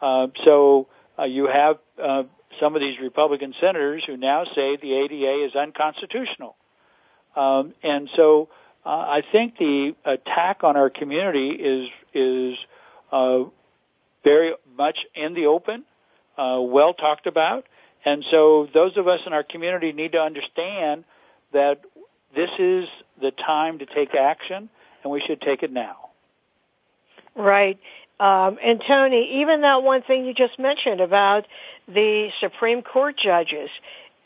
Uh, 0.00 0.28
so 0.44 0.88
uh, 1.18 1.24
you 1.24 1.46
have 1.46 1.76
uh, 2.02 2.24
some 2.60 2.74
of 2.74 2.80
these 2.80 2.98
Republican 3.00 3.54
senators 3.60 4.04
who 4.06 4.16
now 4.16 4.44
say 4.54 4.76
the 4.76 4.94
ADA 4.94 5.44
is 5.44 5.54
unconstitutional. 5.54 6.56
Um, 7.36 7.74
and 7.82 8.08
so 8.16 8.48
uh, 8.84 8.88
I 8.88 9.22
think 9.30 9.58
the 9.58 9.94
attack 10.04 10.64
on 10.64 10.76
our 10.76 10.90
community 10.90 11.50
is 11.50 11.88
is 12.14 12.58
uh, 13.12 13.44
very 14.24 14.54
much 14.76 14.98
in 15.14 15.34
the 15.34 15.46
open, 15.46 15.84
uh, 16.38 16.58
well 16.60 16.94
talked 16.94 17.26
about, 17.26 17.66
and 18.04 18.24
so 18.30 18.68
those 18.72 18.96
of 18.96 19.06
us 19.06 19.20
in 19.26 19.32
our 19.32 19.42
community 19.42 19.92
need 19.92 20.12
to 20.12 20.20
understand 20.20 21.04
that 21.52 21.82
this 22.34 22.50
is 22.58 22.88
the 23.20 23.30
time 23.30 23.78
to 23.78 23.86
take 23.86 24.14
action, 24.14 24.68
and 25.02 25.12
we 25.12 25.20
should 25.20 25.40
take 25.40 25.62
it 25.62 25.72
now. 25.72 26.10
Right. 27.34 27.78
Um, 28.18 28.58
and 28.64 28.82
Tony, 28.86 29.42
even 29.42 29.60
that 29.60 29.82
one 29.82 30.02
thing 30.02 30.24
you 30.24 30.32
just 30.32 30.58
mentioned 30.58 31.00
about 31.00 31.46
the 31.86 32.30
Supreme 32.40 32.82
Court 32.82 33.16
judges, 33.18 33.68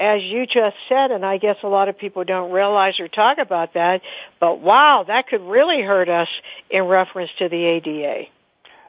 as 0.01 0.23
you 0.23 0.47
just 0.47 0.77
said, 0.89 1.11
and 1.11 1.27
I 1.27 1.37
guess 1.37 1.57
a 1.63 1.69
lot 1.69 1.91
of 1.91 1.99
people 1.99 2.25
don't 2.25 2.51
realize 2.53 2.99
or 2.99 3.07
talk 3.07 3.37
about 3.37 3.75
that, 3.75 4.01
but 4.41 4.59
wow, 4.61 5.05
that 5.07 5.29
could 5.29 5.43
really 5.43 5.83
hurt 5.83 6.09
us 6.09 6.29
in 6.71 6.85
reference 6.85 7.31
to 7.39 7.51
the 7.51 7.63
ADA. 7.63 8.25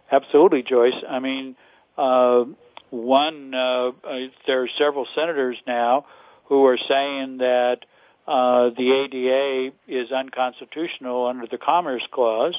Absolutely, 0.09 0.64
Joyce. 0.64 0.95
I 1.07 1.20
mean, 1.20 1.57
uh, 1.97 2.45
one, 2.91 3.53
uh, 3.53 3.91
uh, 4.07 4.20
there 4.47 4.64
are 4.64 4.70
several 4.78 5.05
senators 5.14 5.57
now 5.68 6.05
who 6.45 6.66
are 6.66 6.78
saying 6.78 7.39
that 7.39 7.80
uh, 8.26 8.70
the 8.70 8.91
ADA 8.91 9.76
is 9.88 10.12
unconstitutional 10.12 11.28
under 11.28 11.45
the 11.45 11.57
Commerce 11.57 12.03
Clause, 12.12 12.55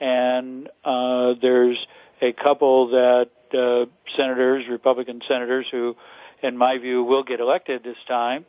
and 0.00 0.68
uh, 0.84 1.34
there's 1.40 1.78
a 2.20 2.32
couple 2.32 2.88
that 2.88 3.30
uh, 3.54 3.86
senators, 4.16 4.64
Republican 4.68 5.22
senators, 5.26 5.66
who, 5.70 5.96
in 6.42 6.56
my 6.56 6.78
view, 6.78 7.02
will 7.02 7.22
get 7.24 7.40
elected 7.40 7.82
this 7.84 7.96
time, 8.06 8.44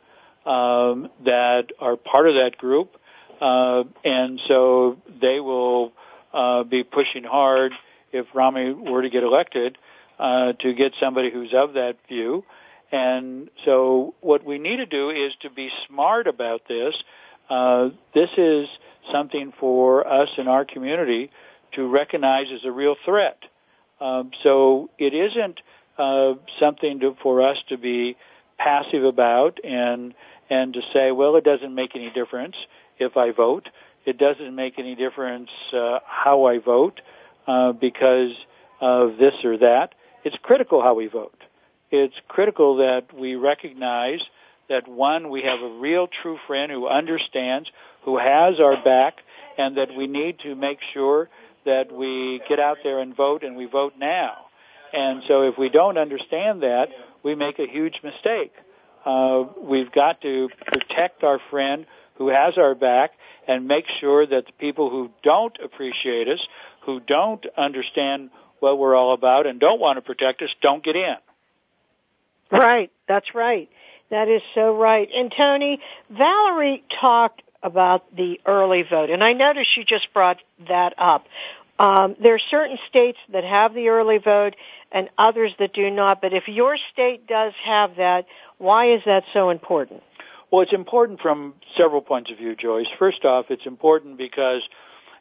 um, 0.46 1.10
that 1.24 1.66
are 1.80 1.96
part 1.96 2.28
of 2.28 2.34
that 2.34 2.56
group, 2.58 2.96
uh, 3.40 3.84
and 4.04 4.40
so 4.48 4.98
they 5.20 5.40
will 5.40 5.92
uh, 6.32 6.64
be 6.64 6.84
pushing 6.84 7.24
hard 7.24 7.72
if 8.12 8.26
Romney 8.34 8.72
were 8.72 9.02
to 9.02 9.10
get 9.10 9.22
elected, 9.22 9.78
uh, 10.18 10.52
to 10.54 10.72
get 10.74 10.92
somebody 11.00 11.30
who's 11.30 11.52
of 11.54 11.74
that 11.74 11.96
view. 12.08 12.44
And 12.90 13.50
so 13.64 14.14
what 14.20 14.44
we 14.44 14.58
need 14.58 14.76
to 14.76 14.86
do 14.86 15.10
is 15.10 15.32
to 15.42 15.50
be 15.50 15.70
smart 15.86 16.26
about 16.26 16.62
this. 16.66 16.94
Uh, 17.50 17.90
this 18.14 18.30
is 18.36 18.68
something 19.12 19.52
for 19.60 20.06
us 20.06 20.28
in 20.38 20.48
our 20.48 20.64
community 20.64 21.30
to 21.72 21.86
recognize 21.86 22.46
as 22.52 22.64
a 22.64 22.72
real 22.72 22.96
threat. 23.04 23.38
Um, 24.00 24.30
so 24.42 24.90
it 24.98 25.12
isn't 25.12 25.60
uh, 25.98 26.34
something 26.58 27.00
to, 27.00 27.16
for 27.22 27.42
us 27.42 27.58
to 27.68 27.76
be 27.76 28.16
passive 28.58 29.04
about 29.04 29.58
and 29.64 30.14
and 30.50 30.72
to 30.72 30.80
say, 30.94 31.10
well, 31.10 31.36
it 31.36 31.44
doesn't 31.44 31.74
make 31.74 31.94
any 31.94 32.10
difference 32.10 32.56
if 32.98 33.16
I 33.16 33.32
vote. 33.32 33.68
It 34.06 34.16
doesn't 34.16 34.54
make 34.54 34.78
any 34.78 34.94
difference 34.94 35.50
uh, 35.74 35.98
how 36.06 36.46
I 36.46 36.58
vote 36.58 37.00
uh, 37.46 37.72
because 37.72 38.32
of 38.80 39.18
this 39.18 39.34
or 39.44 39.58
that. 39.58 39.94
It's 40.24 40.36
critical 40.42 40.80
how 40.80 40.94
we 40.94 41.06
vote. 41.06 41.36
It's 41.90 42.14
critical 42.28 42.78
that 42.78 43.14
we 43.14 43.34
recognize 43.34 44.20
that 44.68 44.88
one, 44.88 45.30
we 45.30 45.42
have 45.42 45.60
a 45.60 45.78
real 45.78 46.06
true 46.06 46.38
friend 46.46 46.70
who 46.70 46.88
understands, 46.88 47.70
who 48.04 48.18
has 48.18 48.60
our 48.60 48.82
back, 48.82 49.18
and 49.56 49.76
that 49.76 49.94
we 49.96 50.06
need 50.06 50.38
to 50.40 50.54
make 50.54 50.78
sure 50.92 51.28
that 51.64 51.92
we 51.92 52.40
get 52.48 52.58
out 52.58 52.78
there 52.84 53.00
and 53.00 53.16
vote 53.16 53.42
and 53.42 53.56
we 53.56 53.66
vote 53.66 53.94
now. 53.98 54.47
And 54.92 55.22
so 55.28 55.42
if 55.42 55.58
we 55.58 55.68
don't 55.68 55.98
understand 55.98 56.62
that, 56.62 56.88
we 57.22 57.34
make 57.34 57.58
a 57.58 57.66
huge 57.66 58.00
mistake. 58.02 58.52
Uh, 59.04 59.44
we've 59.60 59.92
got 59.92 60.20
to 60.22 60.48
protect 60.66 61.22
our 61.22 61.40
friend 61.50 61.86
who 62.16 62.28
has 62.28 62.58
our 62.58 62.74
back 62.74 63.12
and 63.46 63.66
make 63.66 63.86
sure 64.00 64.26
that 64.26 64.46
the 64.46 64.52
people 64.58 64.90
who 64.90 65.10
don't 65.22 65.56
appreciate 65.64 66.28
us, 66.28 66.40
who 66.84 67.00
don't 67.00 67.44
understand 67.56 68.30
what 68.60 68.78
we're 68.78 68.94
all 68.94 69.14
about 69.14 69.46
and 69.46 69.60
don't 69.60 69.80
want 69.80 69.96
to 69.96 70.02
protect 70.02 70.42
us 70.42 70.50
don't 70.60 70.82
get 70.82 70.96
in. 70.96 71.14
Right. 72.50 72.90
That's 73.06 73.34
right. 73.34 73.68
That 74.10 74.28
is 74.28 74.42
so 74.54 74.76
right. 74.76 75.08
And 75.14 75.32
Tony, 75.36 75.80
Valerie 76.10 76.82
talked 77.00 77.42
about 77.62 78.14
the 78.16 78.40
early 78.46 78.84
vote, 78.88 79.10
and 79.10 79.22
I 79.22 79.32
noticed 79.32 79.76
you 79.76 79.84
just 79.84 80.08
brought 80.14 80.38
that 80.68 80.94
up. 80.96 81.26
Um, 81.78 82.16
there 82.20 82.34
are 82.34 82.40
certain 82.50 82.78
states 82.88 83.18
that 83.32 83.44
have 83.44 83.72
the 83.72 83.88
early 83.88 84.18
vote 84.18 84.56
and 84.90 85.08
others 85.16 85.52
that 85.58 85.72
do 85.72 85.90
not. 85.90 86.20
But 86.20 86.32
if 86.32 86.48
your 86.48 86.76
state 86.92 87.26
does 87.26 87.52
have 87.64 87.96
that, 87.96 88.26
why 88.58 88.94
is 88.94 89.02
that 89.06 89.24
so 89.32 89.50
important? 89.50 90.02
Well, 90.50 90.62
it's 90.62 90.72
important 90.72 91.20
from 91.20 91.54
several 91.76 92.00
points 92.00 92.30
of 92.30 92.38
view, 92.38 92.56
Joyce. 92.56 92.86
First 92.98 93.24
off, 93.24 93.46
it's 93.50 93.66
important 93.66 94.16
because 94.16 94.62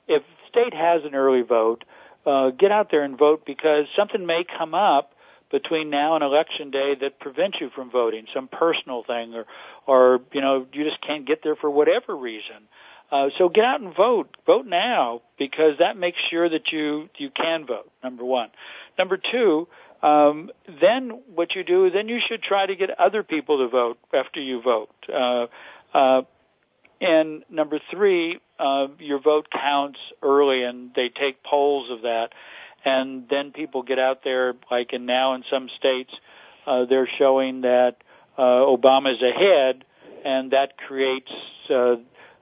if 0.07 0.23
state 0.49 0.73
has 0.73 1.03
an 1.03 1.15
early 1.15 1.41
vote, 1.41 1.83
uh, 2.25 2.49
get 2.51 2.71
out 2.71 2.89
there 2.91 3.03
and 3.03 3.17
vote 3.17 3.43
because 3.45 3.85
something 3.95 4.25
may 4.25 4.43
come 4.45 4.73
up 4.73 5.11
between 5.51 5.89
now 5.89 6.15
and 6.15 6.23
election 6.23 6.71
day 6.71 6.95
that 6.95 7.19
prevents 7.19 7.59
you 7.61 7.69
from 7.73 7.89
voting, 7.89 8.25
some 8.33 8.47
personal 8.47 9.03
thing, 9.03 9.33
or, 9.33 9.45
or 9.85 10.21
you 10.33 10.41
know, 10.41 10.65
you 10.73 10.83
just 10.83 11.01
can't 11.01 11.25
get 11.25 11.41
there 11.43 11.55
for 11.55 11.69
whatever 11.69 12.15
reason. 12.15 12.67
Uh, 13.11 13.29
so 13.37 13.49
get 13.49 13.63
out 13.63 13.81
and 13.81 13.95
vote. 13.95 14.35
Vote 14.45 14.65
now 14.65 15.21
because 15.37 15.77
that 15.79 15.97
makes 15.97 16.17
sure 16.29 16.49
that 16.49 16.71
you 16.71 17.09
you 17.17 17.29
can 17.29 17.65
vote. 17.65 17.89
Number 18.03 18.25
one. 18.25 18.49
Number 18.97 19.17
two. 19.17 19.67
Um, 20.03 20.51
then 20.79 21.21
what 21.33 21.55
you 21.55 21.63
do, 21.63 21.89
then 21.89 22.07
you 22.07 22.19
should 22.25 22.43
try 22.43 22.65
to 22.65 22.75
get 22.75 22.91
other 22.99 23.23
people 23.23 23.57
to 23.59 23.67
vote 23.67 23.97
after 24.13 24.39
you 24.39 24.61
vote. 24.61 24.91
Uh, 25.11 25.47
uh, 25.93 26.21
and 27.01 27.43
number 27.49 27.79
three, 27.91 28.39
uh, 28.59 28.87
your 28.99 29.19
vote 29.19 29.47
counts 29.51 29.99
early, 30.21 30.63
and 30.63 30.91
they 30.95 31.09
take 31.09 31.43
polls 31.43 31.89
of 31.89 32.03
that, 32.03 32.29
and 32.85 33.27
then 33.29 33.51
people 33.51 33.83
get 33.83 33.99
out 33.99 34.23
there. 34.23 34.53
Like 34.69 34.93
in 34.93 35.05
now 35.05 35.33
in 35.33 35.43
some 35.49 35.69
states, 35.77 36.13
uh, 36.65 36.85
they're 36.85 37.09
showing 37.17 37.61
that 37.61 37.97
uh, 38.37 38.41
Obama 38.41 39.15
is 39.15 39.21
ahead, 39.21 39.83
and 40.25 40.51
that 40.51 40.77
creates 40.77 41.31
uh, 41.69 41.95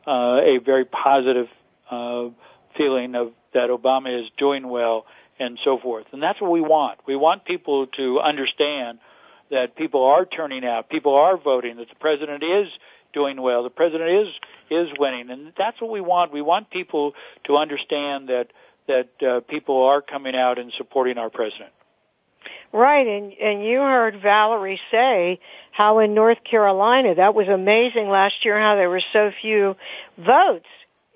uh, 0.08 0.40
a 0.44 0.60
very 0.60 0.86
positive 0.86 1.48
uh, 1.90 2.30
feeling 2.78 3.16
of 3.16 3.32
that 3.54 3.70
Obama 3.70 4.24
is 4.24 4.30
doing 4.38 4.68
well 4.68 5.06
and 5.40 5.60
so 5.64 5.78
forth. 5.80 6.06
And 6.12 6.22
that's 6.22 6.40
what 6.40 6.52
we 6.52 6.62
want. 6.62 7.00
We 7.08 7.16
want 7.16 7.46
people 7.46 7.88
to 7.88 8.20
understand 8.20 9.00
that 9.52 9.76
people 9.76 10.04
are 10.04 10.26
turning 10.26 10.66
out, 10.66 10.90
people 10.90 11.14
are 11.14 11.38
voting, 11.38 11.78
that 11.78 11.90
the 11.90 11.96
president 11.96 12.44
is 12.44 12.68
doing 13.14 13.42
well. 13.42 13.64
The 13.64 13.70
president 13.70 14.10
is 14.10 14.28
is 14.70 14.90
winning, 14.98 15.30
and 15.30 15.54
that's 15.58 15.80
what 15.80 15.92
we 15.92 16.02
want. 16.02 16.34
We 16.34 16.42
want 16.42 16.70
people 16.70 17.14
to 17.46 17.58
understand 17.58 18.30
that 18.30 18.48
that 18.88 19.10
uh, 19.28 19.40
people 19.42 19.84
are 19.84 20.02
coming 20.02 20.36
out 20.36 20.60
and 20.60 20.72
supporting 20.78 21.18
our 21.18 21.30
president. 21.30 21.72
Right, 22.76 23.08
and 23.08 23.32
and 23.32 23.66
you 23.66 23.80
heard 23.80 24.22
Valerie 24.22 24.82
say 24.92 25.40
how 25.72 26.00
in 26.00 26.14
North 26.14 26.40
Carolina 26.44 27.16
that 27.16 27.34
was 27.34 27.48
amazing 27.48 28.10
last 28.10 28.44
year 28.44 28.60
how 28.60 28.76
there 28.76 28.90
were 28.90 29.02
so 29.14 29.32
few 29.42 29.78
votes. 30.18 30.66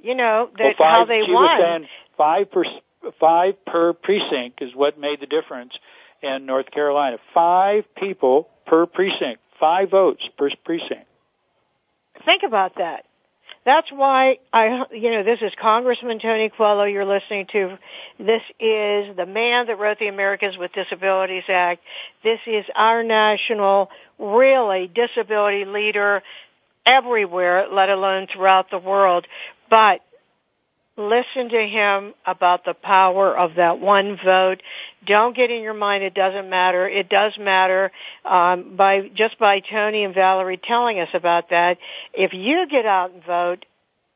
You 0.01 0.15
know 0.15 0.49
that 0.57 0.75
well, 0.79 0.87
five, 0.89 0.95
how 0.95 1.05
they 1.05 1.25
she 1.25 1.33
won. 1.33 1.43
Was 1.43 1.61
saying 1.61 1.87
five 2.17 2.49
per 2.49 2.63
five 3.19 3.65
per 3.65 3.91
precinct 3.91 4.61
is 4.61 4.73
what 4.73 4.97
made 4.97 5.19
the 5.19 5.25
difference 5.25 5.73
in 6.23 6.45
North 6.45 6.71
Carolina. 6.71 7.17
Five 7.33 7.83
people 7.95 8.47
per 8.65 8.85
precinct, 8.85 9.41
five 9.59 9.89
votes 9.89 10.23
per 10.37 10.49
precinct. 10.63 11.07
Think 12.23 12.43
about 12.47 12.77
that. 12.77 13.03
That's 13.69 13.91
why 13.91 14.39
I, 14.51 14.85
you 14.91 15.11
know, 15.11 15.21
this 15.21 15.43
is 15.43 15.51
Congressman 15.61 16.17
Tony 16.17 16.49
Coelho 16.49 16.85
you're 16.85 17.05
listening 17.05 17.45
to. 17.51 17.77
This 18.17 18.41
is 18.59 19.15
the 19.15 19.27
man 19.27 19.67
that 19.67 19.77
wrote 19.77 19.99
the 19.99 20.07
Americans 20.07 20.57
with 20.57 20.73
Disabilities 20.73 21.43
Act. 21.47 21.79
This 22.23 22.39
is 22.47 22.65
our 22.75 23.03
national, 23.03 23.91
really, 24.17 24.87
disability 24.87 25.65
leader 25.65 26.23
everywhere, 26.83 27.67
let 27.71 27.91
alone 27.91 28.25
throughout 28.33 28.71
the 28.71 28.79
world. 28.79 29.27
But 29.69 29.99
Listen 30.99 31.47
to 31.47 31.65
him 31.65 32.13
about 32.25 32.65
the 32.65 32.73
power 32.73 33.33
of 33.37 33.55
that 33.55 33.79
one 33.79 34.17
vote. 34.21 34.61
Don't 35.05 35.33
get 35.33 35.49
in 35.49 35.63
your 35.63 35.73
mind 35.73 36.03
it 36.03 36.13
doesn't 36.13 36.49
matter. 36.49 36.89
It 36.89 37.07
does 37.07 37.37
matter 37.39 37.89
um, 38.25 38.75
by 38.75 39.09
just 39.15 39.39
by 39.39 39.61
Tony 39.61 40.03
and 40.03 40.13
Valerie 40.13 40.59
telling 40.61 40.99
us 40.99 41.07
about 41.13 41.51
that. 41.51 41.77
If 42.13 42.33
you 42.33 42.67
get 42.69 42.85
out 42.85 43.13
and 43.13 43.23
vote, 43.23 43.65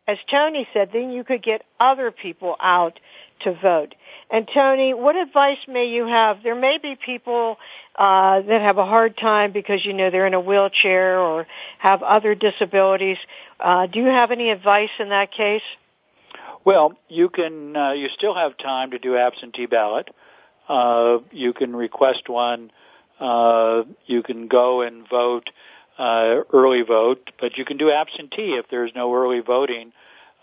as 0.09 0.17
Tony 0.29 0.67
said, 0.73 0.89
then 0.91 1.11
you 1.11 1.23
could 1.23 1.41
get 1.41 1.61
other 1.79 2.11
people 2.11 2.57
out 2.59 2.99
to 3.43 3.53
vote. 3.53 3.95
And 4.29 4.45
Tony, 4.53 4.93
what 4.93 5.15
advice 5.15 5.59
may 5.69 5.86
you 5.86 6.05
have? 6.05 6.43
There 6.43 6.53
may 6.53 6.79
be 6.79 6.97
people 6.97 7.55
uh, 7.95 8.41
that 8.41 8.61
have 8.61 8.77
a 8.77 8.86
hard 8.86 9.15
time 9.17 9.53
because 9.53 9.86
you 9.86 9.93
know 9.93 10.11
they're 10.11 10.27
in 10.27 10.34
a 10.34 10.41
wheelchair 10.41 11.17
or 11.17 11.47
have 11.79 12.03
other 12.03 12.36
disabilities. 12.36 13.17
Uh, 13.57 13.88
do 13.88 13.99
you 13.99 14.07
have 14.07 14.31
any 14.31 14.49
advice 14.49 14.89
in 14.99 15.09
that 15.09 15.31
case? 15.31 15.61
Well, 16.66 16.93
you 17.09 17.30
can. 17.30 17.76
Uh, 17.76 17.91
you 17.91 18.09
still 18.09 18.36
have 18.36 18.57
time 18.57 18.91
to 18.91 18.99
do 18.99 19.18
absentee 19.18 19.66
ballot. 19.66 20.09
Uh, 20.68 21.20
you 21.32 21.53
can 21.53 21.76
request 21.76 22.30
one. 22.30 22.72
Uh, 23.20 23.84
you 24.05 24.24
can 24.24 24.47
go 24.47 24.82
and 24.82 25.07
vote 25.07 25.49
uh, 25.97 26.41
early 26.51 26.82
vote, 26.82 27.32
but 27.39 27.57
you 27.57 27.66
can 27.66 27.78
do 27.78 27.91
absentee 27.91 28.53
if 28.53 28.66
there's 28.70 28.91
no 28.95 29.14
early 29.14 29.41
voting 29.41 29.91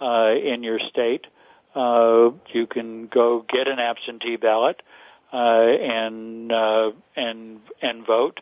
uh, 0.01 0.33
in 0.43 0.63
your 0.63 0.79
state. 0.79 1.27
Uh, 1.75 2.31
you 2.53 2.67
can 2.67 3.07
go 3.07 3.45
get 3.49 3.69
an 3.69 3.79
absentee 3.79 4.37
ballot 4.37 4.83
uh, 5.33 5.37
and 5.37 6.53
uh, 6.53 6.91
and 7.17 7.61
and 7.81 8.07
vote. 8.07 8.41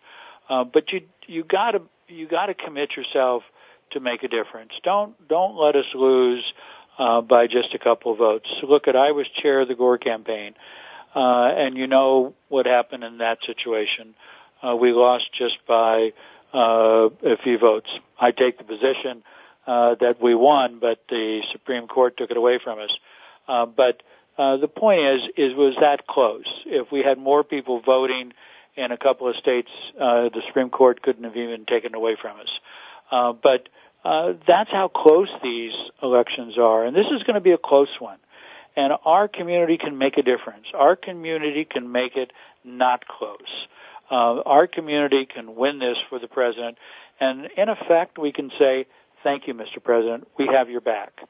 Uh, 0.49 0.65
but 0.65 0.93
you 0.93 1.03
you 1.27 1.45
got 1.45 1.73
to 1.73 1.83
you 2.09 2.27
got 2.27 2.47
to 2.47 2.55
commit 2.55 2.97
yourself 2.97 3.43
to 3.91 4.01
make 4.01 4.23
a 4.23 4.29
difference. 4.29 4.73
Don't 4.83 5.29
don't 5.29 5.57
let 5.57 5.77
us 5.77 5.87
lose 5.95 6.45
uh, 6.99 7.21
by 7.21 7.47
just 7.47 7.75
a 7.75 7.79
couple 7.79 8.13
of 8.13 8.19
votes. 8.19 8.49
Look 8.63 8.89
at 8.89 8.97
I 8.97 9.13
was 9.13 9.27
chair 9.41 9.61
of 9.61 9.69
the 9.69 9.75
Gore 9.75 9.99
campaign, 9.99 10.55
uh, 11.15 11.53
and 11.57 11.77
you 11.77 11.87
know 11.87 12.35
what 12.49 12.67
happened 12.67 13.05
in 13.05 13.19
that 13.19 13.39
situation. 13.47 14.15
Uh, 14.63 14.77
we 14.77 14.93
lost 14.93 15.31
just 15.33 15.59
by 15.67 16.13
uh, 16.53 17.09
a 17.23 17.37
few 17.43 17.59
votes. 17.59 17.89
I 18.19 18.33
take 18.33 18.59
the 18.59 18.65
position 18.65 19.23
uh, 19.67 19.95
that 20.01 20.21
we 20.21 20.35
won, 20.35 20.79
but 20.81 21.03
the 21.09 21.43
Supreme 21.53 21.87
Court 21.87 22.17
took 22.17 22.31
it 22.31 22.37
away 22.37 22.59
from 22.63 22.79
us. 22.79 22.91
Uh, 23.47 23.67
but 23.67 24.03
uh, 24.37 24.57
the 24.57 24.69
point 24.69 25.01
is, 25.01 25.23
is 25.37 25.55
was 25.55 25.77
that 25.81 26.07
close? 26.07 26.47
If 26.67 26.91
we 26.91 27.03
had 27.03 27.19
more 27.19 27.45
people 27.45 27.81
voting 27.81 28.33
in 28.77 28.93
a 28.93 28.97
couple 28.97 29.29
of 29.29 29.37
states, 29.37 29.71
uh, 30.01 30.29
the 30.29 30.43
Supreme 30.47 30.71
Court 30.71 31.03
couldn't 31.03 31.25
have 31.25 31.37
even 31.37 31.65
taken 31.65 31.93
it 31.93 31.97
away 31.97 32.17
from 32.21 32.39
us. 32.41 32.51
Uh, 33.11 33.33
but 33.33 33.69
uh, 34.09 34.33
that's 34.47 34.71
how 34.71 34.89
close 34.89 35.29
these 35.43 35.75
elections 36.03 36.57
are, 36.57 36.87
and 36.87 36.97
this 36.97 37.09
is 37.09 37.23
going 37.25 37.35
to 37.35 37.43
be 37.43 37.53
a 37.53 37.59
close 37.59 37.95
one. 37.99 38.17
And 38.75 38.95
our 39.05 39.29
community 39.29 39.77
can 39.77 39.99
make 39.99 40.17
a 40.17 40.23
difference. 40.23 40.65
Our 40.73 40.97
community 40.97 41.67
can 41.67 41.93
make 41.93 42.17
it 42.17 42.33
not 42.65 43.07
close. 43.07 43.67
Uh, 44.11 44.41
our 44.47 44.67
community 44.67 45.27
can 45.27 45.57
win 45.57 45.79
this 45.79 45.99
for 46.09 46.19
the 46.19 46.27
president, 46.27 46.79
and 47.21 47.51
in 47.55 47.69
effect, 47.69 48.17
we 48.17 48.33
can 48.33 48.51
say, 48.59 48.87
"Thank 49.23 49.47
you, 49.47 49.53
Mr. 49.53 49.85
President. 49.85 50.27
We 50.39 50.47
have 50.47 50.71
your 50.71 50.81
back. 50.81 51.21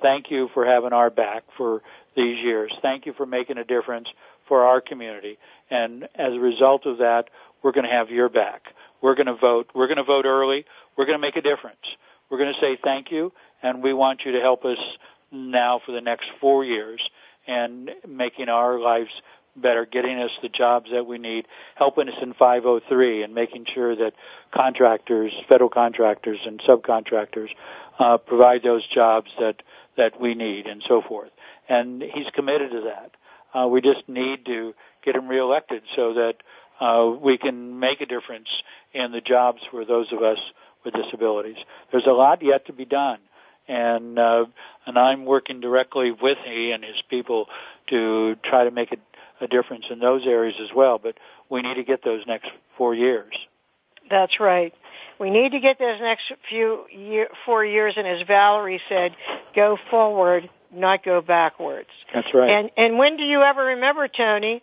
Thank 0.00 0.30
you 0.30 0.48
for 0.54 0.64
having 0.64 0.92
our 0.92 1.10
back 1.10 1.42
for 1.56 1.82
these 2.14 2.38
years. 2.38 2.72
Thank 2.82 3.04
you 3.04 3.14
for 3.14 3.26
making 3.26 3.58
a 3.58 3.64
difference 3.64 4.06
for 4.46 4.62
our 4.62 4.80
community. 4.80 5.38
And 5.70 6.04
as 6.14 6.34
a 6.34 6.38
result 6.38 6.86
of 6.86 6.98
that, 6.98 7.30
we're 7.64 7.72
going 7.72 7.86
to 7.86 7.92
have 7.92 8.10
your 8.10 8.28
back. 8.28 8.62
We're 9.02 9.16
going 9.16 9.26
to 9.26 9.34
vote. 9.34 9.70
We're 9.74 9.88
going 9.88 9.96
to 9.96 10.04
vote 10.04 10.24
early. 10.24 10.66
We're 10.96 11.06
going 11.06 11.18
to 11.18 11.26
make 11.26 11.34
a 11.34 11.42
difference. 11.42 11.82
We're 12.30 12.38
going 12.38 12.52
to 12.52 12.60
say 12.60 12.78
thank 12.82 13.10
you, 13.10 13.32
and 13.62 13.82
we 13.82 13.92
want 13.92 14.24
you 14.24 14.32
to 14.32 14.40
help 14.40 14.64
us 14.64 14.78
now 15.30 15.80
for 15.84 15.92
the 15.92 16.00
next 16.00 16.26
four 16.40 16.64
years 16.64 17.00
and 17.46 17.90
making 18.06 18.48
our 18.48 18.78
lives 18.78 19.10
better, 19.56 19.86
getting 19.86 20.18
us 20.18 20.30
the 20.42 20.48
jobs 20.48 20.90
that 20.92 21.06
we 21.06 21.18
need, 21.18 21.46
helping 21.74 22.08
us 22.08 22.14
in 22.22 22.34
503 22.34 23.22
and 23.22 23.34
making 23.34 23.66
sure 23.74 23.96
that 23.96 24.12
contractors, 24.52 25.32
federal 25.48 25.70
contractors 25.70 26.38
and 26.44 26.60
subcontractors 26.60 27.48
uh, 27.98 28.18
provide 28.18 28.62
those 28.62 28.86
jobs 28.86 29.30
that, 29.40 29.62
that 29.96 30.20
we 30.20 30.34
need 30.34 30.66
and 30.66 30.82
so 30.86 31.02
forth. 31.02 31.30
And 31.68 32.02
he's 32.02 32.28
committed 32.34 32.70
to 32.70 32.80
that. 32.82 33.12
Uh, 33.58 33.66
we 33.66 33.80
just 33.80 34.08
need 34.08 34.46
to 34.46 34.74
get 35.04 35.16
him 35.16 35.28
reelected 35.28 35.82
so 35.96 36.14
that 36.14 36.34
uh, 36.80 37.10
we 37.20 37.38
can 37.38 37.80
make 37.80 38.00
a 38.00 38.06
difference 38.06 38.48
in 38.92 39.10
the 39.10 39.20
jobs 39.20 39.60
for 39.70 39.84
those 39.84 40.12
of 40.12 40.22
us 40.22 40.38
with 40.88 41.04
disabilities. 41.04 41.56
There's 41.90 42.06
a 42.06 42.12
lot 42.12 42.42
yet 42.42 42.66
to 42.66 42.72
be 42.72 42.84
done, 42.84 43.18
and 43.66 44.18
uh, 44.18 44.46
and 44.86 44.98
I'm 44.98 45.24
working 45.24 45.60
directly 45.60 46.10
with 46.10 46.38
he 46.44 46.72
and 46.72 46.84
his 46.84 46.96
people 47.08 47.46
to 47.90 48.36
try 48.44 48.64
to 48.64 48.70
make 48.70 48.92
a, 48.92 49.44
a 49.44 49.48
difference 49.48 49.86
in 49.90 49.98
those 49.98 50.26
areas 50.26 50.56
as 50.60 50.70
well. 50.74 50.98
But 50.98 51.16
we 51.50 51.62
need 51.62 51.74
to 51.74 51.84
get 51.84 52.04
those 52.04 52.22
next 52.26 52.50
four 52.76 52.94
years. 52.94 53.34
That's 54.10 54.40
right. 54.40 54.72
We 55.20 55.30
need 55.30 55.52
to 55.52 55.60
get 55.60 55.78
those 55.78 56.00
next 56.00 56.32
few 56.48 56.84
year, 56.90 57.28
four 57.44 57.64
years, 57.64 57.94
and 57.96 58.06
as 58.06 58.26
Valerie 58.26 58.80
said, 58.88 59.12
go 59.54 59.76
forward, 59.90 60.48
not 60.72 61.04
go 61.04 61.20
backwards. 61.20 61.88
That's 62.14 62.32
right. 62.32 62.50
And 62.50 62.70
and 62.76 62.98
when 62.98 63.16
do 63.16 63.24
you 63.24 63.42
ever 63.42 63.64
remember, 63.64 64.08
Tony, 64.08 64.62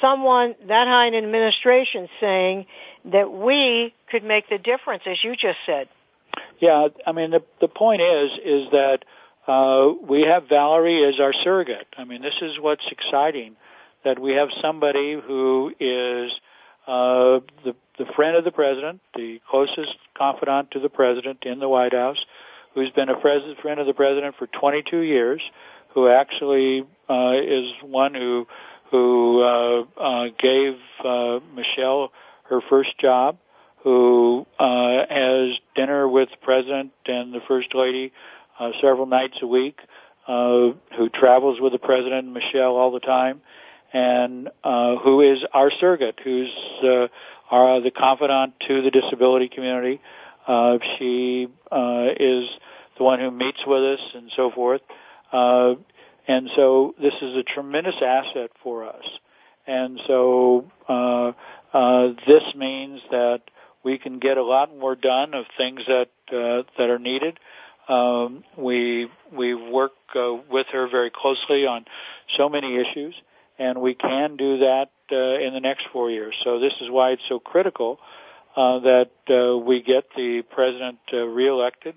someone 0.00 0.54
that 0.68 0.86
high 0.86 1.06
in 1.06 1.14
administration 1.14 2.08
saying 2.20 2.66
that 3.06 3.32
we 3.32 3.94
could 4.10 4.24
make 4.24 4.48
the 4.48 4.58
difference, 4.58 5.02
as 5.06 5.22
you 5.22 5.34
just 5.34 5.58
said. 5.66 5.88
Yeah, 6.60 6.88
I 7.06 7.12
mean 7.12 7.30
the 7.30 7.42
the 7.60 7.68
point 7.68 8.02
is 8.02 8.30
is 8.44 8.70
that 8.72 9.04
uh, 9.46 9.92
we 10.08 10.22
have 10.22 10.48
Valerie 10.48 11.04
as 11.04 11.18
our 11.18 11.32
surrogate. 11.32 11.86
I 11.96 12.04
mean 12.04 12.22
this 12.22 12.34
is 12.42 12.58
what's 12.60 12.86
exciting 12.90 13.56
that 14.04 14.18
we 14.18 14.32
have 14.32 14.48
somebody 14.60 15.14
who 15.14 15.72
is 15.80 16.32
uh, 16.86 17.40
the 17.64 17.74
the 17.98 18.06
friend 18.16 18.36
of 18.36 18.44
the 18.44 18.50
president, 18.50 19.00
the 19.14 19.40
closest 19.50 19.96
confidant 20.16 20.70
to 20.70 20.80
the 20.80 20.88
president 20.88 21.44
in 21.44 21.58
the 21.58 21.68
White 21.68 21.92
House, 21.92 22.18
who's 22.74 22.90
been 22.90 23.08
a 23.08 23.16
pres- 23.18 23.42
friend 23.60 23.78
of 23.78 23.86
the 23.86 23.92
president 23.92 24.36
for 24.38 24.46
22 24.46 25.00
years, 25.00 25.42
who 25.94 26.08
actually 26.08 26.86
uh, 27.10 27.34
is 27.34 27.70
one 27.82 28.14
who 28.14 28.46
who 28.90 29.42
uh, 29.42 29.84
uh, 29.96 30.28
gave 30.38 30.76
uh, 31.04 31.40
Michelle 31.54 32.12
her 32.44 32.60
first 32.68 32.98
job, 32.98 33.38
who 33.84 34.46
uh, 34.58 35.06
has 35.08 35.56
dinner 35.74 36.08
with 36.08 36.30
the 36.30 36.36
president 36.42 36.92
and 37.06 37.32
the 37.32 37.40
first 37.46 37.74
lady 37.74 38.12
uh, 38.58 38.72
several 38.80 39.06
nights 39.06 39.38
a 39.42 39.46
week, 39.46 39.78
uh, 40.26 40.70
who 40.96 41.08
travels 41.14 41.60
with 41.60 41.72
the 41.72 41.78
president 41.78 42.26
and 42.26 42.34
Michelle 42.34 42.76
all 42.76 42.92
the 42.92 43.00
time, 43.00 43.40
and 43.92 44.48
uh, 44.62 44.96
who 44.96 45.20
is 45.20 45.42
our 45.52 45.70
surrogate, 45.80 46.18
who's 46.22 46.50
uh, 46.82 47.08
our, 47.50 47.80
the 47.80 47.90
confidant 47.90 48.54
to 48.68 48.82
the 48.82 48.90
disability 48.90 49.48
community. 49.48 50.00
Uh, 50.46 50.78
she 50.98 51.48
uh, 51.70 52.08
is 52.18 52.48
the 52.98 53.04
one 53.04 53.20
who 53.20 53.30
meets 53.30 53.60
with 53.66 53.82
us 53.82 54.00
and 54.14 54.30
so 54.36 54.50
forth. 54.50 54.80
Uh, 55.32 55.74
and 56.28 56.50
so 56.56 56.94
this 57.00 57.14
is 57.20 57.36
a 57.36 57.42
tremendous 57.42 57.96
asset 58.00 58.50
for 58.62 58.88
us. 58.88 59.04
And 59.66 60.00
so 60.06 60.70
uh, 60.88 61.32
uh, 61.72 62.08
this 62.26 62.42
means 62.56 63.00
that 63.10 63.42
we 63.84 63.98
can 63.98 64.18
get 64.18 64.36
a 64.36 64.42
lot 64.42 64.76
more 64.76 64.96
done 64.96 65.34
of 65.34 65.44
things 65.56 65.82
that 65.86 66.10
uh, 66.32 66.62
that 66.78 66.90
are 66.90 66.98
needed. 66.98 67.38
Um, 67.88 68.44
we 68.56 69.08
we 69.32 69.54
work 69.54 69.92
uh, 70.14 70.34
with 70.50 70.66
her 70.72 70.88
very 70.88 71.10
closely 71.10 71.66
on 71.66 71.84
so 72.36 72.48
many 72.48 72.76
issues, 72.76 73.14
and 73.58 73.80
we 73.80 73.94
can 73.94 74.36
do 74.36 74.58
that 74.58 74.90
uh, 75.12 75.16
in 75.16 75.54
the 75.54 75.60
next 75.60 75.86
four 75.92 76.10
years. 76.10 76.34
So 76.44 76.58
this 76.58 76.74
is 76.80 76.90
why 76.90 77.10
it's 77.10 77.22
so 77.28 77.38
critical 77.38 77.98
uh, 78.56 78.80
that 78.80 79.10
uh, 79.28 79.56
we 79.58 79.82
get 79.82 80.04
the 80.16 80.42
president 80.42 80.98
uh, 81.12 81.26
reelected, 81.26 81.94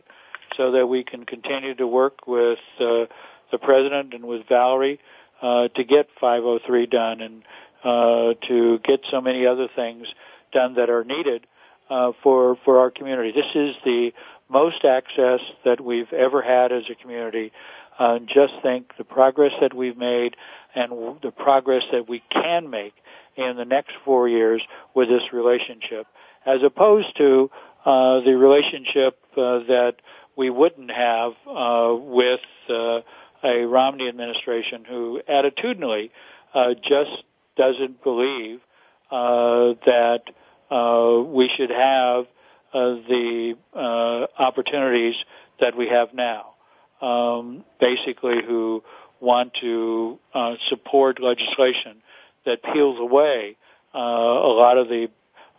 so 0.57 0.71
that 0.71 0.87
we 0.87 1.03
can 1.03 1.25
continue 1.25 1.75
to 1.75 1.87
work 1.87 2.27
with 2.27 2.59
uh, 2.79 3.05
the 3.53 3.59
president 3.59 4.13
and 4.13 4.25
with 4.25 4.41
Valerie 4.49 4.99
uh, 5.41 5.69
to 5.69 5.83
get 5.85 6.09
503 6.19 6.87
done 6.87 7.21
and 7.21 7.43
uh, 7.83 8.33
to 8.47 8.79
get 8.79 9.01
so 9.11 9.21
many 9.21 9.45
other 9.45 9.67
things 9.73 10.07
done 10.51 10.73
that 10.75 10.89
are 10.89 11.03
needed 11.03 11.45
uh, 11.89 12.11
for 12.23 12.57
for 12.65 12.79
our 12.79 12.91
community. 12.91 13.31
This 13.31 13.53
is 13.55 13.75
the 13.85 14.11
most 14.49 14.83
access 14.83 15.39
that 15.63 15.79
we've 15.79 16.11
ever 16.11 16.41
had 16.41 16.71
as 16.71 16.83
a 16.89 16.95
community. 16.95 17.51
Uh, 17.99 18.19
just 18.19 18.53
think 18.63 18.91
the 18.97 19.03
progress 19.03 19.53
that 19.61 19.73
we've 19.73 19.97
made 19.97 20.35
and 20.73 20.91
the 21.21 21.31
progress 21.31 21.83
that 21.91 22.09
we 22.09 22.23
can 22.31 22.69
make 22.69 22.95
in 23.35 23.55
the 23.55 23.65
next 23.65 23.91
four 24.03 24.27
years 24.27 24.63
with 24.95 25.09
this 25.09 25.31
relationship, 25.31 26.07
as 26.45 26.63
opposed 26.63 27.15
to 27.17 27.51
uh, 27.85 28.21
the 28.21 28.35
relationship 28.35 29.19
uh, 29.37 29.59
that 29.67 29.95
we 30.35 30.49
wouldn't 30.49 30.89
have 30.89 31.33
uh, 31.47 31.93
with 31.95 32.39
uh, 32.69 33.01
a 33.43 33.65
Romney 33.65 34.07
administration 34.07 34.85
who 34.87 35.21
attitudinally 35.29 36.11
uh, 36.53 36.73
just 36.75 37.23
doesn't 37.57 38.03
believe 38.03 38.59
uh, 39.11 39.73
that 39.85 40.21
uh, 40.71 41.21
we 41.23 41.51
should 41.55 41.69
have 41.69 42.25
uh, 42.73 42.95
the 43.07 43.55
uh, 43.75 44.25
opportunities 44.41 45.15
that 45.59 45.77
we 45.77 45.87
have 45.87 46.13
now. 46.13 46.53
Um, 47.01 47.65
basically, 47.79 48.41
who 48.45 48.81
want 49.19 49.53
to 49.61 50.19
uh, 50.33 50.55
support 50.69 51.21
legislation 51.21 52.01
that 52.45 52.63
peels 52.63 52.99
away 52.99 53.57
uh, 53.93 53.99
a 53.99 54.53
lot 54.53 54.77
of 54.77 54.87
the 54.87 55.09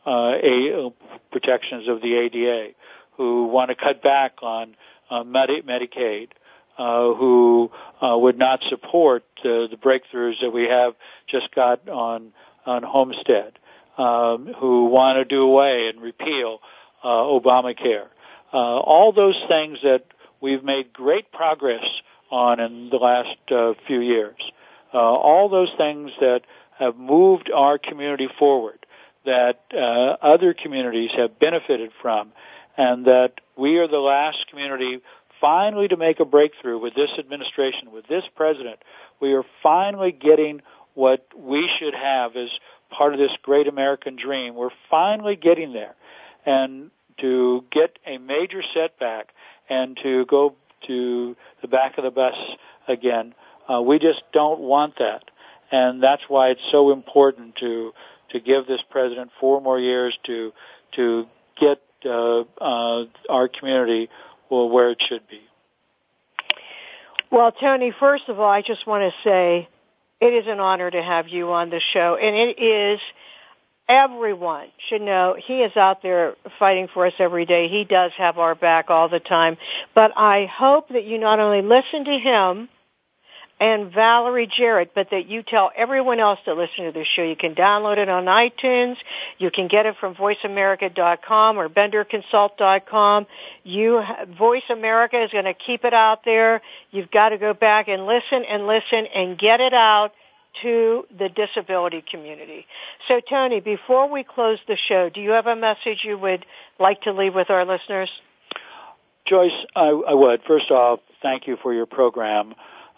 uh, 0.06 0.34
a- 0.42 0.92
protections 1.30 1.88
of 1.88 2.02
the 2.02 2.14
ADA, 2.14 2.72
who 3.16 3.46
want 3.46 3.70
to 3.70 3.74
cut 3.74 4.02
back 4.02 4.42
on 4.42 4.74
uh, 5.10 5.22
Medi- 5.24 5.62
Medicaid, 5.62 6.28
uh, 6.78 7.14
who 7.14 7.70
uh, 8.00 8.16
would 8.18 8.38
not 8.38 8.62
support 8.68 9.24
uh, 9.40 9.68
the 9.68 9.78
breakthroughs 9.80 10.40
that 10.40 10.50
we 10.50 10.64
have 10.64 10.94
just 11.28 11.54
got 11.54 11.88
on 11.88 12.32
on 12.66 12.84
Olmstead, 12.84 13.58
um, 13.98 14.52
who 14.58 14.86
want 14.86 15.16
to 15.16 15.24
do 15.24 15.42
away 15.42 15.88
and 15.88 16.00
repeal 16.00 16.60
uh, 17.02 17.08
Obamacare. 17.08 18.06
Uh, 18.52 18.56
all 18.56 19.12
those 19.12 19.38
things 19.48 19.78
that 19.82 20.04
we've 20.40 20.64
made 20.64 20.92
great 20.92 21.30
progress 21.32 21.84
on 22.30 22.60
in 22.60 22.88
the 22.90 22.96
last 22.96 23.36
uh, 23.50 23.74
few 23.86 24.00
years. 24.00 24.36
Uh, 24.92 24.98
all 24.98 25.48
those 25.48 25.70
things 25.76 26.10
that 26.20 26.42
have 26.78 26.96
moved 26.96 27.50
our 27.54 27.78
community 27.78 28.28
forward, 28.38 28.86
that 29.24 29.60
uh, 29.72 29.76
other 30.22 30.54
communities 30.54 31.10
have 31.16 31.38
benefited 31.38 31.90
from, 32.00 32.32
and 32.76 33.06
that 33.06 33.32
we 33.56 33.78
are 33.78 33.88
the 33.88 33.98
last 33.98 34.46
community 34.50 35.00
finally 35.40 35.88
to 35.88 35.96
make 35.96 36.20
a 36.20 36.24
breakthrough 36.24 36.78
with 36.78 36.94
this 36.94 37.10
administration, 37.18 37.92
with 37.92 38.06
this 38.06 38.24
president. 38.34 38.78
We 39.20 39.34
are 39.34 39.44
finally 39.62 40.12
getting 40.12 40.62
what 40.94 41.26
we 41.36 41.70
should 41.78 41.94
have 41.94 42.36
as 42.36 42.48
part 42.90 43.12
of 43.12 43.18
this 43.18 43.32
great 43.42 43.66
American 43.66 44.16
dream. 44.16 44.54
We're 44.54 44.70
finally 44.90 45.36
getting 45.36 45.72
there. 45.72 45.94
And 46.46 46.90
to 47.20 47.64
get 47.70 47.98
a 48.06 48.18
major 48.18 48.62
setback 48.74 49.30
and 49.68 49.98
to 50.02 50.26
go 50.26 50.54
to 50.86 51.36
the 51.62 51.68
back 51.68 51.98
of 51.98 52.04
the 52.04 52.10
bus 52.10 52.34
again, 52.86 53.34
uh, 53.68 53.80
we 53.80 53.98
just 53.98 54.22
don't 54.32 54.60
want 54.60 54.98
that. 54.98 55.24
And 55.72 56.02
that's 56.02 56.22
why 56.28 56.50
it's 56.50 56.60
so 56.70 56.92
important 56.92 57.56
to 57.56 57.92
to 58.30 58.40
give 58.40 58.66
this 58.66 58.80
president 58.90 59.30
four 59.40 59.60
more 59.60 59.78
years 59.78 60.16
to 60.24 60.52
to 60.96 61.26
get 61.58 61.80
uh, 62.04 62.40
uh, 62.60 63.04
our 63.28 63.48
community 63.48 64.10
well, 64.50 64.68
where 64.68 64.90
it 64.90 65.02
should 65.08 65.26
be. 65.28 65.40
Well, 67.30 67.52
Tony, 67.52 67.92
first 67.98 68.28
of 68.28 68.38
all, 68.38 68.50
I 68.50 68.62
just 68.62 68.86
want 68.86 69.12
to 69.12 69.28
say 69.28 69.68
it 70.20 70.26
is 70.26 70.44
an 70.46 70.60
honor 70.60 70.90
to 70.90 71.02
have 71.02 71.28
you 71.28 71.52
on 71.52 71.70
the 71.70 71.80
show, 71.92 72.16
and 72.16 72.36
it 72.36 72.62
is 72.62 73.00
everyone 73.88 74.68
should 74.88 75.02
know 75.02 75.36
he 75.38 75.60
is 75.60 75.76
out 75.76 76.02
there 76.02 76.34
fighting 76.58 76.88
for 76.92 77.06
us 77.06 77.12
every 77.18 77.44
day. 77.44 77.68
He 77.68 77.84
does 77.84 78.12
have 78.16 78.38
our 78.38 78.54
back 78.54 78.88
all 78.88 79.08
the 79.08 79.20
time. 79.20 79.56
But 79.94 80.12
I 80.16 80.46
hope 80.46 80.88
that 80.90 81.04
you 81.04 81.18
not 81.18 81.40
only 81.40 81.62
listen 81.62 82.04
to 82.04 82.18
him, 82.18 82.68
and 83.60 83.92
Valerie 83.92 84.50
Jarrett, 84.56 84.92
but 84.94 85.08
that 85.10 85.26
you 85.26 85.42
tell 85.42 85.70
everyone 85.76 86.18
else 86.18 86.40
to 86.44 86.54
listen 86.54 86.86
to 86.86 86.92
this 86.92 87.06
show. 87.14 87.22
You 87.22 87.36
can 87.36 87.54
download 87.54 87.98
it 87.98 88.08
on 88.08 88.24
iTunes. 88.24 88.96
You 89.38 89.50
can 89.50 89.68
get 89.68 89.86
it 89.86 89.94
from 90.00 90.14
voiceamerica.com 90.14 91.58
or 91.58 91.68
benderconsult.com. 91.68 93.26
You, 93.62 94.02
Voice 94.36 94.64
America 94.70 95.22
is 95.22 95.30
going 95.30 95.44
to 95.44 95.54
keep 95.54 95.84
it 95.84 95.94
out 95.94 96.24
there. 96.24 96.62
You've 96.90 97.10
got 97.10 97.30
to 97.30 97.38
go 97.38 97.54
back 97.54 97.88
and 97.88 98.06
listen 98.06 98.44
and 98.44 98.66
listen 98.66 99.06
and 99.14 99.38
get 99.38 99.60
it 99.60 99.72
out 99.72 100.12
to 100.62 101.04
the 101.16 101.28
disability 101.28 102.02
community. 102.08 102.66
So 103.08 103.20
Tony, 103.28 103.60
before 103.60 104.10
we 104.10 104.24
close 104.24 104.58
the 104.68 104.76
show, 104.88 105.10
do 105.10 105.20
you 105.20 105.30
have 105.30 105.46
a 105.46 105.56
message 105.56 106.00
you 106.04 106.18
would 106.18 106.44
like 106.78 107.02
to 107.02 107.12
leave 107.12 107.34
with 107.34 107.50
our 107.50 107.64
listeners? 107.64 108.10
Joyce, 109.26 109.52
I, 109.74 109.88
I 109.88 110.14
would. 110.14 110.42
First 110.46 110.70
off, 110.70 111.00
thank 111.22 111.46
you 111.46 111.56
for 111.62 111.72
your 111.72 111.86
program, 111.86 112.54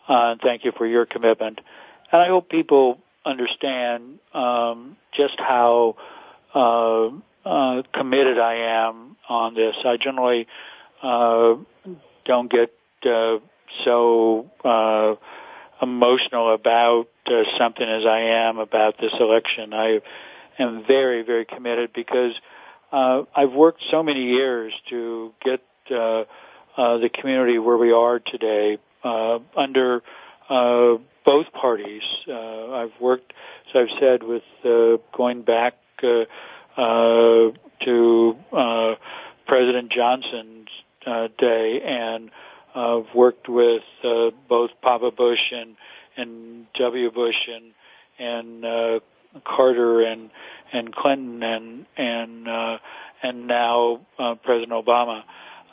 uh, 0.09 0.33
and 0.33 0.41
thank 0.41 0.65
you 0.65 0.73
for 0.77 0.87
your 0.87 1.07
commitment. 1.07 1.61
And 2.13 2.23
I 2.23 2.29
hope 2.29 2.49
people 2.49 2.99
understand 3.25 4.19
um, 4.33 4.97
just 5.13 5.39
how 5.39 5.97
uh, 6.55 7.09
uh, 7.45 7.83
committed 7.93 8.39
I 8.39 8.55
am 8.87 9.17
on 9.29 9.55
this. 9.55 9.77
I 9.85 9.97
generally 9.97 10.47
uh, 11.03 11.55
don't 12.25 12.51
get 12.51 12.73
uh, 13.05 13.39
so 13.85 14.51
uh, 14.65 15.15
emotional 15.83 16.55
about 16.55 17.09
uh, 17.27 17.43
something 17.59 17.87
as 17.87 18.07
I 18.07 18.21
am 18.21 18.59
about 18.59 18.99
this 18.99 19.13
election. 19.19 19.75
I 19.75 20.01
am 20.59 20.85
very, 20.87 21.23
very 21.23 21.45
committed 21.45 21.93
because 21.93 22.33
uh, 22.93 23.23
I've 23.35 23.53
worked 23.53 23.83
so 23.91 24.03
many 24.03 24.25
years 24.25 24.73
to 24.91 25.33
get 25.45 25.63
uh, 25.91 26.25
uh, 26.77 26.99
the 26.99 27.09
community 27.09 27.59
where 27.59 27.77
we 27.77 27.93
are 27.93 28.19
today 28.19 28.79
under 29.07 30.03
uh, 30.49 30.97
both 31.25 31.53
parties. 31.53 32.03
Uh, 32.29 32.73
I've 32.73 33.01
worked, 33.01 33.33
as 33.69 33.83
I've 33.83 33.99
said, 33.99 34.23
with 34.23 34.45
uh, 34.65 34.97
going 35.17 35.43
back 35.43 35.75
uh, 36.03 36.25
uh, 36.77 37.51
to 37.85 38.37
uh, 38.53 38.95
President 39.47 39.91
Johnson's 39.91 40.69
uh, 41.05 41.29
day, 41.39 41.81
and 41.83 42.31
I've 42.75 43.15
worked 43.15 43.49
with 43.49 43.83
uh, 44.05 44.31
both 44.49 44.71
Papa 44.83 45.11
Bush 45.11 45.53
and 45.53 45.77
and 46.17 46.67
W. 46.75 47.11
Bush 47.11 47.49
and 47.49 47.73
and 48.19 48.65
uh, 48.65 49.01
Carter 49.45 50.03
and 50.03 50.31
and 50.73 50.95
Clinton 50.95 51.43
and 51.43 51.87
and 51.97 52.49
uh, 52.49 52.79
and 53.23 53.47
now 53.47 54.01
uh, 54.19 54.35
President 54.37 54.73
Obama. 54.73 55.25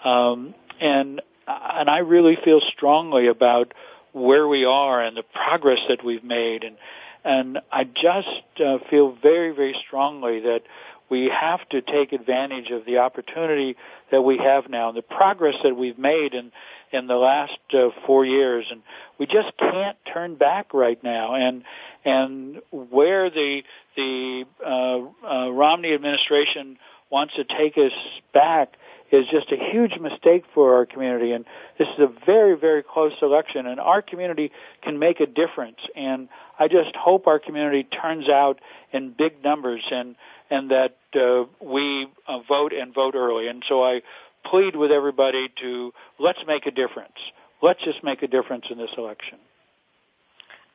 Um, 0.04 0.54
and 0.80 1.22
and 1.48 1.90
I 1.90 2.00
really 2.00 2.38
feel 2.44 2.62
strongly 2.76 3.28
about 3.28 3.74
where 4.12 4.48
we 4.48 4.66
are 4.66 5.02
and 5.02 5.18
the 5.18 5.24
progress 5.24 5.80
that 5.90 6.04
we've 6.04 6.24
made. 6.24 6.64
And 6.64 6.78
and 7.26 7.60
I 7.72 7.86
just 7.86 8.62
uh, 8.64 8.80
feel 8.90 9.18
very 9.22 9.52
very 9.52 9.76
strongly 9.86 10.42
that 10.42 10.62
we 11.10 11.30
have 11.30 11.68
to 11.70 11.82
take 11.82 12.14
advantage 12.14 12.72
of 12.72 12.86
the 12.86 13.00
opportunity 13.00 13.76
that 14.12 14.22
we 14.22 14.38
have 14.38 14.70
now 14.70 14.88
and 14.90 14.98
the 14.98 15.04
progress 15.04 15.56
that 15.64 15.76
we've 15.76 16.00
made 16.00 16.34
in 16.34 16.52
in 16.92 17.08
the 17.08 17.16
last 17.16 17.58
uh, 17.74 17.90
4 18.06 18.26
years. 18.26 18.66
And 18.72 18.82
we 19.18 19.26
just 19.26 19.52
can't 19.58 19.98
turn 20.12 20.36
back 20.36 20.74
right 20.74 21.04
now. 21.04 21.36
And 21.36 21.64
and 22.06 22.62
where 22.72 23.30
the 23.30 23.64
the 23.96 24.46
uh, 24.66 25.28
uh, 25.28 25.50
Romney 25.52 25.94
administration 25.94 26.78
wants 27.10 27.36
to 27.36 27.44
take 27.44 27.78
us 27.78 27.94
back 28.34 28.74
is 29.14 29.28
just 29.30 29.52
a 29.52 29.56
huge 29.56 30.00
mistake 30.00 30.44
for 30.56 30.76
our 30.76 30.88
community. 30.88 31.34
And 31.34 31.46
this 31.78 31.88
is 31.88 32.00
a 32.00 32.12
very, 32.26 32.58
very 32.58 32.82
close 32.82 33.14
election, 33.22 33.68
and 33.68 33.80
our 33.80 34.02
community 34.02 34.52
can 34.82 34.98
make 34.98 35.20
a 35.20 35.28
difference. 35.28 35.78
And 35.96 36.30
I 36.58 36.68
just 36.68 36.96
hope 36.96 37.28
our 37.28 37.40
community 37.40 37.84
turns 37.84 38.28
out 38.28 38.60
in 38.92 39.14
big 39.18 39.44
numbers 39.44 39.84
and 39.92 40.16
and 40.50 40.72
that 40.72 40.98
uh, 41.16 41.46
we 41.62 42.08
uh, 42.28 42.40
vote 42.48 42.74
and 42.74 42.94
vote 42.94 43.16
early. 43.16 43.48
And 43.48 43.64
so 43.68 43.84
I 43.84 44.02
plead 44.46 44.76
with 44.76 44.92
everybody 44.92 45.50
to 45.62 45.94
let's 46.20 46.40
make 46.46 46.66
a 46.66 46.72
difference. 46.72 47.18
Let's 47.62 47.82
just 47.84 48.04
make 48.04 48.24
a 48.24 48.28
difference 48.28 48.66
in 48.70 48.78
this 48.78 48.92
election. 48.98 49.38